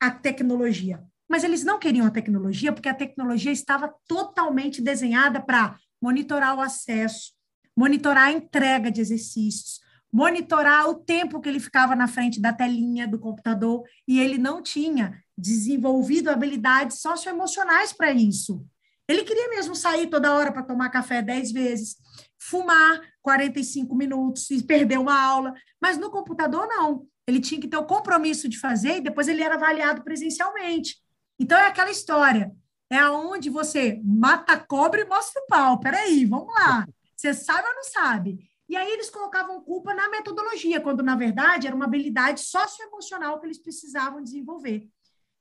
a 0.00 0.10
tecnologia. 0.10 1.02
Mas 1.28 1.44
eles 1.44 1.64
não 1.64 1.78
queriam 1.78 2.06
a 2.06 2.10
tecnologia 2.10 2.72
porque 2.72 2.88
a 2.88 2.94
tecnologia 2.94 3.52
estava 3.52 3.94
totalmente 4.06 4.82
desenhada 4.82 5.40
para 5.40 5.78
monitorar 6.00 6.56
o 6.56 6.60
acesso, 6.60 7.32
monitorar 7.76 8.24
a 8.24 8.32
entrega 8.32 8.90
de 8.90 9.00
exercícios, 9.00 9.80
monitorar 10.12 10.88
o 10.90 10.96
tempo 10.96 11.40
que 11.40 11.48
ele 11.48 11.58
ficava 11.58 11.96
na 11.96 12.06
frente 12.06 12.38
da 12.38 12.52
telinha 12.52 13.08
do 13.08 13.18
computador 13.18 13.82
e 14.06 14.20
ele 14.20 14.36
não 14.36 14.62
tinha 14.62 15.22
desenvolvido 15.38 16.28
habilidades 16.28 17.00
socioemocionais 17.00 17.92
para 17.92 18.12
isso. 18.12 18.66
Ele 19.08 19.24
queria 19.24 19.48
mesmo 19.48 19.74
sair 19.74 20.08
toda 20.08 20.34
hora 20.34 20.52
para 20.52 20.62
tomar 20.62 20.90
café 20.90 21.22
dez 21.22 21.50
vezes, 21.50 21.96
fumar 22.38 23.00
45 23.22 23.94
minutos 23.94 24.50
e 24.50 24.62
perder 24.62 24.98
uma 24.98 25.20
aula, 25.20 25.54
mas 25.80 25.96
no 25.96 26.10
computador 26.10 26.66
não. 26.66 27.06
Ele 27.26 27.40
tinha 27.40 27.60
que 27.60 27.68
ter 27.68 27.76
o 27.76 27.86
compromisso 27.86 28.48
de 28.48 28.58
fazer 28.58 28.96
e 28.96 29.00
depois 29.00 29.28
ele 29.28 29.42
era 29.42 29.54
avaliado 29.54 30.02
presencialmente. 30.02 30.96
Então 31.38 31.58
é 31.58 31.66
aquela 31.66 31.90
história, 31.90 32.52
é 32.90 32.98
aonde 32.98 33.48
você 33.48 34.00
mata 34.04 34.52
a 34.52 34.60
cobra 34.60 35.00
e 35.00 35.08
mostra 35.08 35.40
o 35.40 35.46
pau. 35.46 35.80
Peraí, 35.80 36.24
vamos 36.24 36.52
lá. 36.52 36.86
Você 37.16 37.32
sabe 37.32 37.66
ou 37.68 37.74
não 37.74 37.84
sabe? 37.84 38.50
E 38.68 38.76
aí 38.76 38.90
eles 38.90 39.10
colocavam 39.10 39.62
culpa 39.62 39.94
na 39.94 40.08
metodologia, 40.08 40.80
quando 40.80 41.02
na 41.02 41.14
verdade 41.14 41.66
era 41.66 41.76
uma 41.76 41.84
habilidade 41.84 42.40
socioemocional 42.40 43.38
que 43.38 43.46
eles 43.46 43.58
precisavam 43.58 44.22
desenvolver. 44.22 44.88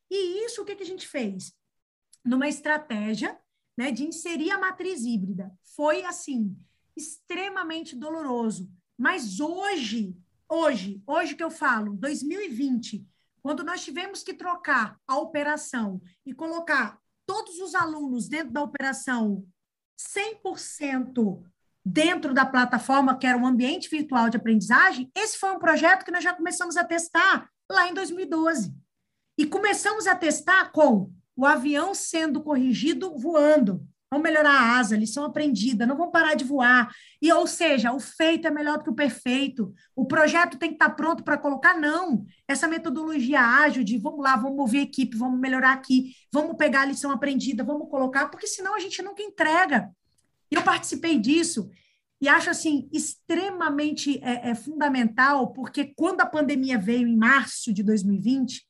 E 0.10 0.46
isso 0.46 0.62
o 0.62 0.66
que, 0.66 0.76
que 0.76 0.84
a 0.84 0.86
gente 0.86 1.08
fez? 1.08 1.54
Numa 2.24 2.48
estratégia 2.48 3.40
né, 3.78 3.92
de 3.92 4.04
inserir 4.04 4.52
a 4.52 4.60
matriz 4.60 5.04
híbrida. 5.04 5.52
Foi 5.76 6.04
assim, 6.04 6.56
extremamente 6.96 7.96
doloroso. 7.96 8.70
Mas 8.98 9.40
hoje, 9.40 10.16
hoje, 10.50 11.02
hoje 11.08 11.36
que 11.36 11.44
eu 11.44 11.52
falo, 11.52 11.94
2020, 11.94 13.06
quando 13.42 13.64
nós 13.64 13.84
tivemos 13.84 14.24
que 14.24 14.34
trocar 14.34 15.00
a 15.08 15.18
operação 15.18 16.02
e 16.26 16.34
colocar 16.34 17.00
todos 17.26 17.60
os 17.60 17.74
alunos 17.74 18.28
dentro 18.28 18.52
da 18.52 18.62
operação 18.62 19.46
100% 20.00 21.44
dentro 21.84 22.34
da 22.34 22.46
plataforma, 22.46 23.18
que 23.18 23.26
era 23.26 23.38
um 23.38 23.46
ambiente 23.46 23.90
virtual 23.90 24.30
de 24.30 24.38
aprendizagem, 24.38 25.12
esse 25.16 25.38
foi 25.38 25.52
um 25.52 25.60
projeto 25.60 26.06
que 26.06 26.12
nós 26.12 26.24
já 26.24 26.34
começamos 26.34 26.78
a 26.78 26.84
testar 26.84 27.50
lá 27.70 27.88
em 27.88 27.94
2012. 27.94 28.74
E 29.38 29.46
começamos 29.46 30.06
a 30.06 30.16
testar 30.16 30.72
com 30.72 31.12
o 31.36 31.46
avião 31.46 31.96
sendo 31.96 32.44
corrigido 32.44 33.18
voando. 33.18 33.84
Vamos 34.12 34.30
melhorar 34.30 34.52
a 34.52 34.78
asa, 34.78 34.98
lição 34.98 35.24
aprendida, 35.24 35.86
não 35.86 35.96
vamos 35.96 36.12
parar 36.12 36.36
de 36.36 36.44
voar. 36.44 36.94
E, 37.22 37.32
ou 37.32 37.48
seja, 37.48 37.94
o 37.94 38.00
feito 38.00 38.46
é 38.46 38.52
melhor 38.52 38.78
do 38.78 38.84
que 38.84 38.90
o 38.90 38.94
perfeito. 38.94 39.74
O 39.96 40.06
projeto 40.06 40.58
tem 40.58 40.72
que 40.72 40.76
estar 40.76 40.90
pronto 40.90 41.24
para 41.24 41.38
colocar, 41.38 41.80
não. 41.80 42.26
Essa 42.46 42.68
metodologia 42.68 43.40
ágil 43.40 43.86
de 43.86 43.98
vamos 43.98 44.22
lá, 44.22 44.36
vamos 44.36 44.58
mover 44.58 44.82
equipe, 44.82 45.16
vamos 45.16 45.40
melhorar 45.40 45.72
aqui, 45.72 46.14
vamos 46.30 46.58
pegar 46.58 46.82
a 46.82 46.86
lição 46.86 47.10
aprendida, 47.10 47.64
vamos 47.64 47.90
colocar, 47.90 48.28
porque 48.28 48.48
senão 48.48 48.76
a 48.76 48.82
gente 48.82 49.02
nunca 49.02 49.24
entrega. 49.24 49.90
Eu 50.52 50.62
participei 50.62 51.18
disso 51.18 51.70
e 52.20 52.28
acho 52.28 52.50
assim 52.50 52.90
extremamente 52.92 54.20
é, 54.22 54.50
é, 54.50 54.56
fundamental, 54.56 55.54
porque 55.54 55.86
quando 55.96 56.20
a 56.20 56.26
pandemia 56.26 56.78
veio 56.78 57.08
em 57.08 57.16
março 57.16 57.74
de 57.74 57.82
2020, 57.82 58.68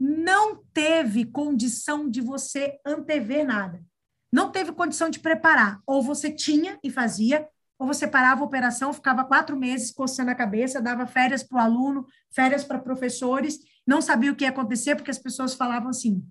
não 0.00 0.64
teve 0.72 1.26
condição 1.26 2.08
de 2.08 2.22
você 2.22 2.80
antever 2.86 3.46
nada. 3.46 3.84
Não 4.32 4.50
teve 4.50 4.72
condição 4.72 5.08
de 5.08 5.20
preparar. 5.20 5.80
Ou 5.86 6.02
você 6.02 6.30
tinha 6.30 6.78
e 6.82 6.90
fazia, 6.90 7.48
ou 7.78 7.86
você 7.86 8.06
parava 8.06 8.42
a 8.42 8.44
operação, 8.44 8.92
ficava 8.92 9.24
quatro 9.24 9.56
meses 9.56 9.90
coçando 9.90 10.30
a 10.30 10.34
cabeça, 10.34 10.82
dava 10.82 11.06
férias 11.06 11.42
para 11.42 11.58
o 11.58 11.60
aluno, 11.60 12.06
férias 12.30 12.64
para 12.64 12.78
professores, 12.78 13.58
não 13.86 14.02
sabia 14.02 14.32
o 14.32 14.36
que 14.36 14.44
ia 14.44 14.50
acontecer, 14.50 14.96
porque 14.96 15.10
as 15.10 15.18
pessoas 15.18 15.54
falavam 15.54 15.90
assim: 15.90 16.22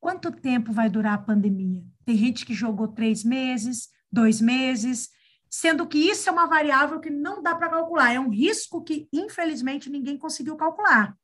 quanto 0.00 0.30
tempo 0.30 0.72
vai 0.72 0.90
durar 0.90 1.14
a 1.14 1.18
pandemia? 1.18 1.82
Tem 2.04 2.16
gente 2.16 2.44
que 2.44 2.52
jogou 2.52 2.88
três 2.88 3.22
meses, 3.22 3.88
dois 4.10 4.40
meses, 4.40 5.08
sendo 5.48 5.86
que 5.86 5.98
isso 5.98 6.28
é 6.28 6.32
uma 6.32 6.46
variável 6.46 7.00
que 7.00 7.10
não 7.10 7.42
dá 7.42 7.54
para 7.54 7.70
calcular, 7.70 8.12
é 8.12 8.20
um 8.20 8.30
risco 8.30 8.82
que, 8.82 9.08
infelizmente, 9.12 9.88
ninguém 9.88 10.18
conseguiu 10.18 10.56
calcular. 10.56 11.16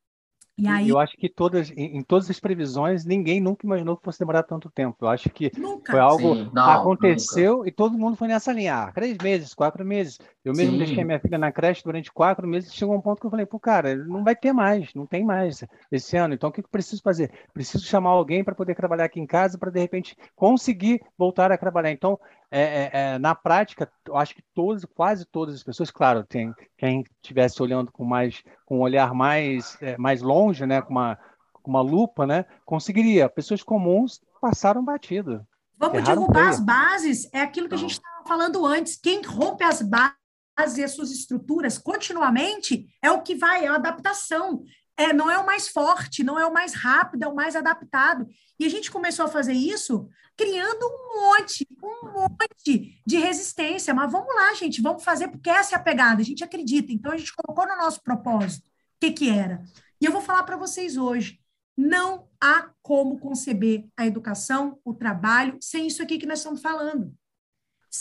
E 0.59 0.67
aí... 0.67 0.89
Eu 0.89 0.99
acho 0.99 1.17
que 1.17 1.29
todas, 1.29 1.71
em, 1.71 1.99
em, 1.99 2.03
todas 2.03 2.31
as 2.31 2.41
previsões, 2.41 3.05
ninguém 3.05 3.41
nunca 3.41 3.67
imaginou 3.67 3.97
que 3.97 4.05
fosse 4.05 4.19
demorar 4.19 4.43
tanto 4.43 4.71
tempo. 4.71 4.97
Eu 5.03 5.09
acho 5.09 5.29
que 5.29 5.53
nunca. 5.59 5.93
foi 5.93 6.01
algo 6.01 6.35
Sim, 6.35 6.51
não, 6.53 6.71
aconteceu 6.71 7.59
nunca. 7.59 7.69
e 7.69 7.73
todo 7.73 7.99
mundo 7.99 8.17
foi 8.17 8.29
nessa 8.29 8.53
linha. 8.53 8.85
Ah, 8.85 8.93
três 8.93 9.19
meses, 9.19 9.53
quatro 9.53 9.85
meses. 9.85 10.19
Eu 10.47 10.55
mesmo 10.55 10.75
Sim. 10.75 10.79
deixei 10.79 11.03
minha 11.03 11.19
filha 11.19 11.37
na 11.37 11.51
creche 11.51 11.83
durante 11.83 12.13
quatro 12.13 12.47
meses. 12.47 12.73
Chegou 12.73 12.95
um 12.95 13.01
ponto 13.01 13.21
que 13.21 13.27
eu 13.27 13.31
falei, 13.33 13.45
pô, 13.45 13.59
cara, 13.59 13.97
não 13.97 14.23
vai 14.23 14.37
ter 14.37 14.53
mais, 14.53 14.95
não 14.95 15.05
tem 15.05 15.25
mais 15.25 15.65
esse 15.91 16.17
ano. 16.17 16.35
Então, 16.35 16.51
o 16.51 16.53
que 16.53 16.61
eu 16.61 16.69
preciso 16.71 17.03
fazer? 17.03 17.33
Preciso 17.53 17.85
chamar 17.85 18.11
alguém 18.11 18.45
para 18.45 18.55
poder 18.55 18.77
trabalhar 18.77 19.07
aqui 19.07 19.19
em 19.19 19.27
casa, 19.27 19.59
para 19.59 19.73
de 19.73 19.81
repente 19.81 20.17
conseguir 20.37 21.03
voltar 21.19 21.51
a 21.51 21.59
trabalhar. 21.59 21.91
Então, 21.91 22.17
é, 22.49 22.61
é, 22.61 22.91
é, 22.93 23.19
na 23.19 23.35
prática, 23.35 23.91
eu 24.07 24.17
acho 24.17 24.37
que 24.37 24.43
todos, 24.55 24.85
quase 24.85 25.25
todas 25.25 25.57
as 25.57 25.65
pessoas, 25.65 25.91
claro, 25.91 26.23
tem 26.23 26.55
quem 26.79 27.03
estivesse 27.21 27.61
olhando 27.61 27.91
com 27.91 28.05
mais, 28.05 28.45
com 28.65 28.79
um 28.79 28.83
olhar 28.83 29.13
mais, 29.13 29.77
é, 29.83 29.99
mais 29.99 30.23
longe, 30.23 30.65
né, 30.65 30.81
com 30.81 30.93
uma, 30.93 31.19
com 31.55 31.71
uma 31.73 31.83
lupa, 31.83 32.25
né, 32.25 32.45
conseguiria. 32.65 33.29
Pessoas 33.29 33.65
comuns 33.65 34.21
passaram 34.41 34.85
batido. 34.85 35.45
Vamos 35.77 36.05
derrubar 36.05 36.51
as 36.51 36.61
bases, 36.61 37.29
é 37.33 37.41
aquilo 37.41 37.69
que 37.69 37.75
a 37.75 37.79
gente 37.79 37.95
estava 37.95 38.25
falando 38.25 38.65
antes. 38.65 38.95
Quem 38.97 39.21
rompe 39.23 39.65
as 39.65 39.83
bases 39.83 40.26
as 40.57 40.93
suas 40.93 41.11
estruturas 41.11 41.79
continuamente 41.79 42.87
é 43.03 43.11
o 43.11 43.23
que 43.23 43.35
vai, 43.35 43.65
é 43.65 43.69
a 43.69 43.75
adaptação 43.75 44.65
é, 44.97 45.13
não 45.13 45.31
é 45.31 45.39
o 45.39 45.45
mais 45.45 45.69
forte, 45.69 46.25
não 46.25 46.41
é 46.41 46.47
o 46.47 46.53
mais 46.53 46.73
rápido, 46.73 47.25
é 47.25 47.29
o 47.29 47.35
mais 47.35 47.55
adaptado. 47.55 48.27
E 48.59 48.65
a 48.65 48.69
gente 48.69 48.91
começou 48.91 49.27
a 49.27 49.29
fazer 49.29 49.53
isso 49.53 50.09
criando 50.37 50.85
um 50.85 51.21
monte, 51.21 51.67
um 51.83 52.13
monte 52.13 53.03
de 53.07 53.19
resistência. 53.19 53.93
Mas 53.93 54.11
vamos 54.11 54.35
lá, 54.35 54.55
gente, 54.55 54.81
vamos 54.81 55.05
fazer, 55.05 55.29
porque 55.29 55.51
essa 55.51 55.75
é 55.75 55.79
a 55.79 55.83
pegada, 55.83 56.23
a 56.23 56.25
gente 56.25 56.43
acredita. 56.43 56.93
Então, 56.93 57.13
a 57.13 57.17
gente 57.17 57.35
colocou 57.35 57.67
no 57.67 57.77
nosso 57.77 58.03
propósito 58.03 58.67
o 58.69 59.01
que, 59.01 59.13
que 59.13 59.29
era. 59.29 59.63
E 60.01 60.07
eu 60.07 60.13
vou 60.13 60.23
falar 60.23 60.45
para 60.45 60.57
vocês 60.57 60.97
hoje: 60.97 61.39
não 61.77 62.29
há 62.41 62.71
como 62.83 63.19
conceber 63.19 63.87
a 63.97 64.07
educação, 64.07 64.81
o 64.83 64.95
trabalho, 64.95 65.59
sem 65.61 65.87
isso 65.87 66.03
aqui 66.03 66.19
que 66.19 66.27
nós 66.27 66.39
estamos 66.39 66.63
falando. 66.63 67.15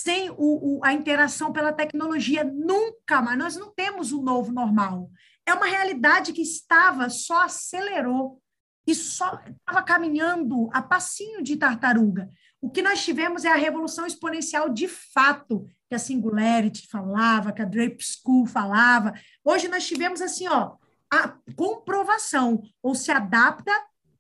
Sem 0.02 0.30
o, 0.30 0.36
o, 0.38 0.80
a 0.84 0.93
interação 0.93 1.54
pela 1.54 1.72
tecnologia, 1.72 2.43
nunca 2.43 3.22
mais. 3.22 3.38
Nós 3.38 3.56
não 3.56 3.74
temos 3.74 4.12
o 4.12 4.22
novo 4.22 4.52
normal 4.52 5.10
é 5.46 5.54
uma 5.54 5.68
realidade 5.68 6.34
que 6.34 6.41
estava, 6.41 7.10
só 7.10 7.43
acelerou 7.43 8.41
e 8.88 8.96
só 8.96 9.39
estava 9.48 9.84
caminhando 9.84 10.70
a 10.74 10.82
passinho 10.82 11.43
de 11.43 11.56
tartaruga. 11.56 12.30
O 12.60 12.70
que 12.70 12.82
nós 12.82 13.04
tivemos 13.04 13.46
é 13.46 13.50
a 13.50 13.56
revolução 13.56 14.06
exponencial 14.06 14.70
de 14.70 14.88
fato, 14.88 15.68
que 15.88 15.96
a 15.96 16.00
Singularity 16.00 16.88
falava, 16.88 17.52
que 17.52 17.62
a 17.62 17.66
Drape 17.66 18.04
School 18.04 18.48
falava. 18.48 19.14
Hoje 19.43 19.68
nós 19.68 19.88
tivemos 19.88 20.22
assim, 20.22 20.48
ó, 20.48 20.76
a 21.12 21.36
comprovação, 21.56 22.64
ou 22.82 22.96
se 22.96 23.12
adapta 23.12 23.72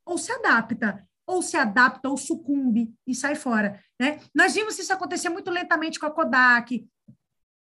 ou 0.05 0.19
se 0.19 0.31
adapta, 0.31 1.03
ou 1.25 1.41
se 1.41 1.57
adapta 1.57 2.09
ou 2.09 2.17
sucumbe 2.17 2.93
e 3.05 3.15
sai 3.15 3.35
fora, 3.35 3.79
né? 3.99 4.19
Nós 4.33 4.53
vimos 4.53 4.77
isso 4.77 4.93
acontecer 4.93 5.29
muito 5.29 5.49
lentamente 5.49 5.99
com 5.99 6.05
a 6.05 6.11
Kodak, 6.11 6.87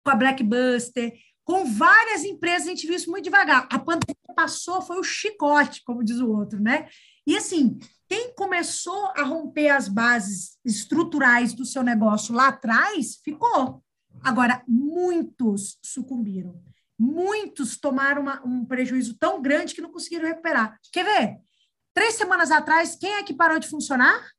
com 0.05 0.11
a 0.11 0.17
Blackbuster, 0.17 1.15
com 1.45 1.67
várias 1.67 2.25
empresas, 2.25 2.67
a 2.67 2.71
gente 2.71 2.87
viu 2.87 2.97
isso 2.97 3.11
muito 3.11 3.25
devagar. 3.25 3.69
A 3.71 3.79
pandemia 3.79 4.15
passou, 4.35 4.81
foi 4.81 4.99
o 4.99 5.05
chicote, 5.05 5.83
como 5.85 6.03
diz 6.03 6.19
o 6.19 6.31
outro, 6.31 6.61
né? 6.61 6.89
E 7.27 7.37
assim, 7.37 7.79
quem 8.09 8.35
começou 8.35 9.13
a 9.17 9.23
romper 9.23 9.69
as 9.69 9.89
bases 9.89 10.59
estruturais 10.65 11.53
do 11.53 11.65
seu 11.65 11.83
negócio 11.83 12.35
lá 12.35 12.49
atrás, 12.49 13.17
ficou. 13.23 13.83
Agora, 14.23 14.63
muitos 14.67 15.79
sucumbiram. 15.83 16.63
Muitos 16.99 17.77
tomaram 17.77 18.23
uma, 18.23 18.43
um 18.47 18.65
prejuízo 18.65 19.17
tão 19.19 19.43
grande 19.43 19.75
que 19.75 19.83
não 19.83 19.91
conseguiram 19.91 20.29
recuperar. 20.29 20.79
Quer 20.91 21.05
ver? 21.05 21.39
Três 21.95 22.15
semanas 22.17 22.51
atrás, 22.51 22.97
quem 22.97 23.15
é 23.15 23.23
que 23.23 23.33
parou 23.33 23.59
de 23.59 23.69
funcionar? 23.69 24.33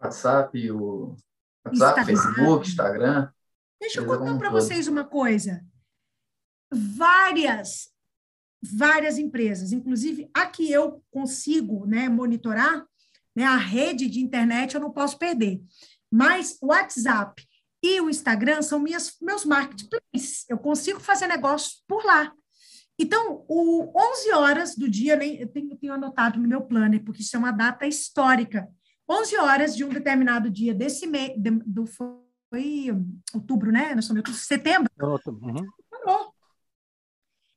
WhatsApp, 0.00 0.70
o 0.72 1.16
WhatsApp, 1.64 2.00
Instagram. 2.00 2.04
Facebook, 2.04 2.68
Instagram. 2.68 3.32
Deixa 3.80 4.00
eu 4.00 4.06
contar 4.06 4.36
para 4.36 4.50
vocês 4.50 4.88
uma 4.88 5.04
coisa. 5.04 5.64
Várias, 6.70 7.90
várias 8.60 9.18
empresas, 9.18 9.70
inclusive 9.72 10.28
a 10.34 10.46
que 10.46 10.70
eu 10.70 11.02
consigo 11.12 11.86
né, 11.86 12.08
monitorar, 12.08 12.84
né, 13.34 13.44
a 13.44 13.56
rede 13.56 14.08
de 14.08 14.20
internet 14.20 14.74
eu 14.74 14.80
não 14.80 14.90
posso 14.90 15.16
perder. 15.16 15.62
Mas 16.10 16.58
o 16.60 16.66
WhatsApp 16.66 17.46
e 17.80 18.00
o 18.00 18.10
Instagram 18.10 18.62
são 18.62 18.80
minhas, 18.80 19.16
meus 19.20 19.44
marketplaces. 19.44 20.44
Eu 20.48 20.58
consigo 20.58 20.98
fazer 20.98 21.28
negócio 21.28 21.78
por 21.86 22.04
lá. 22.04 22.32
Então, 22.98 23.44
o 23.48 23.92
11 23.96 24.32
horas 24.32 24.74
do 24.74 24.90
dia, 24.90 25.14
nem, 25.14 25.40
eu 25.40 25.46
tenho, 25.46 25.76
tenho 25.76 25.92
anotado 25.92 26.40
no 26.40 26.48
meu 26.48 26.62
planner, 26.62 27.04
porque 27.04 27.22
isso 27.22 27.36
é 27.36 27.38
uma 27.38 27.52
data 27.52 27.86
histórica. 27.86 28.68
11 29.08 29.36
horas 29.36 29.76
de 29.76 29.84
um 29.84 29.88
determinado 29.88 30.50
dia 30.50 30.74
desse 30.74 31.06
mês, 31.06 31.32
de, 31.36 31.50
do, 31.50 31.86
foi 31.86 32.88
outubro, 33.32 33.70
né? 33.70 33.94
Nós 33.94 34.04
estamos 34.04 34.28
em 34.28 34.32
setembro. 34.32 34.90
Uhum. 35.00 35.66
Parou. 35.90 36.34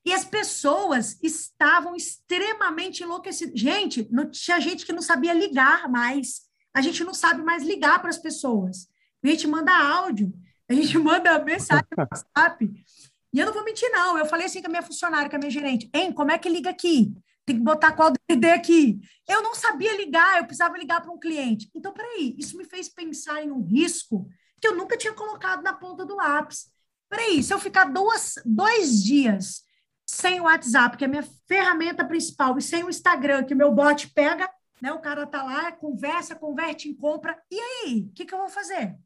E 0.05 0.13
as 0.13 0.25
pessoas 0.25 1.21
estavam 1.21 1.95
extremamente 1.95 3.03
enlouquecidas. 3.03 3.59
Gente, 3.59 4.07
não, 4.11 4.29
tinha 4.29 4.59
gente 4.59 4.85
que 4.85 4.93
não 4.93 5.01
sabia 5.01 5.33
ligar 5.33 5.89
mais. 5.89 6.41
A 6.73 6.81
gente 6.81 7.03
não 7.03 7.13
sabe 7.13 7.43
mais 7.43 7.63
ligar 7.63 7.99
para 7.99 8.09
as 8.09 8.17
pessoas. 8.17 8.87
A 9.23 9.27
gente 9.27 9.47
manda 9.47 9.71
áudio, 9.71 10.33
a 10.67 10.73
gente 10.73 10.97
manda 10.99 11.43
mensagem 11.43 11.85
no 11.95 12.03
WhatsApp. 12.03 12.85
E 13.33 13.39
eu 13.39 13.45
não 13.45 13.53
vou 13.53 13.63
mentir, 13.63 13.89
não. 13.91 14.17
Eu 14.17 14.25
falei 14.25 14.45
assim 14.45 14.61
com 14.61 14.67
a 14.67 14.69
minha 14.69 14.81
funcionária, 14.81 15.29
com 15.29 15.35
a 15.35 15.39
minha 15.39 15.51
gerente: 15.51 15.89
hein, 15.93 16.11
como 16.11 16.31
é 16.31 16.37
que 16.37 16.49
liga 16.49 16.69
aqui? 16.69 17.13
Tem 17.45 17.55
que 17.55 17.63
botar 17.63 17.93
qual 17.93 18.13
DD 18.29 18.51
aqui. 18.51 18.99
Eu 19.27 19.41
não 19.41 19.55
sabia 19.55 19.95
ligar, 19.97 20.37
eu 20.37 20.45
precisava 20.45 20.77
ligar 20.77 21.01
para 21.01 21.11
um 21.11 21.19
cliente. 21.19 21.69
Então, 21.73 21.91
peraí, 21.91 22.35
isso 22.37 22.57
me 22.57 22.65
fez 22.65 22.87
pensar 22.87 23.43
em 23.43 23.51
um 23.51 23.61
risco 23.61 24.27
que 24.59 24.67
eu 24.67 24.75
nunca 24.75 24.95
tinha 24.95 25.13
colocado 25.13 25.63
na 25.63 25.73
ponta 25.73 26.05
do 26.05 26.15
lápis. 26.15 26.71
Peraí, 27.09 27.41
se 27.41 27.53
eu 27.53 27.59
ficar 27.59 27.85
duas, 27.85 28.35
dois 28.45 29.03
dias 29.03 29.63
sem 30.05 30.39
o 30.39 30.43
WhatsApp, 30.43 30.97
que 30.97 31.03
é 31.03 31.07
a 31.07 31.09
minha 31.09 31.27
ferramenta 31.47 32.05
principal, 32.05 32.57
e 32.57 32.61
sem 32.61 32.83
o 32.83 32.89
Instagram, 32.89 33.43
que 33.43 33.53
o 33.53 33.57
meu 33.57 33.71
bot 33.71 34.09
pega, 34.11 34.49
né? 34.81 34.91
O 34.91 34.99
cara 34.99 35.25
tá 35.25 35.41
lá, 35.41 35.71
conversa, 35.71 36.35
converte 36.35 36.89
em 36.89 36.93
compra. 36.93 37.41
E 37.49 37.59
aí, 37.59 38.07
o 38.09 38.13
que, 38.13 38.25
que 38.25 38.33
eu 38.33 38.39
vou 38.39 38.49
fazer? 38.49 38.97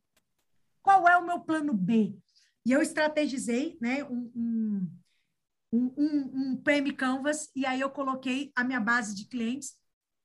Qual 0.82 1.08
é 1.08 1.18
o 1.18 1.26
meu 1.26 1.40
plano 1.40 1.74
B? 1.74 2.16
E 2.66 2.72
eu 2.72 2.82
estrategizei 2.82 3.78
né, 3.80 4.04
um, 4.04 4.32
um, 4.36 4.92
um, 5.72 6.32
um, 6.34 6.58
PM 6.58 6.92
Canvas, 6.94 7.50
e 7.56 7.66
aí 7.66 7.80
eu 7.80 7.90
coloquei 7.90 8.52
a 8.56 8.64
minha 8.64 8.80
base 8.80 9.16
de 9.16 9.28
clientes 9.28 9.74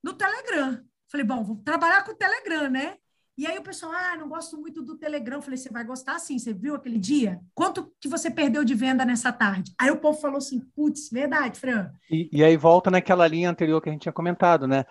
no 0.03 0.15
Telegram. 0.15 0.83
Falei, 1.11 1.27
bom, 1.27 1.45
vou 1.45 1.57
trabalhar 1.57 2.05
com 2.05 2.13
o 2.13 2.17
Telegram, 2.17 2.71
né? 2.71 2.97
E 3.37 3.47
aí 3.47 3.59
o 3.59 3.63
pessoal, 3.63 3.93
ah, 3.93 4.17
não 4.17 4.29
gosto 4.29 4.59
muito 4.59 4.83
do 4.83 4.99
Telegram. 4.99 5.41
Falei, 5.41 5.57
você 5.57 5.71
vai 5.71 5.85
gostar 5.85 6.19
sim, 6.19 6.39
você 6.39 6.53
viu 6.53 6.75
aquele 6.75 6.99
dia? 6.99 7.41
Quanto 7.55 7.93
que 8.01 8.09
você 8.09 8.31
perdeu 8.31 8.65
de 8.65 8.75
venda 8.75 9.05
nessa 9.05 9.33
tarde? 9.33 9.73
Aí 9.79 9.91
o 9.91 9.99
povo 9.99 10.21
falou 10.21 10.39
assim, 10.39 10.61
putz, 10.75 11.09
verdade, 11.11 11.59
Fran. 11.59 11.91
E, 12.11 12.29
e 12.33 12.45
aí 12.45 12.57
volta 12.57 12.91
naquela 12.91 13.27
linha 13.27 13.51
anterior 13.51 13.81
que 13.81 13.89
a 13.89 13.93
gente 13.93 14.03
tinha 14.03 14.13
comentado, 14.13 14.67
né? 14.67 14.85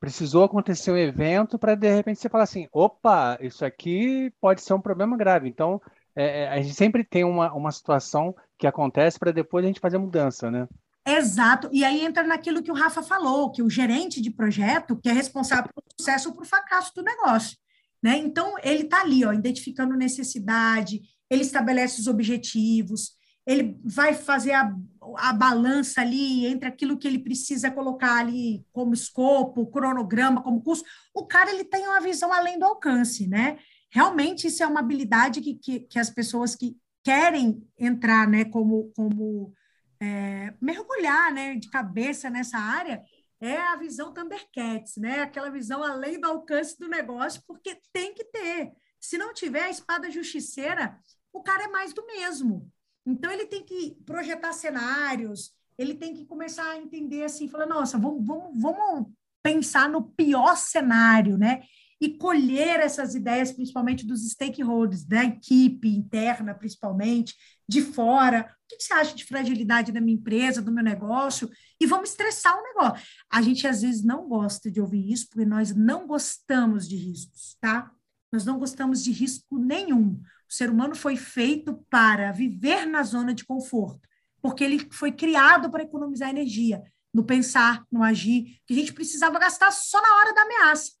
precisou 0.00 0.44
acontecer 0.44 0.92
um 0.92 0.96
evento 0.96 1.58
para 1.58 1.74
de 1.74 1.92
repente 1.92 2.20
você 2.20 2.28
falar 2.28 2.44
assim, 2.44 2.68
opa, 2.72 3.36
isso 3.40 3.64
aqui 3.64 4.32
pode 4.40 4.62
ser 4.62 4.74
um 4.74 4.80
problema 4.80 5.16
grave. 5.16 5.48
Então, 5.48 5.80
é, 6.14 6.44
é 6.44 6.48
a 6.48 6.60
gente 6.60 6.74
sempre 6.74 7.04
tem 7.04 7.24
uma, 7.24 7.52
uma 7.52 7.72
situação 7.72 8.34
que 8.58 8.66
acontece 8.66 9.18
para 9.18 9.32
depois 9.32 9.64
a 9.64 9.68
gente 9.68 9.80
fazer 9.80 9.98
mudança, 9.98 10.50
né? 10.50 10.66
Exato. 11.06 11.70
E 11.72 11.84
aí 11.84 12.04
entra 12.04 12.22
naquilo 12.22 12.62
que 12.62 12.70
o 12.70 12.74
Rafa 12.74 13.02
falou, 13.02 13.50
que 13.50 13.62
o 13.62 13.70
gerente 13.70 14.20
de 14.20 14.30
projeto 14.30 14.96
que 14.96 15.08
é 15.08 15.12
responsável 15.12 15.70
pelo 15.72 15.86
sucesso 15.98 16.28
ou 16.28 16.34
por 16.34 16.44
fracasso 16.44 16.92
do 16.94 17.02
negócio. 17.02 17.56
Né? 18.02 18.16
Então, 18.18 18.54
ele 18.62 18.82
está 18.82 19.00
ali, 19.00 19.24
ó, 19.24 19.32
identificando 19.32 19.96
necessidade, 19.96 21.00
ele 21.30 21.42
estabelece 21.42 22.00
os 22.00 22.06
objetivos, 22.06 23.16
ele 23.46 23.80
vai 23.82 24.12
fazer 24.12 24.52
a, 24.52 24.70
a 25.16 25.32
balança 25.32 26.02
ali 26.02 26.46
entre 26.46 26.68
aquilo 26.68 26.98
que 26.98 27.08
ele 27.08 27.18
precisa 27.18 27.70
colocar 27.70 28.18
ali 28.18 28.62
como 28.70 28.92
escopo, 28.92 29.66
cronograma, 29.66 30.42
como 30.42 30.62
curso. 30.62 30.84
O 31.14 31.26
cara 31.26 31.50
ele 31.50 31.64
tem 31.64 31.88
uma 31.88 32.00
visão 32.00 32.30
além 32.30 32.58
do 32.58 32.66
alcance, 32.66 33.26
né? 33.26 33.56
Realmente 33.90 34.46
isso 34.46 34.62
é 34.62 34.66
uma 34.66 34.80
habilidade 34.80 35.40
que, 35.40 35.54
que, 35.54 35.80
que 35.80 35.98
as 35.98 36.10
pessoas 36.10 36.54
que 36.54 36.76
querem 37.02 37.66
entrar, 37.78 38.28
né, 38.28 38.44
como, 38.44 38.92
como 38.94 39.52
é, 40.00 40.54
mergulhar, 40.60 41.32
né, 41.32 41.54
de 41.56 41.70
cabeça 41.70 42.28
nessa 42.28 42.58
área, 42.58 43.02
é 43.40 43.56
a 43.56 43.76
visão 43.76 44.12
Thundercats, 44.12 44.96
né? 44.96 45.20
Aquela 45.20 45.48
visão 45.48 45.82
além 45.82 46.20
do 46.20 46.26
alcance 46.26 46.76
do 46.78 46.88
negócio, 46.88 47.42
porque 47.46 47.80
tem 47.92 48.12
que 48.12 48.24
ter. 48.24 48.72
Se 49.00 49.16
não 49.16 49.32
tiver 49.32 49.62
a 49.62 49.70
espada 49.70 50.10
justiceira, 50.10 50.98
o 51.32 51.42
cara 51.42 51.64
é 51.64 51.68
mais 51.68 51.92
do 51.92 52.04
mesmo. 52.04 52.70
Então, 53.06 53.30
ele 53.30 53.46
tem 53.46 53.64
que 53.64 53.96
projetar 54.04 54.52
cenários, 54.52 55.52
ele 55.78 55.94
tem 55.94 56.14
que 56.14 56.26
começar 56.26 56.68
a 56.70 56.76
entender 56.78 57.22
assim, 57.22 57.48
falar, 57.48 57.66
nossa, 57.66 57.96
vamos, 57.96 58.26
vamos, 58.26 58.60
vamos 58.60 59.06
pensar 59.40 59.88
no 59.88 60.02
pior 60.02 60.56
cenário, 60.56 61.38
né? 61.38 61.62
E 62.00 62.10
colher 62.16 62.80
essas 62.80 63.14
ideias, 63.14 63.50
principalmente 63.50 64.06
dos 64.06 64.28
stakeholders, 64.30 65.04
da 65.04 65.24
equipe 65.24 65.88
interna, 65.88 66.54
principalmente, 66.54 67.34
de 67.68 67.82
fora. 67.82 68.54
O 68.64 68.76
que 68.76 68.82
você 68.82 68.94
acha 68.94 69.14
de 69.14 69.24
fragilidade 69.24 69.90
da 69.90 70.00
minha 70.00 70.16
empresa, 70.16 70.62
do 70.62 70.72
meu 70.72 70.84
negócio? 70.84 71.50
E 71.80 71.86
vamos 71.86 72.10
estressar 72.10 72.56
o 72.56 72.62
negócio. 72.62 73.04
A 73.30 73.42
gente, 73.42 73.66
às 73.66 73.82
vezes, 73.82 74.04
não 74.04 74.28
gosta 74.28 74.70
de 74.70 74.80
ouvir 74.80 75.10
isso, 75.10 75.28
porque 75.28 75.44
nós 75.44 75.74
não 75.74 76.06
gostamos 76.06 76.88
de 76.88 76.96
riscos, 76.96 77.56
tá? 77.60 77.90
Nós 78.32 78.44
não 78.44 78.58
gostamos 78.58 79.02
de 79.02 79.10
risco 79.10 79.58
nenhum. 79.58 80.20
O 80.48 80.52
ser 80.52 80.70
humano 80.70 80.94
foi 80.94 81.16
feito 81.16 81.84
para 81.90 82.32
viver 82.32 82.86
na 82.86 83.02
zona 83.02 83.34
de 83.34 83.44
conforto, 83.44 84.08
porque 84.40 84.64
ele 84.64 84.86
foi 84.90 85.12
criado 85.12 85.70
para 85.70 85.82
economizar 85.82 86.30
energia, 86.30 86.82
no 87.12 87.24
pensar, 87.24 87.84
no 87.90 88.02
agir, 88.02 88.60
que 88.66 88.72
a 88.74 88.76
gente 88.76 88.92
precisava 88.92 89.38
gastar 89.38 89.70
só 89.70 90.00
na 90.00 90.16
hora 90.16 90.34
da 90.34 90.42
ameaça. 90.42 90.92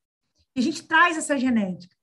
A 0.58 0.62
gente 0.62 0.82
traz 0.84 1.16
essa 1.16 1.38
genética. 1.38 1.96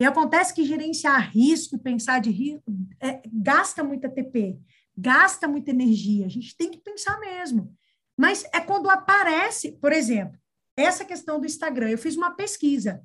E 0.00 0.04
acontece 0.04 0.54
que 0.54 0.64
gerenciar 0.64 1.30
risco, 1.30 1.78
pensar 1.78 2.20
de 2.20 2.30
risco, 2.30 2.64
é, 3.00 3.22
gasta 3.32 3.82
muita 3.82 4.10
TP, 4.10 4.58
gasta 4.96 5.48
muita 5.48 5.70
energia. 5.70 6.26
A 6.26 6.28
gente 6.28 6.56
tem 6.56 6.70
que 6.70 6.78
pensar 6.78 7.18
mesmo. 7.18 7.74
Mas 8.16 8.44
é 8.52 8.60
quando 8.60 8.90
aparece, 8.90 9.72
por 9.72 9.92
exemplo, 9.92 10.38
essa 10.76 11.04
questão 11.04 11.40
do 11.40 11.46
Instagram. 11.46 11.90
Eu 11.90 11.98
fiz 11.98 12.16
uma 12.16 12.34
pesquisa 12.34 13.02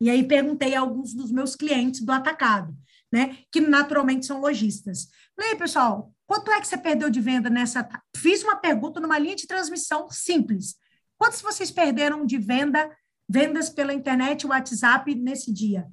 e 0.00 0.08
aí 0.08 0.26
perguntei 0.26 0.74
a 0.74 0.80
alguns 0.80 1.14
dos 1.14 1.30
meus 1.30 1.54
clientes 1.54 2.00
do 2.00 2.12
atacado 2.12 2.74
né? 3.14 3.38
Que 3.52 3.60
naturalmente 3.60 4.26
são 4.26 4.40
lojistas. 4.40 5.06
Falei, 5.36 5.54
pessoal, 5.54 6.12
quanto 6.26 6.50
é 6.50 6.60
que 6.60 6.66
você 6.66 6.76
perdeu 6.76 7.08
de 7.08 7.20
venda 7.20 7.48
nessa? 7.48 7.88
Fiz 8.16 8.42
uma 8.42 8.56
pergunta 8.56 8.98
numa 8.98 9.16
linha 9.20 9.36
de 9.36 9.46
transmissão 9.46 10.10
simples. 10.10 10.74
Quantos 11.16 11.40
vocês 11.40 11.70
perderam 11.70 12.26
de 12.26 12.36
venda, 12.38 12.90
vendas 13.28 13.68
pela 13.68 13.94
internet, 13.94 14.46
WhatsApp 14.46 15.14
nesse 15.14 15.52
dia? 15.52 15.86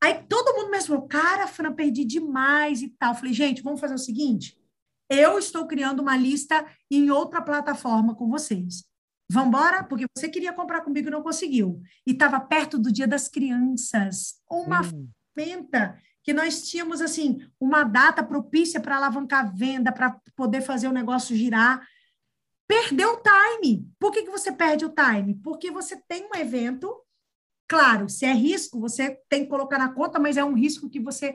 Aí 0.00 0.22
todo 0.28 0.54
mundo 0.54 0.70
mesmo 0.70 0.94
falou, 0.94 1.08
cara, 1.08 1.46
Fran, 1.46 1.72
perdi 1.72 2.04
demais 2.04 2.82
e 2.82 2.88
tal. 2.88 3.14
Falei, 3.14 3.32
gente, 3.32 3.62
vamos 3.62 3.80
fazer 3.80 3.94
o 3.94 3.98
seguinte: 3.98 4.56
eu 5.10 5.38
estou 5.38 5.66
criando 5.66 6.00
uma 6.00 6.16
lista 6.16 6.66
em 6.90 7.10
outra 7.10 7.42
plataforma 7.42 8.14
com 8.14 8.28
vocês. 8.28 8.84
Vamos 9.30 9.48
embora? 9.48 9.84
Porque 9.84 10.06
você 10.16 10.28
queria 10.28 10.52
comprar 10.52 10.80
comigo 10.80 11.08
e 11.08 11.10
não 11.10 11.22
conseguiu. 11.22 11.82
E 12.06 12.12
estava 12.12 12.40
perto 12.40 12.78
do 12.78 12.90
Dia 12.90 13.06
das 13.06 13.28
Crianças. 13.28 14.36
Uma 14.50 14.80
hum. 14.80 15.08
ferramenta 15.34 15.98
que 16.22 16.32
nós 16.32 16.68
tínhamos 16.68 17.00
assim 17.00 17.38
uma 17.60 17.84
data 17.84 18.22
propícia 18.22 18.80
para 18.80 18.96
alavancar 18.96 19.46
a 19.46 19.50
venda, 19.50 19.90
para 19.92 20.18
poder 20.36 20.60
fazer 20.60 20.88
o 20.88 20.92
negócio 20.92 21.36
girar. 21.36 21.86
Perdeu 22.68 23.14
o 23.14 23.22
time. 23.22 23.90
Por 23.98 24.12
que, 24.12 24.22
que 24.22 24.30
você 24.30 24.52
perde 24.52 24.84
o 24.84 24.94
time? 24.94 25.34
Porque 25.42 25.70
você 25.70 25.96
tem 26.06 26.28
um 26.30 26.36
evento, 26.36 26.94
claro, 27.66 28.08
se 28.10 28.26
é 28.26 28.32
risco, 28.32 28.78
você 28.78 29.18
tem 29.28 29.44
que 29.44 29.50
colocar 29.50 29.78
na 29.78 29.92
conta, 29.92 30.18
mas 30.18 30.36
é 30.36 30.44
um 30.44 30.54
risco 30.54 30.90
que 30.90 31.00
você 31.00 31.34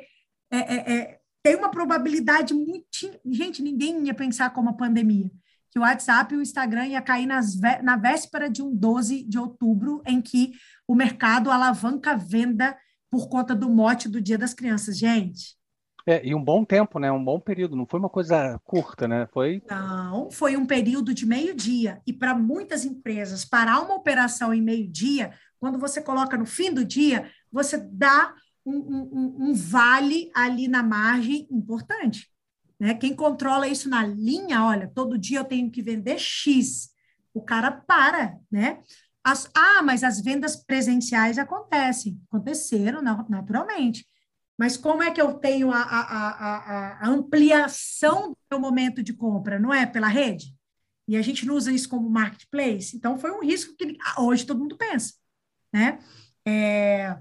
é, 0.52 0.58
é, 0.58 0.94
é, 0.94 1.20
tem 1.42 1.56
uma 1.56 1.72
probabilidade 1.72 2.54
muito. 2.54 2.86
Gente, 3.26 3.64
ninguém 3.64 4.06
ia 4.06 4.14
pensar 4.14 4.52
como 4.52 4.70
a 4.70 4.74
pandemia. 4.74 5.32
Que 5.72 5.80
o 5.80 5.82
WhatsApp 5.82 6.34
e 6.34 6.38
o 6.38 6.42
Instagram 6.42 6.86
ia 6.86 7.02
cair 7.02 7.26
nas, 7.26 7.60
na 7.82 7.98
véspera 7.98 8.48
de 8.48 8.62
um 8.62 8.74
12 8.74 9.24
de 9.24 9.40
outubro, 9.40 10.04
em 10.06 10.22
que 10.22 10.54
o 10.88 10.94
mercado 10.94 11.50
alavanca 11.50 12.12
a 12.12 12.16
venda 12.16 12.78
por 13.10 13.28
conta 13.28 13.56
do 13.56 13.70
mote 13.70 14.08
do 14.08 14.22
Dia 14.22 14.38
das 14.38 14.54
Crianças, 14.54 15.00
gente. 15.00 15.58
É, 16.06 16.26
e 16.26 16.36
um 16.36 16.44
bom 16.44 16.66
tempo, 16.66 17.00
né? 17.00 17.12
Um 17.12 17.24
bom 17.24 17.40
período, 17.40 17.76
não 17.76 17.86
foi 17.86 18.00
uma 18.00 18.10
coisa 18.10 18.60
curta, 18.66 19.08
né? 19.08 19.28
Foi. 19.32 19.64
Não, 19.70 20.30
foi 20.30 20.58
um 20.58 20.66
período 20.66 21.14
de 21.14 21.26
meio-dia. 21.26 22.02
E 22.06 22.12
para 22.12 22.36
muitas 22.36 22.84
empresas, 22.84 23.46
parar 23.46 23.80
uma 23.80 23.96
operação 23.96 24.54
em 24.54 24.62
meio-dia, 24.62 25.34
quando 25.60 25.80
você 25.80 26.02
coloca 26.02 26.38
no 26.38 26.46
fim 26.46 26.74
do 26.74 26.84
dia, 26.84 27.32
você 27.50 27.78
dá 27.78 28.34
um, 28.66 28.76
um, 28.76 29.36
um 29.40 29.54
vale 29.54 30.30
ali 30.36 30.68
na 30.68 30.84
margem 30.84 31.48
importante. 31.50 32.30
Né? 32.78 32.94
Quem 32.94 33.16
controla 33.16 33.68
isso 33.68 33.88
na 33.88 34.06
linha, 34.06 34.66
olha, 34.66 34.92
todo 34.94 35.18
dia 35.18 35.40
eu 35.40 35.46
tenho 35.46 35.72
que 35.72 35.82
vender 35.82 36.20
X. 36.20 36.90
O 37.34 37.42
cara 37.42 37.72
para, 37.72 38.38
né? 38.52 38.80
As, 39.24 39.50
ah, 39.56 39.82
mas 39.82 40.04
as 40.04 40.20
vendas 40.20 40.58
presenciais 40.58 41.38
acontecem. 41.38 42.20
Aconteceram 42.28 43.02
naturalmente. 43.02 44.06
Mas 44.58 44.78
como 44.78 45.02
é 45.02 45.12
que 45.12 45.22
eu 45.22 45.34
tenho 45.34 45.72
a, 45.72 45.82
a, 45.82 46.02
a, 46.02 47.06
a, 47.06 47.08
ampliação 47.08 48.32
do 48.32 48.38
meu 48.52 48.60
momento 48.60 49.02
de 49.02 49.14
compra? 49.14 49.60
Não 49.60 49.74
é 49.74 49.86
pela 49.86 50.08
rede? 50.08 50.56
E 51.08 51.18
a 51.18 51.22
gente 51.22 51.46
não 51.46 51.56
usa 51.56 51.72
isso 51.72 51.90
como 51.90 52.10
marketplace? 52.10 52.96
Então, 52.96 53.18
foi 53.18 53.32
um 53.32 53.42
risco 53.42 53.76
que 53.76 53.98
hoje 54.18 54.46
todo 54.46 54.60
mundo 54.60 54.78
pensa. 54.78 55.14
Né? 55.74 56.00
É, 56.46 57.18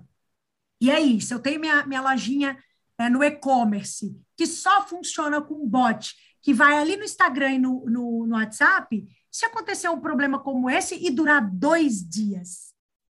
e 0.81 0.91
aí, 0.91 1.21
se 1.21 1.33
eu 1.33 1.41
tenho 1.41 1.59
minha, 1.59 1.87
minha 1.87 2.03
lojinha 2.03 2.63
é, 2.99 3.09
no 3.09 3.25
e-commerce, 3.25 4.15
que 4.37 4.47
só 4.47 4.87
funciona 4.87 5.41
com 5.41 5.67
bot, 5.67 6.15
que 6.43 6.53
vai 6.53 6.77
ali 6.77 6.97
no 6.97 7.05
Instagram 7.05 7.53
e 7.53 7.59
no, 7.59 7.85
no, 7.87 8.27
no 8.27 8.35
WhatsApp, 8.35 9.07
se 9.31 9.47
acontecer 9.47 9.89
um 9.89 10.01
problema 10.01 10.39
como 10.39 10.69
esse 10.69 10.95
e 10.95 11.11
durar 11.11 11.49
dois 11.51 12.07
dias, 12.07 12.75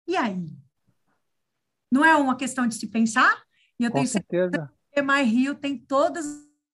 e 0.07 0.17
aí? 0.17 0.47
Não 1.91 2.05
é 2.05 2.15
uma 2.17 2.37
questão 2.37 2.67
de 2.67 2.75
se 2.75 2.87
pensar? 2.89 3.43
E 3.83 3.85
eu 3.85 3.91
Com 3.91 3.97
tenho 3.97 4.07
certeza. 4.07 4.51
certeza 4.53 4.73
que 4.93 5.03
My 5.03 5.23
Rio 5.23 5.57
tem 5.57 5.77
todas 5.77 6.25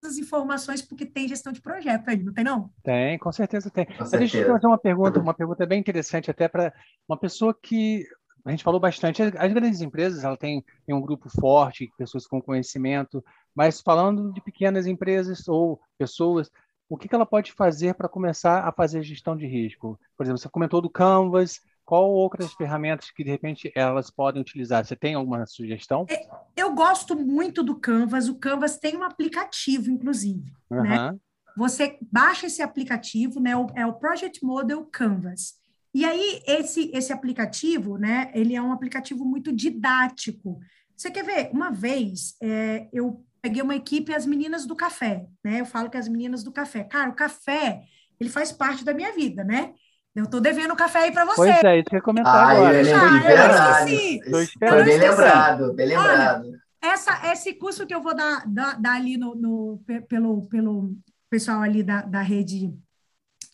as 0.04 0.18
informações 0.18 0.82
porque 0.82 1.06
tem 1.06 1.26
gestão 1.26 1.52
de 1.52 1.60
projeto 1.60 2.08
aí, 2.08 2.22
não 2.22 2.34
tem 2.34 2.44
não? 2.44 2.70
Tem, 2.82 3.18
com 3.18 3.32
certeza 3.32 3.70
tem. 3.70 3.86
Com 3.86 4.04
certeza. 4.04 4.18
Deixa 4.18 4.38
eu 4.40 4.52
fazer 4.52 4.66
uma 4.66 4.78
pergunta, 4.78 5.18
uma 5.18 5.32
pergunta 5.32 5.64
bem 5.64 5.80
interessante 5.80 6.30
até 6.30 6.48
para 6.48 6.72
uma 7.08 7.18
pessoa 7.18 7.56
que 7.60 8.04
a 8.44 8.50
gente 8.50 8.62
falou 8.62 8.78
bastante, 8.78 9.22
as 9.22 9.52
grandes 9.52 9.80
empresas, 9.80 10.22
ela 10.22 10.36
tem, 10.36 10.64
tem 10.86 10.94
um 10.94 11.00
grupo 11.00 11.28
forte, 11.28 11.90
pessoas 11.98 12.26
com 12.26 12.40
conhecimento, 12.40 13.24
mas 13.54 13.80
falando 13.80 14.32
de 14.32 14.40
pequenas 14.40 14.86
empresas 14.86 15.48
ou 15.48 15.80
pessoas, 15.98 16.50
o 16.88 16.96
que, 16.96 17.08
que 17.08 17.14
ela 17.14 17.26
pode 17.26 17.52
fazer 17.52 17.94
para 17.94 18.08
começar 18.08 18.66
a 18.66 18.72
fazer 18.72 19.02
gestão 19.02 19.36
de 19.36 19.46
risco? 19.46 19.98
Por 20.16 20.24
exemplo, 20.24 20.38
você 20.38 20.48
comentou 20.48 20.80
do 20.80 20.88
Canvas, 20.88 21.60
qual 21.88 22.10
outras 22.10 22.52
ferramentas 22.52 23.10
que 23.10 23.24
de 23.24 23.30
repente 23.30 23.72
elas 23.74 24.10
podem 24.10 24.42
utilizar? 24.42 24.84
Você 24.84 24.94
tem 24.94 25.14
alguma 25.14 25.46
sugestão? 25.46 26.04
É, 26.10 26.28
eu 26.54 26.74
gosto 26.74 27.16
muito 27.16 27.62
do 27.62 27.76
Canvas. 27.76 28.28
O 28.28 28.34
Canvas 28.34 28.76
tem 28.76 28.94
um 28.94 29.02
aplicativo, 29.02 29.90
inclusive. 29.90 30.52
Uhum. 30.70 30.82
Né? 30.82 31.16
Você 31.56 31.96
baixa 32.12 32.46
esse 32.46 32.60
aplicativo, 32.60 33.40
né? 33.40 33.52
É 33.74 33.86
o 33.86 33.94
Project 33.94 34.44
Model 34.44 34.84
Canvas. 34.84 35.54
E 35.94 36.04
aí 36.04 36.42
esse 36.46 36.90
esse 36.92 37.10
aplicativo, 37.10 37.96
né? 37.96 38.30
Ele 38.34 38.54
é 38.54 38.60
um 38.60 38.70
aplicativo 38.70 39.24
muito 39.24 39.50
didático. 39.50 40.60
Você 40.94 41.10
quer 41.10 41.24
ver? 41.24 41.50
Uma 41.54 41.70
vez 41.70 42.36
é, 42.42 42.86
eu 42.92 43.24
peguei 43.40 43.62
uma 43.62 43.74
equipe 43.74 44.14
as 44.14 44.26
meninas 44.26 44.66
do 44.66 44.76
café, 44.76 45.26
né? 45.42 45.62
Eu 45.62 45.64
falo 45.64 45.88
que 45.88 45.96
as 45.96 46.06
meninas 46.06 46.42
do 46.42 46.52
café, 46.52 46.84
cara, 46.84 47.08
o 47.08 47.14
café 47.14 47.80
ele 48.20 48.28
faz 48.28 48.52
parte 48.52 48.84
da 48.84 48.92
minha 48.92 49.14
vida, 49.14 49.42
né? 49.42 49.72
Eu 50.14 50.26
tô 50.28 50.40
devendo 50.40 50.74
café 50.74 51.00
aí 51.00 51.12
para 51.12 51.24
você. 51.24 51.36
Pois 51.36 51.64
é, 51.64 51.78
isso 51.78 51.90
que 51.90 51.96
eu 51.96 52.02
comentar 52.02 52.34
ah, 52.34 52.50
agora. 52.50 52.82
Eu 52.82 52.96
ah, 52.96 53.18
verdade. 53.20 54.20
Foi 54.58 54.84
bem 54.84 54.98
lembrado, 54.98 55.74
bem 55.74 55.86
lembrado. 55.88 56.48
Olha, 56.48 56.58
essa, 56.80 57.32
esse 57.32 57.54
curso 57.54 57.86
que 57.86 57.94
eu 57.94 58.02
vou 58.02 58.14
dar, 58.14 58.44
dar, 58.46 58.80
dar 58.80 58.94
ali 58.94 59.16
no, 59.16 59.34
no, 59.34 59.82
pelo, 60.08 60.46
pelo 60.46 60.96
pessoal 61.28 61.60
ali 61.62 61.82
da, 61.82 62.02
da 62.02 62.20
rede 62.20 62.72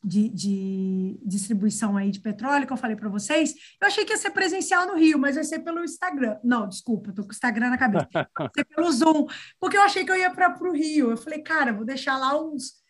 de, 0.05 0.28
de, 0.28 1.18
distribuição 1.24 1.96
aí 1.96 2.11
de 2.11 2.20
petróleo 2.20 2.66
que 2.66 2.72
eu 2.72 2.76
falei 2.76 2.94
para 2.94 3.09
vocês, 3.09 3.55
eu 3.80 3.86
achei 3.86 4.05
que 4.05 4.12
ia 4.12 4.18
ser 4.18 4.30
presencial 4.30 4.86
no 4.86 4.96
Rio, 4.96 5.18
mas 5.18 5.36
vai 5.36 5.44
ser 5.44 5.61
pelo 5.61 5.82
Instagram. 5.82 6.36
Não, 6.44 6.68
desculpa, 6.68 7.12
tô 7.12 7.22
com 7.22 7.30
o 7.30 7.32
Instagram 7.32 7.70
na 7.70 7.78
cabeça. 7.78 8.07
Vai 8.36 8.50
ser 8.55 8.64
pelo 8.64 8.92
Zoom, 8.92 9.26
porque 9.59 9.76
eu 9.76 9.82
achei 9.82 10.05
que 10.05 10.11
eu 10.11 10.16
ia 10.16 10.30
para 10.30 10.55
o 10.62 10.72
Rio. 10.72 11.11
Eu 11.11 11.16
falei, 11.16 11.40
cara, 11.40 11.72
vou 11.72 11.84
deixar 11.84 12.18
lá 12.18 12.38
uns. 12.38 12.84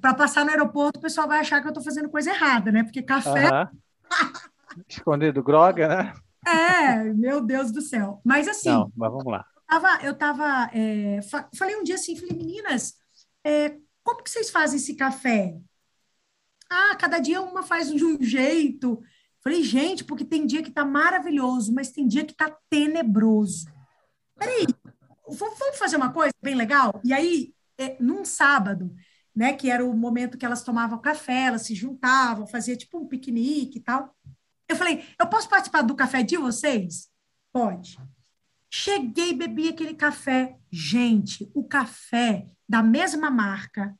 Para 0.00 0.14
passar 0.14 0.44
no 0.44 0.50
aeroporto, 0.50 0.98
o 0.98 1.02
pessoal 1.02 1.28
vai 1.28 1.40
achar 1.40 1.60
que 1.60 1.66
eu 1.66 1.70
estou 1.70 1.82
fazendo 1.82 2.08
coisa 2.08 2.30
errada, 2.30 2.70
né? 2.70 2.82
Porque 2.82 3.02
café. 3.02 3.68
Escondido 4.88 5.42
droga, 5.42 5.88
né? 5.88 6.14
É, 6.46 7.04
meu 7.14 7.40
Deus 7.40 7.70
do 7.70 7.80
céu. 7.80 8.20
Mas 8.24 8.48
assim. 8.48 8.70
Não, 8.70 8.92
mas 8.96 9.10
vamos 9.10 9.32
lá. 9.32 9.44
Eu 9.54 9.80
tava, 9.80 10.04
eu 10.04 10.14
tava 10.14 10.70
é, 10.72 11.20
falei 11.54 11.76
um 11.76 11.82
dia 11.82 11.96
assim, 11.96 12.16
falei, 12.16 12.36
meninas, 12.36 12.94
é, 13.44 13.76
como 14.02 14.22
que 14.22 14.30
vocês 14.30 14.50
fazem 14.50 14.78
esse 14.78 14.94
café? 14.94 15.58
Ah, 16.70 16.96
cada 16.96 17.18
dia 17.18 17.40
uma 17.40 17.62
faz 17.62 17.88
de 17.92 18.04
um 18.04 18.22
jeito. 18.22 19.02
Falei, 19.42 19.62
gente, 19.62 20.04
porque 20.04 20.24
tem 20.24 20.46
dia 20.46 20.62
que 20.62 20.70
tá 20.70 20.84
maravilhoso, 20.84 21.72
mas 21.72 21.90
tem 21.90 22.06
dia 22.06 22.24
que 22.24 22.34
tá 22.34 22.54
tenebroso. 22.68 23.66
Peraí, 24.36 24.66
vamos 25.26 25.78
fazer 25.78 25.96
uma 25.96 26.12
coisa 26.12 26.32
bem 26.42 26.54
legal? 26.54 27.00
E 27.04 27.12
aí, 27.12 27.54
é, 27.76 27.96
num 28.00 28.24
sábado, 28.24 28.94
né, 29.38 29.52
que 29.52 29.70
era 29.70 29.86
o 29.86 29.94
momento 29.94 30.36
que 30.36 30.44
elas 30.44 30.64
tomavam 30.64 31.00
café, 31.00 31.44
elas 31.44 31.62
se 31.62 31.72
juntavam, 31.72 32.44
fazia 32.44 32.76
tipo 32.76 32.98
um 32.98 33.06
piquenique 33.06 33.78
e 33.78 33.80
tal. 33.80 34.12
Eu 34.68 34.74
falei, 34.74 35.04
eu 35.16 35.28
posso 35.28 35.48
participar 35.48 35.82
do 35.82 35.94
café 35.94 36.24
de 36.24 36.36
vocês? 36.36 37.08
Pode. 37.52 37.96
Cheguei, 38.68 39.32
bebi 39.32 39.68
aquele 39.68 39.94
café. 39.94 40.58
Gente, 40.72 41.48
o 41.54 41.62
café 41.62 42.48
da 42.68 42.82
mesma 42.82 43.30
marca, 43.30 43.96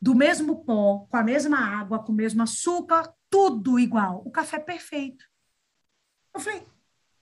do 0.00 0.14
mesmo 0.14 0.64
pó, 0.64 1.04
com 1.10 1.16
a 1.16 1.22
mesma 1.24 1.58
água, 1.58 1.98
com 1.98 2.12
o 2.12 2.14
mesmo 2.14 2.44
açúcar, 2.44 3.12
tudo 3.28 3.80
igual. 3.80 4.22
O 4.24 4.30
café 4.30 4.60
perfeito. 4.60 5.24
Eu 6.32 6.38
falei, 6.38 6.64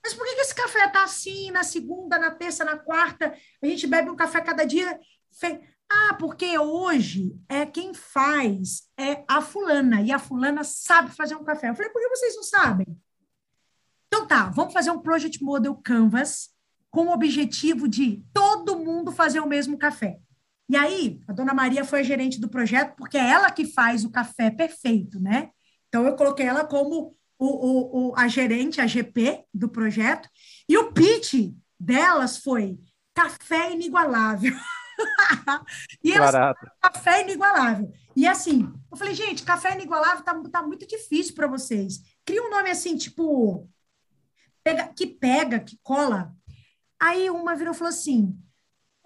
mas 0.05 0.13
por 0.13 0.27
que 0.27 0.41
esse 0.43 0.55
café 0.55 0.85
está 0.85 1.03
assim, 1.03 1.51
na 1.51 1.65
segunda, 1.65 2.19
na 2.19 2.31
terça, 2.31 2.63
na 2.63 2.77
quarta? 2.77 3.35
A 3.63 3.67
gente 3.67 3.87
bebe 3.87 4.11
um 4.11 4.17
café 4.17 4.43
cada 4.43 4.67
dia. 4.67 5.01
Ah, 5.97 6.15
porque 6.15 6.59
hoje 6.59 7.39
é 7.49 7.65
quem 7.65 7.95
faz 7.95 8.83
é 8.99 9.25
a 9.29 9.41
fulana, 9.41 10.03
e 10.03 10.11
a 10.11 10.19
fulana 10.19 10.65
sabe 10.65 11.15
fazer 11.15 11.37
um 11.37 11.45
café. 11.45 11.71
Eu 11.71 11.75
falei, 11.75 11.91
por 11.91 12.03
que 12.03 12.09
vocês 12.09 12.35
não 12.35 12.43
sabem? 12.43 12.87
Então 14.09 14.27
tá, 14.27 14.51
vamos 14.51 14.73
fazer 14.73 14.91
um 14.91 14.99
Project 14.99 15.43
Model 15.43 15.75
Canvas 15.77 16.51
com 16.91 17.07
o 17.07 17.13
objetivo 17.13 17.89
de 17.89 18.25
todo 18.33 18.79
mundo 18.79 19.13
fazer 19.13 19.39
o 19.41 19.49
mesmo 19.49 19.79
café. 19.79 20.19
E 20.69 20.77
aí, 20.77 21.21
a 21.29 21.33
dona 21.33 21.55
Maria 21.55 21.85
foi 21.85 22.01
a 22.01 22.05
gerente 22.05 22.41
do 22.41 22.49
projeto, 22.49 22.95
porque 22.97 23.17
é 23.17 23.31
ela 23.31 23.51
que 23.51 23.67
faz 23.67 24.05
o 24.05 24.11
café 24.11 24.51
perfeito, 24.51 25.21
né? 25.21 25.51
Então, 25.89 26.07
eu 26.07 26.17
coloquei 26.17 26.47
ela 26.47 26.65
como 26.65 27.17
o, 27.39 27.47
o, 27.47 28.09
o, 28.11 28.15
a 28.17 28.27
gerente, 28.27 28.81
a 28.81 28.87
GP 28.87 29.45
do 29.53 29.69
projeto, 29.69 30.29
e 30.69 30.77
o 30.77 30.93
pitch 30.93 31.53
delas 31.79 32.39
foi 32.39 32.79
café 33.15 33.73
inigualável. 33.73 34.55
e 36.03 36.13
elas, 36.13 36.57
café 36.81 37.23
inigualável. 37.23 37.93
E 38.17 38.27
assim, 38.27 38.73
eu 38.91 38.97
falei, 38.97 39.15
gente, 39.15 39.43
café 39.43 39.75
inigualável 39.75 40.25
tá, 40.25 40.35
tá 40.51 40.63
muito 40.63 40.87
difícil 40.87 41.35
para 41.35 41.47
vocês. 41.47 42.01
Cria 42.25 42.43
um 42.43 42.51
nome 42.51 42.71
assim, 42.71 42.97
tipo, 42.97 43.69
pega, 44.63 44.89
que 44.89 45.07
pega, 45.07 45.61
que 45.61 45.79
cola. 45.83 46.33
Aí 47.01 47.29
uma 47.29 47.57
virou 47.57 47.75
e 47.75 47.77
falou 47.77 47.91
assim: 47.91 48.39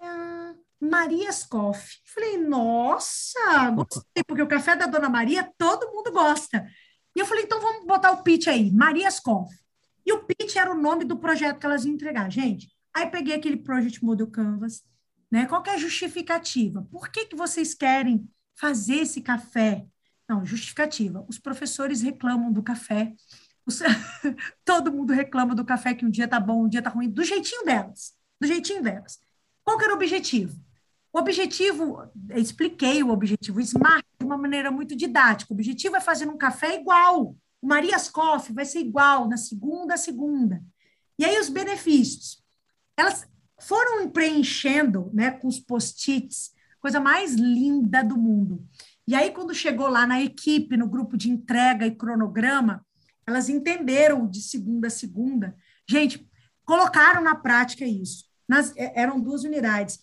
hum, 0.01 0.55
Marias 0.79 1.43
Coffee. 1.43 1.97
Falei, 2.05 2.37
nossa, 2.37 3.69
gostei, 3.71 4.23
porque 4.25 4.41
o 4.41 4.47
café 4.47 4.75
da 4.75 4.85
Dona 4.85 5.09
Maria 5.09 5.51
todo 5.57 5.91
mundo 5.91 6.11
gosta. 6.11 6.65
E 7.15 7.19
eu 7.19 7.25
falei, 7.25 7.43
então 7.43 7.59
vamos 7.59 7.85
botar 7.85 8.11
o 8.11 8.23
pitch 8.23 8.47
aí, 8.47 8.71
Marias 8.71 9.19
Coffee. 9.19 9.57
E 10.05 10.13
o 10.13 10.23
pitch 10.23 10.55
era 10.55 10.71
o 10.71 10.79
nome 10.79 11.03
do 11.03 11.17
projeto 11.17 11.59
que 11.59 11.65
elas 11.65 11.83
iam 11.83 11.93
entregar, 11.93 12.31
gente. 12.31 12.71
Aí 12.93 13.07
peguei 13.07 13.35
aquele 13.35 13.57
Project 13.57 14.03
Model 14.03 14.27
Canvas, 14.27 14.83
né? 15.31 15.45
Qual 15.45 15.63
é 15.65 15.71
a 15.71 15.77
justificativa? 15.77 16.81
Por 16.91 17.09
que, 17.09 17.25
que 17.25 17.35
vocês 17.35 17.73
querem 17.73 18.27
fazer 18.55 18.95
esse 18.95 19.21
café? 19.21 19.85
Não, 20.27 20.45
justificativa. 20.45 21.25
Os 21.27 21.39
professores 21.39 22.01
reclamam 22.01 22.51
do 22.51 22.63
café. 22.63 23.13
Os... 23.65 23.79
Todo 24.65 24.91
mundo 24.91 25.13
reclama 25.13 25.55
do 25.55 25.65
café 25.65 25.93
que 25.93 26.05
um 26.05 26.09
dia 26.09 26.27
tá 26.27 26.39
bom, 26.39 26.65
um 26.65 26.69
dia 26.69 26.81
tá 26.81 26.89
ruim, 26.89 27.09
do 27.09 27.23
jeitinho 27.23 27.63
delas. 27.63 28.13
Do 28.39 28.47
jeitinho 28.47 28.81
delas. 28.81 29.19
Qual 29.63 29.77
que 29.77 29.83
era 29.83 29.93
o 29.93 29.95
objetivo? 29.95 30.59
O 31.11 31.19
objetivo, 31.19 32.07
expliquei 32.35 33.01
o 33.01 33.09
objetivo 33.09 33.59
Smart 33.61 34.05
de 34.19 34.25
uma 34.25 34.37
maneira 34.37 34.69
muito 34.69 34.95
didática. 34.95 35.51
O 35.51 35.55
objetivo 35.55 35.95
é 35.95 36.01
fazer 36.01 36.27
um 36.27 36.37
café 36.37 36.75
igual. 36.75 37.35
O 37.61 37.67
Marias 37.67 38.09
Coffee 38.09 38.53
vai 38.53 38.65
ser 38.65 38.79
igual 38.79 39.27
na 39.27 39.37
segunda 39.37 39.95
a 39.95 39.97
segunda. 39.97 40.63
E 41.17 41.25
aí 41.25 41.39
os 41.39 41.49
benefícios. 41.49 42.43
Elas 42.95 43.27
foram 43.59 44.09
preenchendo, 44.09 45.09
né, 45.13 45.31
com 45.31 45.47
os 45.47 45.59
post-its, 45.59 46.51
coisa 46.79 46.99
mais 46.99 47.33
linda 47.33 48.03
do 48.03 48.17
mundo. 48.17 48.65
E 49.07 49.15
aí 49.15 49.31
quando 49.31 49.53
chegou 49.53 49.87
lá 49.87 50.05
na 50.05 50.21
equipe, 50.21 50.77
no 50.77 50.87
grupo 50.87 51.17
de 51.17 51.29
entrega 51.29 51.85
e 51.85 51.95
cronograma, 51.95 52.85
elas 53.25 53.49
entenderam 53.49 54.27
de 54.27 54.41
segunda 54.41 54.87
a 54.87 54.91
segunda. 54.91 55.55
Gente, 55.87 56.27
colocaram 56.65 57.21
na 57.21 57.35
prática 57.35 57.85
isso. 57.85 58.25
Nas, 58.47 58.75
é, 58.75 58.99
eram 58.99 59.19
duas 59.19 59.43
unidades 59.43 59.99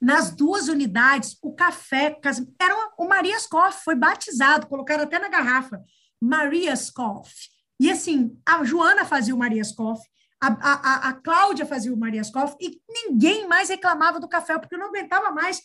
nas 0.00 0.30
duas 0.30 0.68
unidades, 0.68 1.38
o 1.42 1.54
café 1.54 2.18
era 2.60 2.92
o 2.98 3.08
Marias 3.08 3.46
Coffee, 3.46 3.82
foi 3.82 3.94
batizado, 3.94 4.66
colocaram 4.66 5.04
até 5.04 5.18
na 5.18 5.28
garrafa, 5.28 5.82
Marias 6.20 6.90
Coffee. 6.90 7.48
E 7.80 7.90
assim, 7.90 8.38
a 8.46 8.62
Joana 8.64 9.04
fazia 9.04 9.34
o 9.34 9.38
Marias 9.38 9.72
Coffee, 9.72 10.08
a, 10.40 10.48
a, 10.48 11.08
a 11.08 11.12
Cláudia 11.14 11.66
fazia 11.66 11.92
o 11.92 11.96
Marias 11.96 12.30
Coffee, 12.30 12.56
e 12.60 12.80
ninguém 12.88 13.46
mais 13.48 13.68
reclamava 13.68 14.20
do 14.20 14.28
café, 14.28 14.58
porque 14.58 14.74
eu 14.74 14.78
não 14.78 14.88
aguentava 14.88 15.30
mais. 15.30 15.62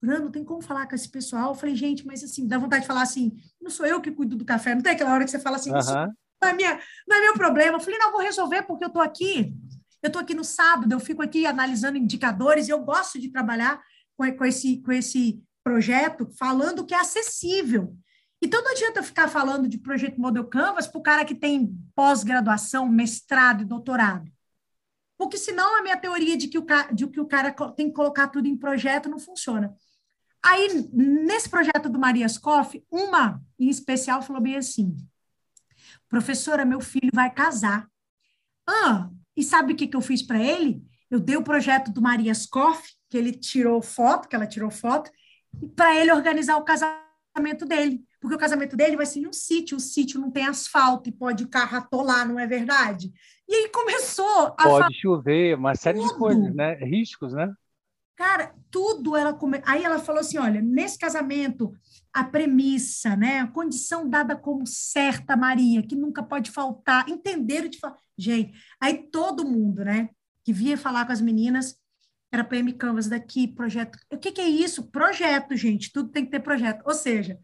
Bruno, 0.00 0.30
tem 0.30 0.44
como 0.44 0.62
falar 0.62 0.86
com 0.86 0.94
esse 0.94 1.08
pessoal? 1.08 1.50
Eu 1.50 1.54
falei, 1.54 1.76
gente, 1.76 2.06
mas 2.06 2.24
assim, 2.24 2.46
dá 2.46 2.58
vontade 2.58 2.82
de 2.82 2.88
falar 2.88 3.02
assim, 3.02 3.32
não 3.60 3.70
sou 3.70 3.86
eu 3.86 4.00
que 4.00 4.10
cuido 4.10 4.36
do 4.36 4.44
café, 4.44 4.74
não 4.74 4.82
tem 4.82 4.92
aquela 4.92 5.12
hora 5.12 5.24
que 5.24 5.30
você 5.30 5.38
fala 5.38 5.56
assim, 5.56 5.70
não, 5.70 6.48
é 6.48 6.52
minha, 6.52 6.80
não 7.06 7.16
é 7.16 7.20
meu 7.20 7.34
problema. 7.34 7.76
Eu 7.76 7.80
falei, 7.80 7.98
não, 7.98 8.10
vou 8.10 8.20
resolver 8.20 8.62
porque 8.62 8.84
eu 8.84 8.88
estou 8.88 9.02
aqui 9.02 9.54
eu 10.02 10.08
estou 10.08 10.20
aqui 10.20 10.34
no 10.34 10.44
sábado, 10.44 10.92
eu 10.92 10.98
fico 10.98 11.22
aqui 11.22 11.46
analisando 11.46 11.96
indicadores, 11.96 12.68
eu 12.68 12.80
gosto 12.80 13.20
de 13.20 13.30
trabalhar 13.30 13.80
com, 14.16 14.30
com, 14.36 14.44
esse, 14.44 14.82
com 14.82 14.90
esse 14.90 15.40
projeto, 15.62 16.28
falando 16.36 16.84
que 16.84 16.92
é 16.92 16.98
acessível. 16.98 17.96
Então, 18.42 18.60
não 18.60 18.72
adianta 18.72 19.04
ficar 19.04 19.28
falando 19.28 19.68
de 19.68 19.78
projeto 19.78 20.20
Model 20.20 20.44
Canvas 20.44 20.88
para 20.88 20.98
o 20.98 21.02
cara 21.02 21.24
que 21.24 21.34
tem 21.34 21.78
pós-graduação, 21.94 22.88
mestrado 22.88 23.62
e 23.62 23.64
doutorado. 23.64 24.28
Porque 25.16 25.38
senão 25.38 25.78
a 25.78 25.82
minha 25.82 25.96
teoria 25.96 26.36
de 26.36 26.48
que, 26.48 26.58
o, 26.58 26.66
de 26.92 27.06
que 27.06 27.20
o 27.20 27.26
cara 27.26 27.52
tem 27.76 27.86
que 27.86 27.94
colocar 27.94 28.26
tudo 28.26 28.48
em 28.48 28.56
projeto 28.56 29.08
não 29.08 29.20
funciona. 29.20 29.72
Aí, 30.42 30.88
nesse 30.92 31.48
projeto 31.48 31.88
do 31.88 32.00
Marias 32.00 32.36
Coff, 32.36 32.84
uma 32.90 33.40
em 33.56 33.68
especial 33.68 34.20
falou 34.20 34.42
bem 34.42 34.56
assim: 34.56 34.96
professora, 36.08 36.64
meu 36.64 36.80
filho 36.80 37.10
vai 37.14 37.32
casar. 37.32 37.88
Ah, 38.68 39.08
e 39.36 39.44
sabe 39.44 39.72
o 39.72 39.76
que, 39.76 39.86
que 39.86 39.96
eu 39.96 40.00
fiz 40.00 40.20
para 40.20 40.42
ele? 40.42 40.82
Eu 41.08 41.20
dei 41.20 41.36
o 41.36 41.44
projeto 41.44 41.92
do 41.92 42.02
Marias 42.02 42.44
Koff, 42.44 42.92
que 43.08 43.16
ele 43.16 43.32
tirou 43.32 43.80
foto, 43.80 44.28
que 44.28 44.34
ela 44.34 44.46
tirou 44.48 44.70
foto, 44.70 45.12
para 45.76 45.94
ele 45.94 46.10
organizar 46.10 46.56
o 46.56 46.64
casamento 46.64 47.64
dele. 47.64 48.04
Porque 48.22 48.36
o 48.36 48.38
casamento 48.38 48.76
dele 48.76 48.96
vai 48.96 49.04
ser 49.04 49.18
em 49.18 49.26
um 49.26 49.32
sítio, 49.32 49.76
o 49.76 49.80
sítio 49.80 50.20
não 50.20 50.30
tem 50.30 50.46
asfalto 50.46 51.08
e 51.08 51.12
pode 51.12 51.44
carro 51.48 51.76
atolar, 51.76 52.26
não 52.26 52.38
é 52.38 52.46
verdade? 52.46 53.12
E 53.48 53.52
aí 53.52 53.68
começou 53.68 54.54
a. 54.56 54.62
Pode 54.62 54.94
chover, 54.94 55.58
uma 55.58 55.74
série 55.74 55.98
tudo. 55.98 56.12
de 56.12 56.18
coisas, 56.18 56.54
né? 56.54 56.74
Riscos, 56.76 57.32
né? 57.32 57.52
Cara, 58.14 58.54
tudo 58.70 59.16
ela 59.16 59.32
come... 59.32 59.60
Aí 59.66 59.82
ela 59.82 59.98
falou 59.98 60.20
assim: 60.20 60.38
olha, 60.38 60.62
nesse 60.62 60.96
casamento, 60.96 61.74
a 62.12 62.22
premissa, 62.22 63.16
né? 63.16 63.40
A 63.40 63.48
condição 63.48 64.08
dada 64.08 64.36
como 64.36 64.64
certa, 64.68 65.36
Maria, 65.36 65.82
que 65.82 65.96
nunca 65.96 66.22
pode 66.22 66.52
faltar, 66.52 67.08
entenderam 67.08 67.68
de 67.68 67.80
falar. 67.80 67.96
Gente, 68.16 68.56
aí 68.80 69.08
todo 69.10 69.44
mundo, 69.44 69.84
né, 69.84 70.10
que 70.44 70.52
via 70.52 70.78
falar 70.78 71.06
com 71.06 71.12
as 71.12 71.20
meninas, 71.20 71.76
era 72.30 72.44
PM 72.44 72.72
Canvas 72.74 73.08
daqui, 73.08 73.48
projeto. 73.48 73.98
O 74.12 74.16
que, 74.16 74.30
que 74.30 74.40
é 74.40 74.48
isso? 74.48 74.84
Projeto, 74.92 75.56
gente, 75.56 75.92
tudo 75.92 76.10
tem 76.10 76.24
que 76.24 76.30
ter 76.30 76.40
projeto. 76.40 76.82
Ou 76.86 76.94
seja, 76.94 77.40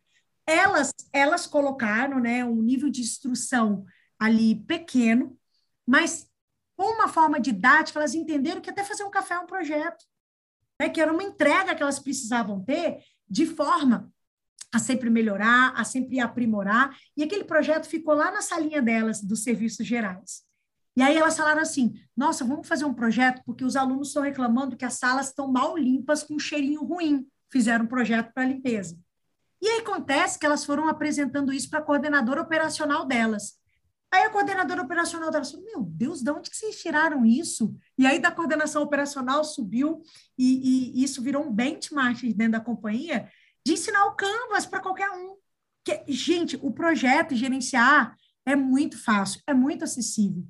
elas, 0.49 0.95
elas 1.13 1.47
colocaram, 1.47 2.19
né, 2.19 2.43
um 2.43 2.63
nível 2.63 2.89
de 2.89 3.03
instrução 3.03 3.85
ali 4.19 4.57
pequeno, 4.65 5.39
mas 5.87 6.27
com 6.75 6.95
uma 6.95 7.07
forma 7.07 7.39
didática, 7.39 7.99
elas 7.99 8.15
entenderam 8.15 8.63
que 8.63 8.71
até 8.71 8.83
fazer 8.83 9.05
um 9.05 9.11
café 9.11 9.35
é 9.35 9.39
um 9.39 9.47
projeto, 9.47 10.03
né, 10.81 10.89
que 10.89 11.03
era 11.03 11.13
uma 11.13 11.23
entrega 11.23 11.75
que 11.75 11.83
elas 11.83 11.99
precisavam 11.99 12.65
ter 12.65 13.05
de 13.29 13.45
forma 13.45 14.11
a 14.73 14.79
sempre 14.79 15.11
melhorar, 15.11 15.75
a 15.77 15.85
sempre 15.85 16.19
aprimorar, 16.19 16.97
e 17.15 17.23
aquele 17.23 17.45
projeto 17.45 17.87
ficou 17.87 18.15
lá 18.15 18.31
na 18.31 18.41
salinha 18.41 18.81
delas, 18.81 19.21
dos 19.23 19.43
serviços 19.43 19.87
gerais. 19.87 20.43
E 20.97 21.03
aí 21.03 21.17
elas 21.17 21.37
falaram 21.37 21.61
assim: 21.61 21.95
nossa, 22.17 22.45
vamos 22.45 22.67
fazer 22.67 22.85
um 22.85 22.93
projeto, 22.93 23.43
porque 23.45 23.65
os 23.65 23.77
alunos 23.77 24.09
estão 24.09 24.23
reclamando 24.23 24.77
que 24.77 24.85
as 24.85 24.95
salas 24.95 25.29
estão 25.29 25.47
mal 25.47 25.77
limpas, 25.77 26.23
com 26.23 26.35
um 26.35 26.39
cheirinho 26.39 26.83
ruim. 26.83 27.27
Fizeram 27.51 27.85
um 27.85 27.89
projeto 27.89 28.33
para 28.33 28.45
limpeza. 28.45 28.99
E 29.61 29.69
aí 29.69 29.81
acontece 29.81 30.39
que 30.39 30.47
elas 30.47 30.65
foram 30.65 30.89
apresentando 30.89 31.53
isso 31.53 31.69
para 31.69 31.81
a 31.81 31.83
coordenadora 31.83 32.43
operacional 32.43 33.05
delas. 33.07 33.59
Aí 34.11 34.23
a 34.23 34.31
coordenadora 34.31 34.83
operacional 34.83 35.31
delas 35.31 35.51
falou: 35.51 35.67
Meu 35.67 35.83
Deus, 35.83 36.23
de 36.23 36.31
onde 36.31 36.49
que 36.51 36.57
vocês 36.57 36.81
tiraram 36.81 37.27
isso? 37.27 37.75
E 37.97 38.07
aí 38.07 38.19
da 38.19 38.31
coordenação 38.31 38.83
operacional 38.83 39.45
subiu, 39.45 40.03
e, 40.37 40.95
e 41.01 41.05
isso 41.05 41.23
virou 41.23 41.45
um 41.45 41.53
benchmark 41.53 42.23
dentro 42.35 42.53
da 42.53 42.61
companhia, 42.61 43.29
de 43.67 43.75
ensinar 43.75 44.07
o 44.07 44.15
Canvas 44.15 44.65
para 44.65 44.81
qualquer 44.81 45.11
um. 45.11 45.37
Que, 45.85 46.05
gente, 46.09 46.59
o 46.63 46.71
projeto 46.71 47.35
gerenciar 47.35 48.17
é 48.47 48.57
muito 48.57 48.97
fácil, 48.97 49.43
é 49.47 49.53
muito 49.53 49.85
acessível. 49.85 50.45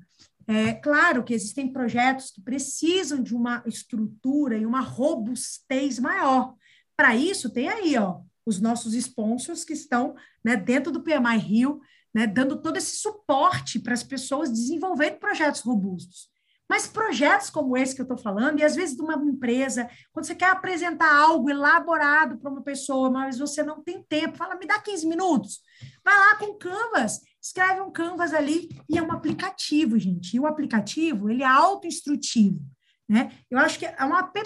É 0.46 0.72
claro 0.72 1.24
que 1.24 1.34
existem 1.34 1.70
projetos 1.70 2.30
que 2.30 2.40
precisam 2.40 3.22
de 3.22 3.34
uma 3.34 3.62
estrutura 3.66 4.56
e 4.56 4.64
uma 4.64 4.80
robustez 4.80 5.98
maior. 5.98 6.54
Para 6.96 7.14
isso, 7.14 7.50
tem 7.50 7.68
aí 7.68 7.98
ó, 7.98 8.20
os 8.48 8.60
nossos 8.60 8.94
sponsors 8.94 9.62
que 9.62 9.74
estão 9.74 10.16
né, 10.42 10.56
dentro 10.56 10.90
do 10.90 11.02
PMI 11.02 11.36
Rio, 11.36 11.80
né, 12.14 12.26
dando 12.26 12.60
todo 12.62 12.78
esse 12.78 12.98
suporte 12.98 13.78
para 13.78 13.92
as 13.92 14.02
pessoas 14.02 14.50
desenvolverem 14.50 15.18
projetos 15.18 15.60
robustos. 15.60 16.30
Mas 16.66 16.86
projetos 16.86 17.50
como 17.50 17.76
esse 17.76 17.94
que 17.94 18.00
eu 18.00 18.04
estou 18.04 18.16
falando, 18.16 18.60
e 18.60 18.64
às 18.64 18.74
vezes 18.74 18.96
de 18.96 19.02
uma 19.02 19.14
empresa, 19.14 19.88
quando 20.12 20.26
você 20.26 20.34
quer 20.34 20.50
apresentar 20.50 21.14
algo 21.14 21.48
elaborado 21.48 22.38
para 22.38 22.50
uma 22.50 22.62
pessoa, 22.62 23.10
mas 23.10 23.38
você 23.38 23.62
não 23.62 23.82
tem 23.82 24.02
tempo, 24.02 24.36
fala, 24.36 24.56
me 24.56 24.66
dá 24.66 24.78
15 24.78 25.06
minutos. 25.06 25.60
Vai 26.04 26.18
lá 26.18 26.36
com 26.36 26.46
o 26.46 26.58
Canvas, 26.58 27.20
escreve 27.40 27.80
um 27.80 27.90
Canvas 27.90 28.32
ali, 28.34 28.68
e 28.88 28.98
é 28.98 29.02
um 29.02 29.12
aplicativo, 29.12 29.98
gente. 29.98 30.34
E 30.36 30.40
o 30.40 30.46
aplicativo, 30.46 31.30
ele 31.30 31.42
é 31.42 31.46
auto-instrutivo. 31.46 32.60
Né? 33.08 33.32
Eu 33.50 33.58
acho 33.58 33.78
que 33.78 33.86
é 33.86 34.04
um 34.04 34.14
app. 34.14 34.38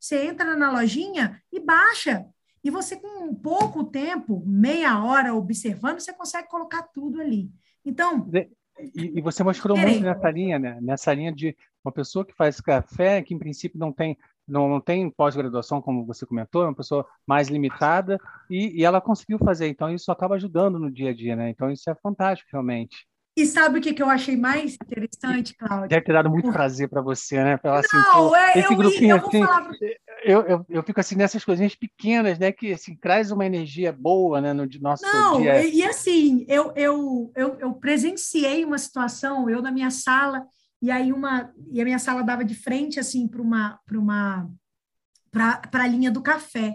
Você 0.00 0.26
entra 0.26 0.56
na 0.56 0.72
lojinha 0.72 1.40
e 1.52 1.60
baixa. 1.60 2.26
E 2.64 2.70
você, 2.70 2.96
com 2.96 3.34
pouco 3.34 3.84
tempo, 3.84 4.42
meia 4.46 5.02
hora 5.02 5.34
observando, 5.34 6.00
você 6.00 6.12
consegue 6.12 6.48
colocar 6.48 6.82
tudo 6.82 7.20
ali. 7.20 7.50
Então, 7.84 8.28
e, 8.94 9.18
e 9.18 9.20
você 9.20 9.42
mostrou 9.42 9.76
muito 9.76 10.00
nessa 10.00 10.30
linha, 10.30 10.58
né? 10.58 10.78
Nessa 10.80 11.12
linha 11.12 11.32
de 11.32 11.56
uma 11.84 11.92
pessoa 11.92 12.24
que 12.24 12.34
faz 12.34 12.60
café, 12.60 13.20
que 13.22 13.34
em 13.34 13.38
princípio 13.38 13.78
não 13.78 13.92
tem 13.92 14.16
não, 14.46 14.68
não 14.68 14.80
tem 14.80 15.08
pós-graduação, 15.08 15.80
como 15.80 16.04
você 16.04 16.26
comentou, 16.26 16.64
é 16.64 16.66
uma 16.66 16.74
pessoa 16.74 17.06
mais 17.26 17.48
limitada, 17.48 18.18
e, 18.50 18.80
e, 18.80 18.84
ela 18.84 19.00
conseguiu 19.00 19.38
fazer. 19.38 19.68
Então, 19.68 19.88
isso 19.88 20.10
acaba 20.10 20.34
ajudando 20.34 20.80
no 20.80 20.90
dia 20.90 21.10
a 21.10 21.14
dia, 21.14 21.36
né? 21.36 21.48
Então, 21.48 21.70
isso 21.70 21.88
é 21.88 21.94
fantástico, 21.94 22.50
realmente. 22.52 23.06
E 23.36 23.46
sabe 23.46 23.78
o 23.78 23.80
que, 23.80 23.94
que 23.94 24.02
eu 24.02 24.10
achei 24.10 24.36
mais 24.36 24.74
interessante, 24.74 25.56
Cláudia? 25.56 25.88
Deve 25.88 26.04
ter 26.04 26.12
dado 26.12 26.28
muito 26.28 26.52
prazer 26.52 26.88
para 26.88 27.00
você, 27.00 27.42
né? 27.42 27.56
Falar 27.56 27.78
assim, 27.78 27.96
não, 27.96 28.36
é, 28.36 28.58
esse 28.58 28.72
eu, 28.72 28.76
grupinho 28.76 29.16
eu 29.16 29.26
assim, 29.26 29.40
falar... 29.40 29.70
eu, 30.24 30.40
eu, 30.42 30.66
eu, 30.68 30.82
fico 30.82 31.00
assim 31.00 31.16
nessas 31.16 31.44
coisinhas 31.44 31.74
pequenas, 31.74 32.38
né? 32.38 32.52
Que 32.52 32.72
assim, 32.72 32.96
traz 32.96 33.30
uma 33.30 33.46
energia 33.46 33.92
boa 33.92 34.40
né, 34.40 34.52
no 34.52 34.66
nosso 34.80 35.02
não, 35.04 35.40
dia. 35.40 35.54
Não, 35.54 35.68
e 35.68 35.82
assim, 35.82 36.44
eu, 36.48 36.72
eu, 36.76 37.32
eu, 37.36 37.58
eu 37.60 37.74
presenciei 37.74 38.64
uma 38.64 38.78
situação, 38.78 39.48
eu 39.48 39.60
na 39.60 39.70
minha 39.70 39.90
sala, 39.90 40.46
e 40.80 40.90
aí 40.90 41.12
uma... 41.12 41.52
E 41.70 41.80
a 41.80 41.84
minha 41.84 41.98
sala 41.98 42.22
dava 42.22 42.44
de 42.44 42.54
frente, 42.54 42.98
assim, 42.98 43.26
para 43.28 43.42
uma... 43.42 43.78
Pra 43.86 43.98
uma 43.98 44.50
para 45.32 45.62
a 45.72 45.86
linha 45.86 46.10
do 46.10 46.20
café. 46.20 46.74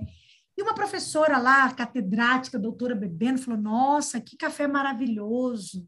E 0.58 0.64
uma 0.64 0.74
professora 0.74 1.38
lá, 1.38 1.72
catedrática, 1.72 2.58
doutora 2.58 2.96
Bebendo, 2.96 3.40
falou: 3.40 3.62
Nossa, 3.62 4.20
que 4.20 4.36
café 4.36 4.68
maravilhoso! 4.68 5.88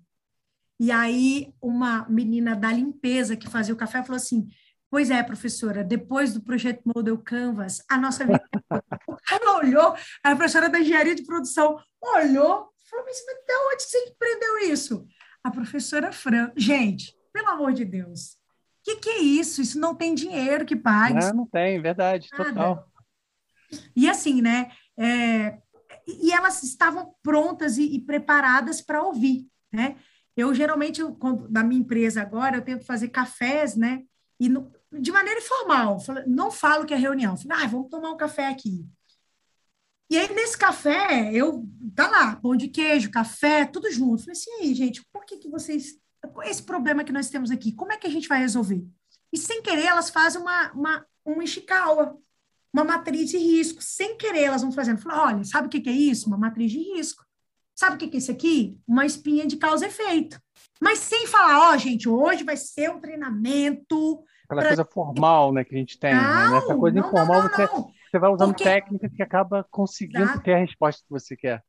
E 0.80 0.92
aí, 0.92 1.52
uma 1.62 2.08
menina 2.08 2.56
da 2.56 2.72
limpeza 2.72 3.36
que 3.36 3.50
fazia 3.50 3.74
o 3.74 3.78
café 3.78 4.04
falou 4.04 4.18
assim: 4.18 4.48
Pois 4.92 5.12
é, 5.12 5.22
professora, 5.22 5.84
depois 5.84 6.34
do 6.34 6.42
projeto 6.42 6.82
Model 6.84 7.18
Canvas, 7.20 7.84
a 7.88 7.98
nossa 7.98 8.26
vida. 8.26 8.44
Ela 9.32 9.58
olhou, 9.58 9.96
a 10.24 10.36
professora 10.36 10.68
da 10.68 10.80
engenharia 10.80 11.14
de 11.14 11.24
produção 11.24 11.80
olhou, 12.02 12.70
falou: 12.90 13.06
Mas 13.06 13.22
até 13.22 13.54
onde 13.72 13.84
você 13.84 13.98
empreendeu 14.06 14.58
isso? 14.72 15.06
A 15.44 15.52
professora 15.52 16.12
Fran, 16.12 16.52
gente, 16.56 17.16
pelo 17.32 17.50
amor 17.50 17.74
de 17.74 17.86
Deus, 17.86 18.32
o 18.32 18.36
que, 18.84 18.96
que, 18.96 19.10
é 19.10 19.20
isso? 19.20 19.62
Isso 19.62 19.80
não 19.80 19.94
tem 19.94 20.16
dinheiro 20.16 20.66
que 20.66 20.76
pague. 20.76 21.20
Não, 21.20 21.34
não 21.34 21.46
tem, 21.46 21.80
verdade, 21.80 22.28
Nada. 22.32 22.46
total. 22.46 22.92
E 23.96 24.10
assim, 24.10 24.42
né? 24.42 24.72
É, 24.98 25.60
e 26.08 26.32
elas 26.32 26.64
estavam 26.64 27.14
prontas 27.22 27.78
e, 27.78 27.96
e 27.96 28.02
preparadas 28.02 28.82
para 28.82 29.04
ouvir, 29.04 29.48
né? 29.72 29.98
Eu 30.36 30.54
geralmente, 30.56 31.04
quando, 31.20 31.50
na 31.50 31.64
minha 31.64 31.82
empresa 31.82 32.22
agora, 32.22 32.58
eu 32.58 32.62
tento 32.62 32.86
fazer 32.86 33.10
cafés, 33.10 33.76
né? 33.76 34.04
E 34.40 34.48
no, 34.48 34.72
de 34.92 35.12
maneira 35.12 35.40
informal, 35.40 35.98
não 36.26 36.50
falo 36.50 36.86
que 36.86 36.94
é 36.94 36.98
reunião, 36.98 37.38
falo, 37.38 37.62
ah, 37.62 37.68
vamos 37.68 37.90
tomar 37.90 38.12
um 38.12 38.18
café 38.18 38.48
aqui. 38.48 38.88
E 40.10 40.18
aí, 40.18 40.34
nesse 40.34 40.58
café, 40.58 41.32
eu, 41.32 41.68
tá 41.96 42.10
lá, 42.10 42.36
pão 42.38 42.56
de 42.56 42.68
queijo, 42.68 43.12
café, 43.12 43.66
tudo 43.66 43.92
junto. 43.92 44.24
Falei 44.24 44.32
assim, 44.32 44.52
aí, 44.60 44.74
gente, 44.74 45.06
por 45.14 45.24
que, 45.24 45.38
que 45.38 45.48
vocês. 45.48 46.00
Esse 46.44 46.64
problema 46.64 47.04
que 47.04 47.12
nós 47.12 47.30
temos 47.30 47.52
aqui, 47.52 47.72
como 47.72 47.94
é 47.94 47.98
que 47.98 48.08
a 48.08 48.10
gente 48.10 48.28
vai 48.28 48.40
resolver? 48.40 48.84
E 49.32 49.38
sem 49.38 49.62
querer, 49.62 49.86
elas 49.86 50.10
fazem 50.10 50.42
uma, 50.42 50.72
uma, 50.72 51.06
uma 51.24 51.44
Ishikawa, 51.44 52.18
uma 52.74 52.84
matriz 52.84 53.30
de 53.30 53.38
risco. 53.38 53.84
Sem 53.84 54.18
querer, 54.18 54.46
elas 54.46 54.64
vão 54.64 54.72
fazendo. 54.72 55.00
Falei, 55.00 55.36
olha, 55.36 55.44
sabe 55.44 55.68
o 55.68 55.70
que, 55.70 55.80
que 55.80 55.90
é 55.90 55.94
isso? 55.94 56.28
Uma 56.28 56.38
matriz 56.38 56.72
de 56.72 56.80
risco. 56.80 57.24
Sabe 57.76 57.96
o 57.96 57.98
que 58.00 58.16
é 58.16 58.20
isso 58.20 58.32
aqui? 58.32 58.78
Uma 58.88 59.06
espinha 59.06 59.46
de 59.46 59.58
causa 59.58 59.86
e 59.86 59.90
efeito. 59.90 60.42
Mas 60.82 61.00
sem 61.00 61.28
falar, 61.28 61.70
ó, 61.70 61.74
oh, 61.74 61.78
gente, 61.78 62.10
hoje 62.10 62.44
vai 62.44 62.58
ser 62.58 62.90
um 62.90 63.00
treinamento. 63.00 64.24
Aquela 64.50 64.62
pra... 64.62 64.70
coisa 64.70 64.86
formal, 64.86 65.54
né, 65.54 65.64
que 65.64 65.76
a 65.76 65.78
gente 65.78 66.00
tem. 66.00 66.14
Né? 66.14 66.20
Não, 66.20 66.52
né? 66.52 66.58
Essa 66.58 66.76
coisa 66.76 67.00
não, 67.00 67.08
informal 67.08 67.44
não, 67.44 67.50
você. 67.50 67.68
Você 68.10 68.18
vai 68.18 68.32
usando 68.32 68.50
Porque... 68.50 68.64
técnicas 68.64 69.14
que 69.14 69.22
acaba 69.22 69.64
conseguindo 69.70 70.24
Exato. 70.24 70.42
ter 70.42 70.56
a 70.56 70.58
resposta 70.58 71.04
que 71.04 71.10
você 71.12 71.38
quer. 71.38 71.64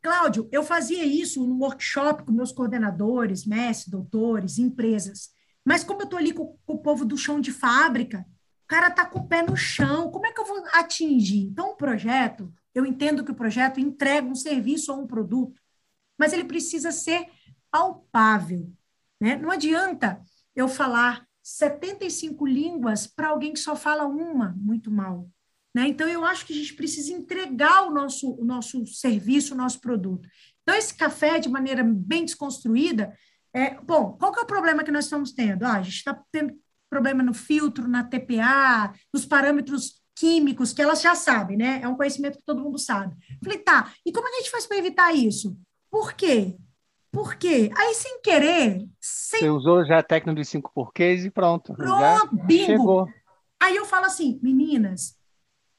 Cláudio, 0.00 0.48
eu 0.50 0.62
fazia 0.62 1.04
isso 1.04 1.46
no 1.46 1.58
workshop 1.58 2.24
com 2.24 2.32
meus 2.32 2.52
coordenadores, 2.52 3.44
mestres, 3.44 3.88
doutores, 3.88 4.58
empresas. 4.58 5.28
Mas 5.62 5.84
como 5.84 6.00
eu 6.00 6.04
estou 6.04 6.18
ali 6.18 6.32
com, 6.32 6.56
com, 6.64 6.74
o 6.74 6.78
povo 6.78 7.04
do 7.04 7.18
chão 7.18 7.38
de 7.38 7.52
fábrica, 7.52 8.24
o 8.64 8.66
cara 8.66 8.88
está 8.88 9.04
com 9.04 9.18
o 9.18 9.28
pé 9.28 9.42
no 9.42 9.56
chão, 9.56 10.10
como 10.10 10.26
é 10.26 10.32
que 10.32 10.40
eu 10.40 10.46
vou 10.46 10.64
atingir? 10.72 11.48
Então, 11.48 11.72
o 11.72 11.76
projeto, 11.76 12.50
eu 12.74 12.86
entendo 12.86 13.22
que 13.22 13.32
o 13.32 13.34
projeto 13.34 13.78
entrega 13.78 14.26
um 14.26 14.34
serviço 14.34 14.90
ou 14.90 15.02
um 15.02 15.06
produto, 15.06 15.60
mas 16.16 16.32
ele 16.32 16.44
precisa 16.44 16.90
ser 16.90 17.26
palpável. 17.70 18.72
Né? 19.20 19.36
Não 19.36 19.50
adianta 19.50 20.22
eu 20.56 20.68
falar 20.68 21.27
75 21.48 22.46
línguas 22.46 23.06
para 23.06 23.28
alguém 23.28 23.54
que 23.54 23.58
só 23.58 23.74
fala 23.74 24.04
uma 24.04 24.54
muito 24.58 24.90
mal. 24.90 25.30
Né? 25.74 25.88
Então, 25.88 26.06
eu 26.06 26.24
acho 26.24 26.44
que 26.44 26.52
a 26.52 26.56
gente 26.56 26.74
precisa 26.74 27.12
entregar 27.12 27.86
o 27.86 27.90
nosso, 27.90 28.32
o 28.32 28.44
nosso 28.44 28.84
serviço, 28.86 29.54
o 29.54 29.56
nosso 29.56 29.80
produto. 29.80 30.28
Então, 30.62 30.74
esse 30.74 30.94
café, 30.94 31.38
de 31.38 31.48
maneira 31.48 31.82
bem 31.82 32.24
desconstruída, 32.24 33.16
é, 33.54 33.80
bom, 33.80 34.12
qual 34.18 34.30
que 34.30 34.40
é 34.40 34.42
o 34.42 34.46
problema 34.46 34.84
que 34.84 34.90
nós 34.90 35.04
estamos 35.04 35.32
tendo? 35.32 35.64
Ah, 35.64 35.78
a 35.78 35.82
gente 35.82 35.96
está 35.96 36.22
tendo 36.30 36.54
problema 36.90 37.22
no 37.22 37.32
filtro, 37.32 37.88
na 37.88 38.04
TPA, 38.04 38.92
nos 39.12 39.24
parâmetros 39.24 40.02
químicos, 40.14 40.74
que 40.74 40.82
elas 40.82 41.00
já 41.00 41.14
sabem, 41.14 41.56
né? 41.56 41.80
É 41.82 41.88
um 41.88 41.96
conhecimento 41.96 42.38
que 42.38 42.44
todo 42.44 42.62
mundo 42.62 42.78
sabe. 42.78 43.16
Falei, 43.42 43.58
tá, 43.58 43.92
e 44.04 44.12
como 44.12 44.28
a 44.28 44.38
gente 44.38 44.50
faz 44.50 44.66
para 44.66 44.76
evitar 44.76 45.14
isso? 45.14 45.56
Por 45.90 46.12
quê? 46.12 46.56
Por 47.10 47.36
quê? 47.36 47.70
Aí, 47.76 47.94
sem 47.94 48.20
querer. 48.20 48.86
Sem... 49.00 49.40
Você 49.40 49.50
usou 49.50 49.84
já 49.84 49.98
a 49.98 50.02
técnica 50.02 50.40
dos 50.40 50.48
cinco 50.48 50.70
porquês 50.74 51.24
e 51.24 51.30
pronto. 51.30 51.74
Pronto, 51.74 52.36
bingo. 52.44 52.66
Chegou. 52.66 53.08
Aí 53.60 53.74
eu 53.74 53.84
falo 53.84 54.06
assim, 54.06 54.38
meninas, 54.42 55.16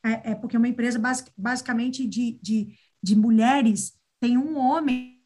é, 0.03 0.31
é 0.31 0.35
porque 0.35 0.55
é 0.55 0.59
uma 0.59 0.67
empresa 0.67 0.99
basic, 0.99 1.31
basicamente 1.37 2.07
de, 2.07 2.39
de, 2.41 2.73
de 3.01 3.15
mulheres, 3.15 3.93
tem 4.19 4.37
um 4.37 4.57
homem, 4.57 5.21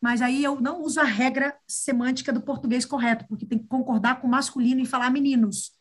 mas 0.00 0.20
aí 0.20 0.44
eu 0.44 0.60
não 0.60 0.82
uso 0.82 1.00
a 1.00 1.04
regra 1.04 1.56
semântica 1.66 2.32
do 2.32 2.42
português 2.42 2.84
correto, 2.84 3.26
porque 3.26 3.46
tem 3.46 3.58
que 3.58 3.66
concordar 3.66 4.20
com 4.20 4.26
o 4.26 4.30
masculino 4.30 4.80
e 4.80 4.86
falar 4.86 5.10
meninos. 5.10 5.72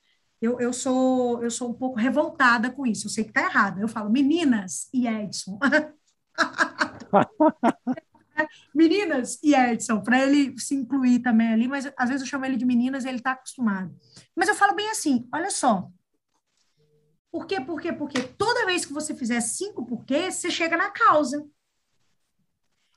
Eu, 0.42 0.60
eu, 0.60 0.74
sou, 0.74 1.44
eu 1.44 1.52
sou 1.52 1.70
um 1.70 1.74
pouco 1.74 1.98
revoltada 1.98 2.70
com 2.70 2.86
isso, 2.86 3.08
eu 3.08 3.12
sei 3.12 3.24
que 3.24 3.32
está 3.32 3.44
errado. 3.44 3.80
Eu 3.80 3.88
falo 3.88 4.10
meninas 4.10 4.88
e 4.94 5.08
Edson. 5.08 5.58
meninas 8.74 9.40
e 9.44 9.54
Edson, 9.54 10.02
para 10.02 10.22
ele 10.22 10.58
se 10.60 10.76
incluir 10.76 11.20
também 11.20 11.54
ali, 11.54 11.68
mas 11.68 11.92
às 11.98 12.10
vezes 12.10 12.22
eu 12.22 12.28
chamo 12.28 12.46
ele 12.46 12.58
de 12.58 12.66
meninas 12.66 13.06
e 13.06 13.08
ele 13.08 13.18
está 13.18 13.32
acostumado. 13.32 13.96
Mas 14.36 14.50
eu 14.50 14.56
falo 14.56 14.76
bem 14.76 14.90
assim: 14.90 15.28
olha 15.34 15.50
só, 15.50 15.90
por 17.32 17.48
quê? 17.48 17.60
Por 17.60 17.82
quê? 17.82 17.92
Porque 17.92 18.22
toda 18.22 18.66
vez 18.66 18.86
que 18.86 18.94
você 18.94 19.16
fizer 19.16 19.42
cinco 19.42 19.86
porquês, 19.86 20.36
você 20.36 20.52
chega 20.52 20.78
na 20.78 20.90
causa. 20.90 21.46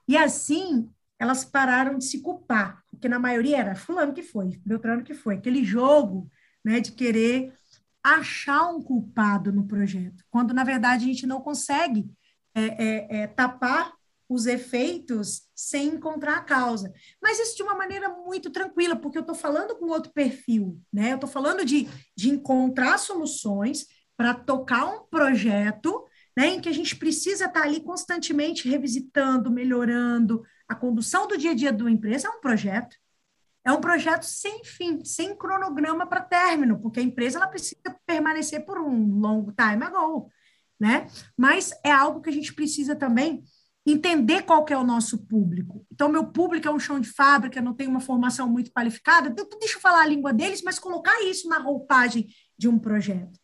E 0.08 0.16
assim, 0.16 0.90
elas 1.18 1.44
pararam 1.44 1.98
de 1.98 2.04
se 2.04 2.20
culpar, 2.20 2.84
porque 2.90 3.08
na 3.08 3.18
maioria 3.18 3.58
era 3.58 3.74
fulano 3.74 4.12
que 4.12 4.22
foi, 4.22 4.60
Beltrano 4.64 5.02
que 5.02 5.14
foi, 5.14 5.36
aquele 5.36 5.64
jogo 5.64 6.30
né, 6.64 6.80
de 6.80 6.92
querer 6.92 7.52
achar 8.02 8.68
um 8.68 8.80
culpado 8.80 9.52
no 9.52 9.66
projeto, 9.66 10.22
quando 10.30 10.54
na 10.54 10.62
verdade 10.62 11.04
a 11.04 11.08
gente 11.08 11.26
não 11.26 11.40
consegue 11.40 12.08
é, 12.54 12.62
é, 12.62 13.16
é, 13.22 13.26
tapar 13.26 13.95
os 14.28 14.46
efeitos 14.46 15.42
sem 15.54 15.88
encontrar 15.88 16.38
a 16.38 16.42
causa. 16.42 16.92
Mas 17.22 17.38
isso 17.38 17.56
de 17.56 17.62
uma 17.62 17.74
maneira 17.74 18.08
muito 18.08 18.50
tranquila, 18.50 18.96
porque 18.96 19.18
eu 19.18 19.22
estou 19.22 19.36
falando 19.36 19.76
com 19.76 19.86
outro 19.86 20.12
perfil, 20.12 20.80
né? 20.92 21.12
Eu 21.12 21.16
estou 21.16 21.30
falando 21.30 21.64
de, 21.64 21.88
de 22.16 22.28
encontrar 22.28 22.98
soluções 22.98 23.86
para 24.16 24.34
tocar 24.34 24.86
um 24.86 25.06
projeto 25.06 26.04
né, 26.36 26.48
em 26.48 26.60
que 26.60 26.68
a 26.68 26.72
gente 26.72 26.96
precisa 26.96 27.46
estar 27.46 27.60
tá 27.60 27.66
ali 27.66 27.80
constantemente 27.80 28.68
revisitando, 28.68 29.50
melhorando. 29.50 30.42
A 30.68 30.74
condução 30.74 31.26
do 31.26 31.38
dia 31.38 31.52
a 31.52 31.54
dia 31.54 31.72
da 31.72 31.90
empresa 31.90 32.28
é 32.28 32.30
um 32.30 32.40
projeto. 32.40 32.96
É 33.64 33.72
um 33.72 33.80
projeto 33.80 34.22
sem 34.22 34.62
fim, 34.64 35.04
sem 35.04 35.36
cronograma 35.36 36.06
para 36.06 36.20
término, 36.20 36.80
porque 36.80 37.00
a 37.00 37.02
empresa 37.02 37.38
ela 37.38 37.48
precisa 37.48 37.80
permanecer 38.06 38.64
por 38.64 38.78
um 38.78 39.18
longo 39.18 39.52
time 39.52 39.84
ago, 39.84 40.30
né? 40.78 41.08
Mas 41.36 41.72
é 41.82 41.90
algo 41.90 42.20
que 42.20 42.30
a 42.30 42.32
gente 42.32 42.54
precisa 42.54 42.94
também 42.94 43.42
entender 43.86 44.42
qual 44.42 44.64
que 44.64 44.72
é 44.72 44.76
o 44.76 44.84
nosso 44.84 45.26
público. 45.26 45.86
Então, 45.92 46.08
meu 46.08 46.26
público 46.26 46.66
é 46.66 46.70
um 46.70 46.78
chão 46.78 46.98
de 46.98 47.08
fábrica, 47.08 47.62
não 47.62 47.72
tem 47.72 47.86
uma 47.86 48.00
formação 48.00 48.48
muito 48.48 48.72
qualificada, 48.72 49.28
então, 49.28 49.46
deixa 49.60 49.76
eu 49.76 49.80
falar 49.80 50.02
a 50.02 50.06
língua 50.06 50.32
deles, 50.32 50.62
mas 50.62 50.78
colocar 50.78 51.22
isso 51.22 51.48
na 51.48 51.58
roupagem 51.58 52.26
de 52.58 52.68
um 52.68 52.78
projeto. 52.78 53.38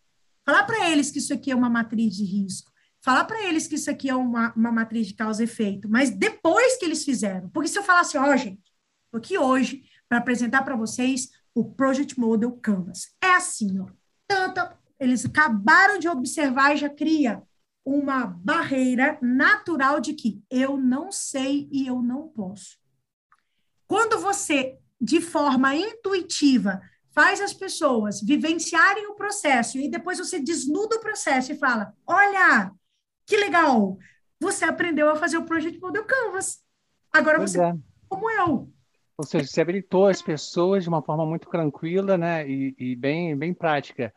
Falar 0.45 0.64
para 0.64 0.90
eles 0.90 1.11
que 1.11 1.18
isso 1.18 1.32
aqui 1.32 1.53
é 1.53 1.55
uma 1.55 1.70
matriz 1.70 2.16
de 2.16 2.24
risco. 2.24 2.72
Falar 3.01 3.24
para 3.24 3.43
eles 3.45 3.66
que 3.66 3.76
isso 3.76 3.90
aqui 3.90 4.11
é 4.11 4.14
uma, 4.14 4.53
uma 4.55 4.72
matriz 4.72 5.07
de 5.07 5.14
causa 5.14 5.43
e 5.43 5.45
efeito. 5.45 5.88
Mas 5.88 6.11
depois 6.11 6.76
que 6.76 6.84
eles 6.84 7.05
fizeram. 7.05 7.49
Porque 7.51 7.68
se 7.68 7.78
eu 7.78 7.82
falasse, 7.82 8.18
ó, 8.18 8.32
oh, 8.32 8.36
gente, 8.36 8.61
estou 9.05 9.18
aqui 9.18 9.38
hoje 9.38 9.84
para 10.09 10.18
apresentar 10.18 10.62
para 10.62 10.76
vocês 10.76 11.30
o 11.55 11.64
Project 11.64 12.18
Model 12.18 12.53
Canvas. 12.53 13.14
É 13.22 13.32
assim, 13.32 13.78
ó. 13.78 13.86
Eles 14.99 15.24
acabaram 15.24 15.99
de 15.99 16.09
observar 16.09 16.74
e 16.74 16.78
já 16.78 16.88
cria 16.88 17.43
uma 17.85 18.26
barreira 18.26 19.18
natural 19.20 20.01
de 20.01 20.14
que 20.14 20.43
eu 20.51 20.76
não 20.76 21.11
sei 21.11 21.68
e 21.72 21.87
eu 21.87 22.01
não 22.01 22.28
posso. 22.28 22.78
Quando 23.87 24.20
você, 24.20 24.78
de 25.01 25.20
forma 25.20 25.74
intuitiva, 25.74 26.80
faz 27.11 27.41
as 27.41 27.53
pessoas 27.53 28.20
vivenciarem 28.20 29.07
o 29.09 29.14
processo 29.14 29.78
e 29.78 29.89
depois 29.89 30.18
você 30.18 30.41
desnuda 30.41 30.97
o 30.97 31.01
processo 31.01 31.53
e 31.53 31.59
fala: 31.59 31.95
olha, 32.07 32.72
que 33.26 33.37
legal, 33.37 33.99
você 34.41 34.64
aprendeu 34.64 35.09
a 35.11 35.16
fazer 35.16 35.37
o 35.37 35.45
Project 35.45 35.80
Model 35.80 36.05
Canvas. 36.05 36.62
Agora 37.12 37.39
pois 37.39 37.53
você, 37.53 37.62
é. 37.62 37.74
como 38.09 38.30
eu. 38.30 38.72
Ou 39.18 39.26
seja, 39.26 39.47
você 39.47 39.61
habilitou 39.61 40.07
as 40.07 40.22
pessoas 40.22 40.83
de 40.83 40.89
uma 40.89 41.03
forma 41.03 41.26
muito 41.26 41.49
tranquila 41.49 42.16
né, 42.16 42.49
e, 42.49 42.74
e 42.78 42.97
bem, 42.97 43.37
bem 43.37 43.53
prática. 43.53 44.12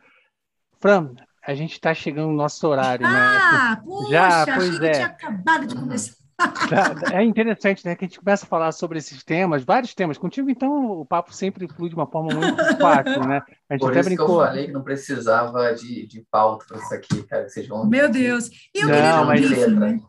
Fran, 0.80 1.14
a 1.46 1.54
gente 1.54 1.74
está 1.74 1.94
chegando 1.94 2.30
no 2.30 2.36
nosso 2.36 2.68
horário, 2.68 3.06
ah, 3.06 3.12
né? 3.12 3.20
Ah, 3.20 3.82
puxa, 3.84 4.10
Já, 4.12 4.46
pois 4.46 4.76
achei 4.76 4.88
é. 4.88 4.92
que 4.92 4.98
tinha 4.98 5.08
acabado 5.08 5.68
de 5.68 5.76
começar. 5.76 6.16
É 7.14 7.24
interessante, 7.24 7.86
né? 7.86 7.96
Que 7.96 8.04
a 8.04 8.08
gente 8.08 8.20
começa 8.20 8.46
a 8.46 8.50
falar 8.50 8.72
sobre 8.74 8.98
esses 8.98 9.24
temas, 9.24 9.64
vários 9.64 9.94
temas. 9.94 10.18
Contigo, 10.18 10.50
então, 10.50 11.00
o 11.00 11.06
papo 11.06 11.34
sempre 11.34 11.66
flui 11.66 11.88
de 11.88 11.96
uma 11.96 12.06
forma 12.08 12.34
muito 12.34 12.58
fácil, 12.78 13.26
né? 13.26 13.42
A 13.70 13.74
gente 13.76 13.82
Por 13.82 13.92
até 13.92 14.02
isso 14.02 14.10
brincou. 14.10 14.26
que 14.26 14.32
eu 14.34 14.48
falei 14.48 14.66
que 14.66 14.72
não 14.74 14.84
precisava 14.84 15.74
de, 15.74 16.06
de 16.08 16.26
pauta 16.30 16.66
para 16.68 16.78
isso 16.78 16.94
aqui, 16.94 17.24
cara. 17.24 17.46
Que 17.46 17.52
vocês 17.52 17.68
vão. 17.68 17.88
Meu 17.88 18.10
Deus! 18.10 18.50
E 18.74 18.82
eu 18.82 18.88
queria 18.88 19.22
um 19.22 19.28
briefing, 19.28 19.76
né? 19.76 20.00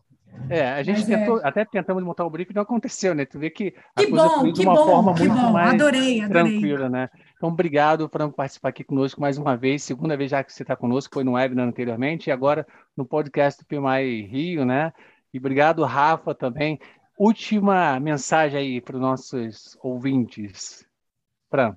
É, 0.49 0.68
a 0.70 0.82
gente 0.82 1.05
tentou, 1.05 1.41
é. 1.41 1.49
até 1.49 1.64
tentamos 1.64 2.03
montar 2.03 2.24
o 2.24 2.30
briefing 2.30 2.53
e 2.53 2.55
não 2.55 2.62
aconteceu, 2.62 3.14
né? 3.14 3.24
Tu 3.24 3.39
vê 3.39 3.51
que 3.51 3.74
a 3.95 4.01
que 4.01 4.09
coisa 4.09 4.28
bom, 4.28 4.53
de 4.53 4.61
uma 4.62 4.74
bom, 4.74 4.84
forma 4.84 5.12
muito 5.12 5.34
bom. 5.34 5.53
mais 5.53 5.74
adorei, 5.74 6.20
adorei. 6.20 6.28
tranquila, 6.53 6.89
né? 6.89 7.09
Então, 7.37 7.49
obrigado, 7.49 8.09
Franco, 8.09 8.30
por 8.30 8.37
participar 8.37 8.68
aqui 8.68 8.84
conosco 8.84 9.20
mais 9.20 9.39
uma 9.39 9.57
vez. 9.57 9.82
Segunda 9.82 10.16
vez 10.16 10.30
já 10.30 10.43
que 10.45 10.53
você 10.53 10.62
está 10.62 10.76
conosco, 10.76 11.14
foi 11.14 11.24
no 11.24 11.32
webinar 11.32 11.66
anteriormente, 11.66 12.28
e 12.28 12.30
agora 12.30 12.66
no 12.97 13.05
podcast 13.05 13.62
do 13.62 13.66
PMI 13.66 14.22
Rio, 14.22 14.64
né? 14.64 14.93
E 15.32 15.39
obrigado, 15.39 15.84
Rafa, 15.84 16.34
também. 16.34 16.78
Última 17.18 17.99
mensagem 17.99 18.59
aí 18.59 18.80
para 18.80 18.97
os 18.97 19.03
nossos 19.03 19.76
ouvintes. 19.82 20.87
Fran. 21.51 21.76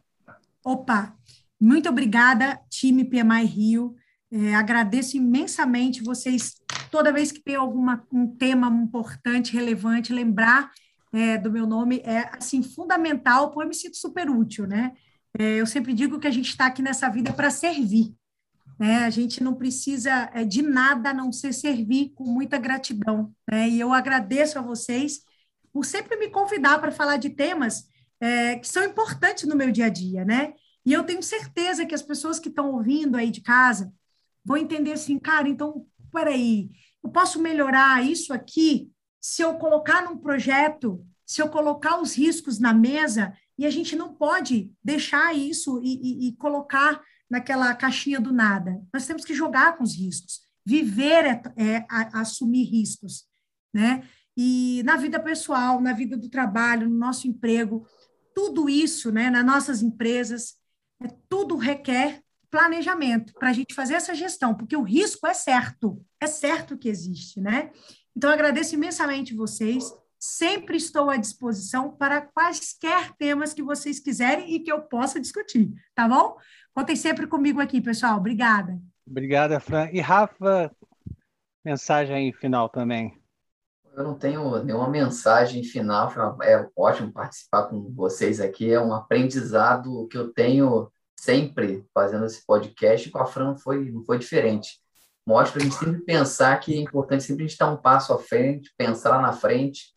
Opa, 0.64 1.16
muito 1.60 1.90
obrigada, 1.90 2.60
time 2.70 3.04
PMI 3.04 3.46
Rio. 3.46 3.96
É, 4.32 4.54
agradeço 4.54 5.18
imensamente 5.18 6.04
vocês, 6.04 6.56
toda 6.90 7.12
vez 7.12 7.32
que 7.32 7.42
tem 7.42 7.56
alguma, 7.56 8.06
um 8.12 8.28
tema 8.28 8.68
importante, 8.68 9.54
relevante, 9.54 10.14
lembrar 10.14 10.72
é, 11.12 11.38
do 11.38 11.52
meu 11.52 11.66
nome 11.66 12.02
é 12.06 12.30
assim 12.38 12.62
fundamental, 12.62 13.52
pois 13.52 13.66
eu 13.66 13.70
me 13.70 13.76
sinto 13.76 13.98
super 13.98 14.30
útil, 14.30 14.68
né? 14.68 14.94
É, 15.38 15.56
eu 15.56 15.66
sempre 15.66 15.94
digo 15.94 16.20
que 16.20 16.28
a 16.28 16.32
gente 16.32 16.50
está 16.50 16.66
aqui 16.66 16.82
nessa 16.82 17.10
vida 17.10 17.32
para 17.34 17.50
servir. 17.50 18.16
Né? 18.80 19.04
A 19.04 19.10
gente 19.10 19.44
não 19.44 19.54
precisa 19.54 20.30
é, 20.34 20.44
de 20.44 20.62
nada 20.62 21.10
a 21.10 21.14
não 21.14 21.32
ser 21.32 21.54
servir 21.54 22.14
com 22.16 22.24
muita 22.24 22.58
gratidão. 22.58 23.34
Né? 23.50 23.70
E 23.70 23.80
eu 23.80 23.94
agradeço 23.94 24.58
a 24.58 24.62
vocês 24.62 25.22
por 25.72 25.86
sempre 25.86 26.18
me 26.18 26.30
convidar 26.30 26.80
para 26.80 26.92
falar 26.92 27.18
de 27.18 27.30
temas 27.30 27.88
é, 28.20 28.56
que 28.56 28.68
são 28.68 28.84
importantes 28.84 29.44
no 29.44 29.56
meu 29.56 29.72
dia 29.72 29.86
a 29.86 29.90
dia, 29.90 30.26
né? 30.26 30.54
E 30.86 30.94
eu 30.94 31.04
tenho 31.04 31.22
certeza 31.22 31.86
que 31.86 31.94
as 31.94 32.02
pessoas 32.02 32.40
que 32.40 32.50
estão 32.50 32.72
ouvindo 32.72 33.16
aí 33.16 33.30
de 33.30 33.42
casa 33.42 33.94
vão 34.44 34.58
entender 34.58 34.94
assim, 34.94 35.20
cara, 35.20 35.48
então, 35.48 35.86
peraí, 36.10 36.70
eu 37.04 37.10
posso 37.10 37.42
melhorar 37.42 38.06
isso 38.06 38.34
aqui 38.34 38.92
se 39.20 39.42
eu 39.42 39.56
colocar 39.56 40.04
num 40.04 40.18
projeto, 40.18 41.06
se 41.26 41.42
eu 41.42 41.50
colocar 41.50 42.02
os 42.02 42.16
riscos 42.16 42.60
na 42.60 42.74
mesa, 42.74 43.34
e 43.58 43.66
a 43.66 43.70
gente 43.70 43.96
não 43.96 44.14
pode 44.14 44.72
deixar 44.84 45.36
isso 45.36 45.82
e, 45.84 46.00
e, 46.02 46.28
e 46.30 46.36
colocar 46.38 47.02
naquela 47.30 47.74
caixinha 47.76 48.20
do 48.20 48.32
nada. 48.32 48.82
Nós 48.94 49.06
temos 49.06 49.26
que 49.26 49.34
jogar 49.34 49.78
com 49.78 49.84
os 49.84 49.96
riscos. 49.96 50.42
Viver 50.66 51.26
é, 51.26 51.42
é 51.58 51.86
a, 51.90 52.22
assumir 52.22 52.64
riscos, 52.64 53.26
né? 53.74 54.08
E 54.36 54.82
na 54.86 54.96
vida 54.96 55.20
pessoal, 55.20 55.82
na 55.82 55.92
vida 55.92 56.16
do 56.16 56.30
trabalho, 56.30 56.90
no 56.90 56.98
nosso 56.98 57.28
emprego, 57.28 57.86
tudo 58.34 58.70
isso, 58.70 59.12
né, 59.12 59.30
nas 59.30 59.46
nossas 59.46 59.82
empresas, 59.82 60.56
é, 61.02 61.08
tudo 61.28 61.58
requer 61.58 62.24
planejamento 62.50 63.34
para 63.34 63.50
a 63.50 63.54
gente 63.54 63.74
fazer 63.74 63.94
essa 63.94 64.14
gestão, 64.14 64.56
porque 64.56 64.76
o 64.76 64.84
risco 64.84 65.28
é 65.28 65.34
certo, 65.34 66.04
é 66.20 66.28
certo 66.28 66.78
que 66.78 66.90
existe, 66.90 67.40
né? 67.40 67.72
Então, 68.16 68.32
agradeço 68.32 68.76
imensamente 68.76 69.36
vocês. 69.36 69.94
Sempre 70.20 70.76
estou 70.76 71.10
à 71.10 71.16
disposição 71.16 71.92
para 71.92 72.22
quaisquer 72.22 73.14
temas 73.18 73.54
que 73.54 73.64
vocês 73.64 74.00
quiserem 74.00 74.54
e 74.54 74.60
que 74.60 74.72
eu 74.72 74.82
possa 74.82 75.20
discutir, 75.20 75.72
tá 75.96 76.08
bom? 76.08 76.36
Contem 76.74 76.96
sempre 76.96 77.26
comigo 77.26 77.62
aqui, 77.62 77.80
pessoal. 77.80 78.18
Obrigada. 78.18 78.78
Obrigada, 79.08 79.60
Fran. 79.60 79.90
E 79.94 80.02
Rafa, 80.02 80.72
mensagem 81.64 82.16
aí 82.16 82.34
final 82.34 82.68
também. 82.68 83.18
Eu 83.96 84.04
não 84.04 84.16
tenho 84.16 84.64
nenhuma 84.64 84.90
mensagem 84.90 85.64
final. 85.64 86.12
É 86.44 86.68
ótimo 86.76 87.12
participar 87.12 87.68
com 87.68 87.90
vocês 87.94 88.40
aqui. 88.40 88.72
É 88.72 88.80
um 88.80 88.94
aprendizado 88.94 90.08
que 90.08 90.18
eu 90.18 90.32
tenho 90.32 90.92
sempre 91.22 91.86
fazendo 91.94 92.26
esse 92.26 92.46
podcast. 92.46 93.10
Com 93.10 93.20
a 93.20 93.26
Fran 93.26 93.56
foi, 93.56 93.90
não 93.92 94.04
foi 94.04 94.18
diferente 94.18 94.80
mostra 95.30 95.62
a 95.62 95.64
gente 95.64 95.76
sempre 95.76 96.02
pensar 96.02 96.60
que 96.60 96.74
é 96.74 96.78
importante 96.78 97.24
sempre 97.24 97.46
a 97.46 97.48
gente 97.48 97.58
dar 97.58 97.72
um 97.72 97.78
passo 97.78 98.12
à 98.12 98.18
frente, 98.18 98.74
pensar 98.76 99.12
lá 99.12 99.22
na 99.22 99.32
frente 99.32 99.94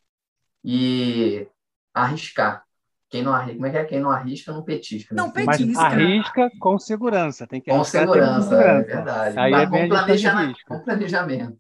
e 0.63 1.49
arriscar. 1.95 2.63
Quem 3.09 3.23
não 3.23 3.33
arrisca, 3.33 3.55
como 3.55 3.67
é 3.67 3.71
que 3.71 3.77
é? 3.79 3.85
Quem 3.85 4.01
não 4.01 4.11
arrisca, 4.11 4.53
não 4.53 4.63
petisca. 4.63 5.15
Né? 5.15 5.23
Não 5.23 5.31
petisca. 5.31 5.67
Mas 5.67 5.79
arrisca 5.79 6.51
com 6.61 6.79
segurança. 6.79 7.47
Tem 7.47 7.63
que 7.63 7.71
com 7.71 7.83
segurança, 7.83 8.35
com 8.35 8.43
segurança, 8.43 8.71
é 8.71 8.83
verdade. 8.83 9.39
Aí 9.39 9.51
Mas 9.51 9.63
é 9.63 9.67
com, 9.67 9.89
planejamento, 9.89 10.59
com 10.67 10.81
planejamento. 10.81 11.57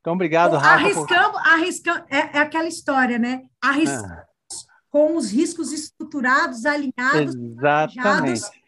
Então, 0.00 0.12
obrigado, 0.14 0.56
Rafa. 0.56 0.68
Arriscamos, 0.68 1.42
por... 1.42 1.48
arriscamos 1.48 2.02
é, 2.10 2.36
é, 2.36 2.38
aquela 2.40 2.68
história, 2.68 3.18
né? 3.18 3.42
Arriscamos 3.62 4.10
ah. 4.10 4.26
com 4.90 5.16
os 5.16 5.30
riscos 5.30 5.72
estruturados, 5.72 6.66
alinhados, 6.66 7.34
Exatamente. 7.34 8.61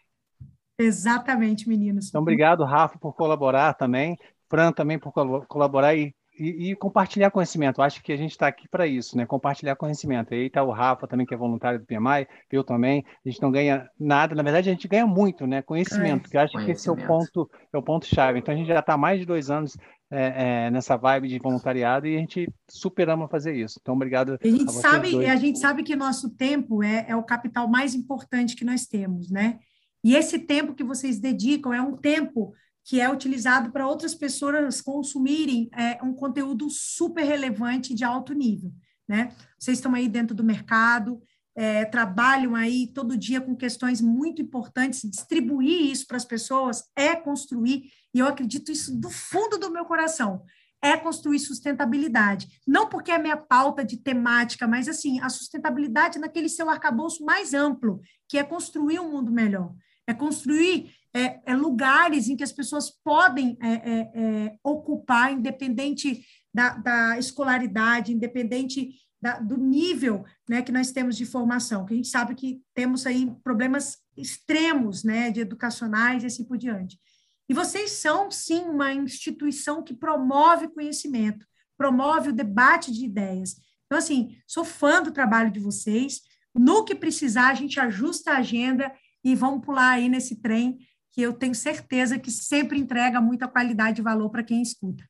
Exatamente, 0.77 1.67
meninos. 1.67 2.09
Então, 2.09 2.21
obrigado, 2.21 2.63
Rafa, 2.63 2.97
por 2.99 3.13
colaborar 3.13 3.73
também. 3.73 4.17
Fran 4.49 4.71
também 4.71 4.99
por 4.99 5.11
colaborar 5.47 5.95
e, 5.95 6.13
e, 6.37 6.71
e 6.71 6.75
compartilhar 6.75 7.31
conhecimento. 7.31 7.81
Acho 7.81 8.03
que 8.03 8.11
a 8.11 8.17
gente 8.17 8.31
está 8.31 8.47
aqui 8.47 8.67
para 8.67 8.85
isso, 8.85 9.17
né? 9.17 9.25
Compartilhar 9.25 9.75
conhecimento. 9.75 10.33
E 10.33 10.37
aí 10.37 10.47
está 10.47 10.63
o 10.63 10.71
Rafa 10.71 11.07
também, 11.07 11.25
que 11.25 11.33
é 11.33 11.37
voluntário 11.37 11.79
do 11.79 11.85
PMI, 11.85 12.27
eu 12.51 12.63
também. 12.63 13.03
A 13.25 13.29
gente 13.29 13.41
não 13.41 13.51
ganha 13.51 13.89
nada, 13.99 14.35
na 14.35 14.43
verdade, 14.43 14.69
a 14.69 14.73
gente 14.73 14.87
ganha 14.87 15.07
muito, 15.07 15.47
né? 15.47 15.61
Conhecimento, 15.61 16.27
é, 16.27 16.29
que 16.29 16.37
acho 16.37 16.57
que 16.63 16.71
esse 16.71 16.87
é 16.87 16.91
o 16.91 16.97
ponto, 16.97 17.49
é 17.73 17.77
o 17.77 17.81
ponto-chave. 17.81 18.39
Então, 18.39 18.53
a 18.53 18.57
gente 18.57 18.67
já 18.67 18.79
está 18.79 18.93
há 18.93 18.97
mais 18.97 19.19
de 19.19 19.25
dois 19.25 19.49
anos 19.49 19.75
é, 20.11 20.65
é, 20.67 20.71
nessa 20.71 20.95
vibe 20.95 21.27
de 21.27 21.39
voluntariado 21.39 22.05
e 22.05 22.15
a 22.15 22.19
gente 22.19 22.47
superamos 22.69 23.29
fazer 23.29 23.55
isso. 23.55 23.79
Então, 23.81 23.95
obrigado. 23.95 24.37
A 24.41 24.47
gente, 24.47 24.69
a 24.69 24.71
sabe, 24.71 25.25
a 25.25 25.35
gente 25.35 25.57
sabe 25.57 25.83
que 25.83 25.95
nosso 25.95 26.29
tempo 26.35 26.83
é, 26.83 27.05
é 27.07 27.15
o 27.15 27.23
capital 27.23 27.67
mais 27.67 27.95
importante 27.95 28.55
que 28.55 28.65
nós 28.65 28.85
temos, 28.85 29.31
né? 29.31 29.59
E 30.05 30.15
esse 30.15 30.37
tempo 30.37 30.75
que 30.75 30.83
vocês 30.83 31.17
dedicam 31.17 31.73
é 31.73 31.81
um 31.81 31.97
tempo 31.97 32.53
que 32.83 33.01
é 33.01 33.11
utilizado 33.11 33.71
para 33.71 33.87
outras 33.87 34.13
pessoas 34.13 34.79
consumirem 34.79 35.67
é, 35.73 35.97
um 36.03 36.13
conteúdo 36.13 36.69
super 36.69 37.25
relevante 37.25 37.91
de 37.95 38.03
alto 38.03 38.31
nível, 38.31 38.71
né? 39.09 39.33
Vocês 39.57 39.79
estão 39.79 39.95
aí 39.95 40.07
dentro 40.07 40.35
do 40.35 40.43
mercado, 40.43 41.19
é, 41.55 41.85
trabalham 41.85 42.53
aí 42.53 42.85
todo 42.93 43.17
dia 43.17 43.41
com 43.41 43.55
questões 43.55 43.99
muito 43.99 44.43
importantes, 44.43 45.09
distribuir 45.09 45.89
isso 45.89 46.05
para 46.05 46.17
as 46.17 46.25
pessoas 46.25 46.83
é 46.95 47.15
construir, 47.15 47.89
e 48.13 48.19
eu 48.19 48.27
acredito 48.27 48.71
isso 48.71 48.95
do 48.95 49.09
fundo 49.09 49.57
do 49.57 49.71
meu 49.71 49.85
coração, 49.85 50.43
é 50.83 50.95
construir 50.95 51.39
sustentabilidade. 51.39 52.61
Não 52.67 52.87
porque 52.87 53.09
é 53.09 53.17
minha 53.17 53.37
pauta 53.37 53.83
de 53.83 53.97
temática, 53.97 54.67
mas 54.67 54.87
assim, 54.87 55.19
a 55.21 55.29
sustentabilidade 55.29 56.19
naquele 56.19 56.47
seu 56.47 56.69
arcabouço 56.69 57.25
mais 57.25 57.55
amplo, 57.55 58.01
que 58.29 58.37
é 58.37 58.43
construir 58.43 58.99
um 58.99 59.09
mundo 59.09 59.31
melhor 59.31 59.73
é 60.07 60.13
construir 60.13 60.93
é, 61.13 61.39
é 61.45 61.55
lugares 61.55 62.27
em 62.27 62.35
que 62.35 62.43
as 62.43 62.51
pessoas 62.51 62.89
podem 62.89 63.57
é, 63.61 63.69
é, 63.69 63.99
é 64.13 64.57
ocupar, 64.63 65.31
independente 65.31 66.25
da, 66.53 66.69
da 66.77 67.17
escolaridade, 67.17 68.13
independente 68.13 68.95
da, 69.21 69.39
do 69.39 69.57
nível 69.57 70.25
né, 70.47 70.61
que 70.61 70.71
nós 70.71 70.91
temos 70.91 71.17
de 71.17 71.25
formação, 71.25 71.85
que 71.85 71.93
a 71.93 71.95
gente 71.95 72.09
sabe 72.09 72.35
que 72.35 72.61
temos 72.73 73.05
aí 73.05 73.33
problemas 73.43 73.97
extremos 74.15 75.03
né, 75.03 75.31
de 75.31 75.41
educacionais 75.41 76.23
e 76.23 76.27
assim 76.27 76.43
por 76.43 76.57
diante. 76.57 76.99
E 77.47 77.53
vocês 77.53 77.91
são, 77.91 78.31
sim, 78.31 78.61
uma 78.61 78.93
instituição 78.93 79.83
que 79.83 79.93
promove 79.93 80.67
conhecimento, 80.67 81.45
promove 81.77 82.29
o 82.29 82.33
debate 82.33 82.91
de 82.91 83.05
ideias. 83.05 83.55
Então, 83.85 83.97
assim, 83.97 84.35
sou 84.47 84.65
fã 84.65 85.01
do 85.01 85.11
trabalho 85.11 85.51
de 85.51 85.59
vocês. 85.59 86.21
No 86.53 86.83
que 86.83 86.95
precisar, 86.95 87.49
a 87.49 87.53
gente 87.53 87.79
ajusta 87.79 88.31
a 88.31 88.37
agenda 88.37 88.91
e 89.25 89.33
vamos 89.33 89.65
pular 89.65 89.89
aí 89.89 90.07
nesse 90.07 90.35
trem 90.35 90.77
que 91.11 91.21
eu 91.21 91.33
tenho 91.33 91.55
certeza 91.55 92.19
que 92.19 92.29
sempre 92.29 92.77
entrega 92.77 93.19
muita 93.19 93.47
qualidade 93.47 93.99
e 93.99 94.03
valor 94.03 94.29
para 94.29 94.43
quem 94.43 94.61
escuta. 94.61 95.03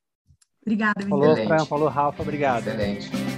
Obrigada, 0.62 1.06
Falou, 1.06 1.36
Fran, 1.36 1.66
falou, 1.66 1.88
Rafa, 1.88 2.22
obrigado. 2.22 2.66
Excelente. 2.66 3.35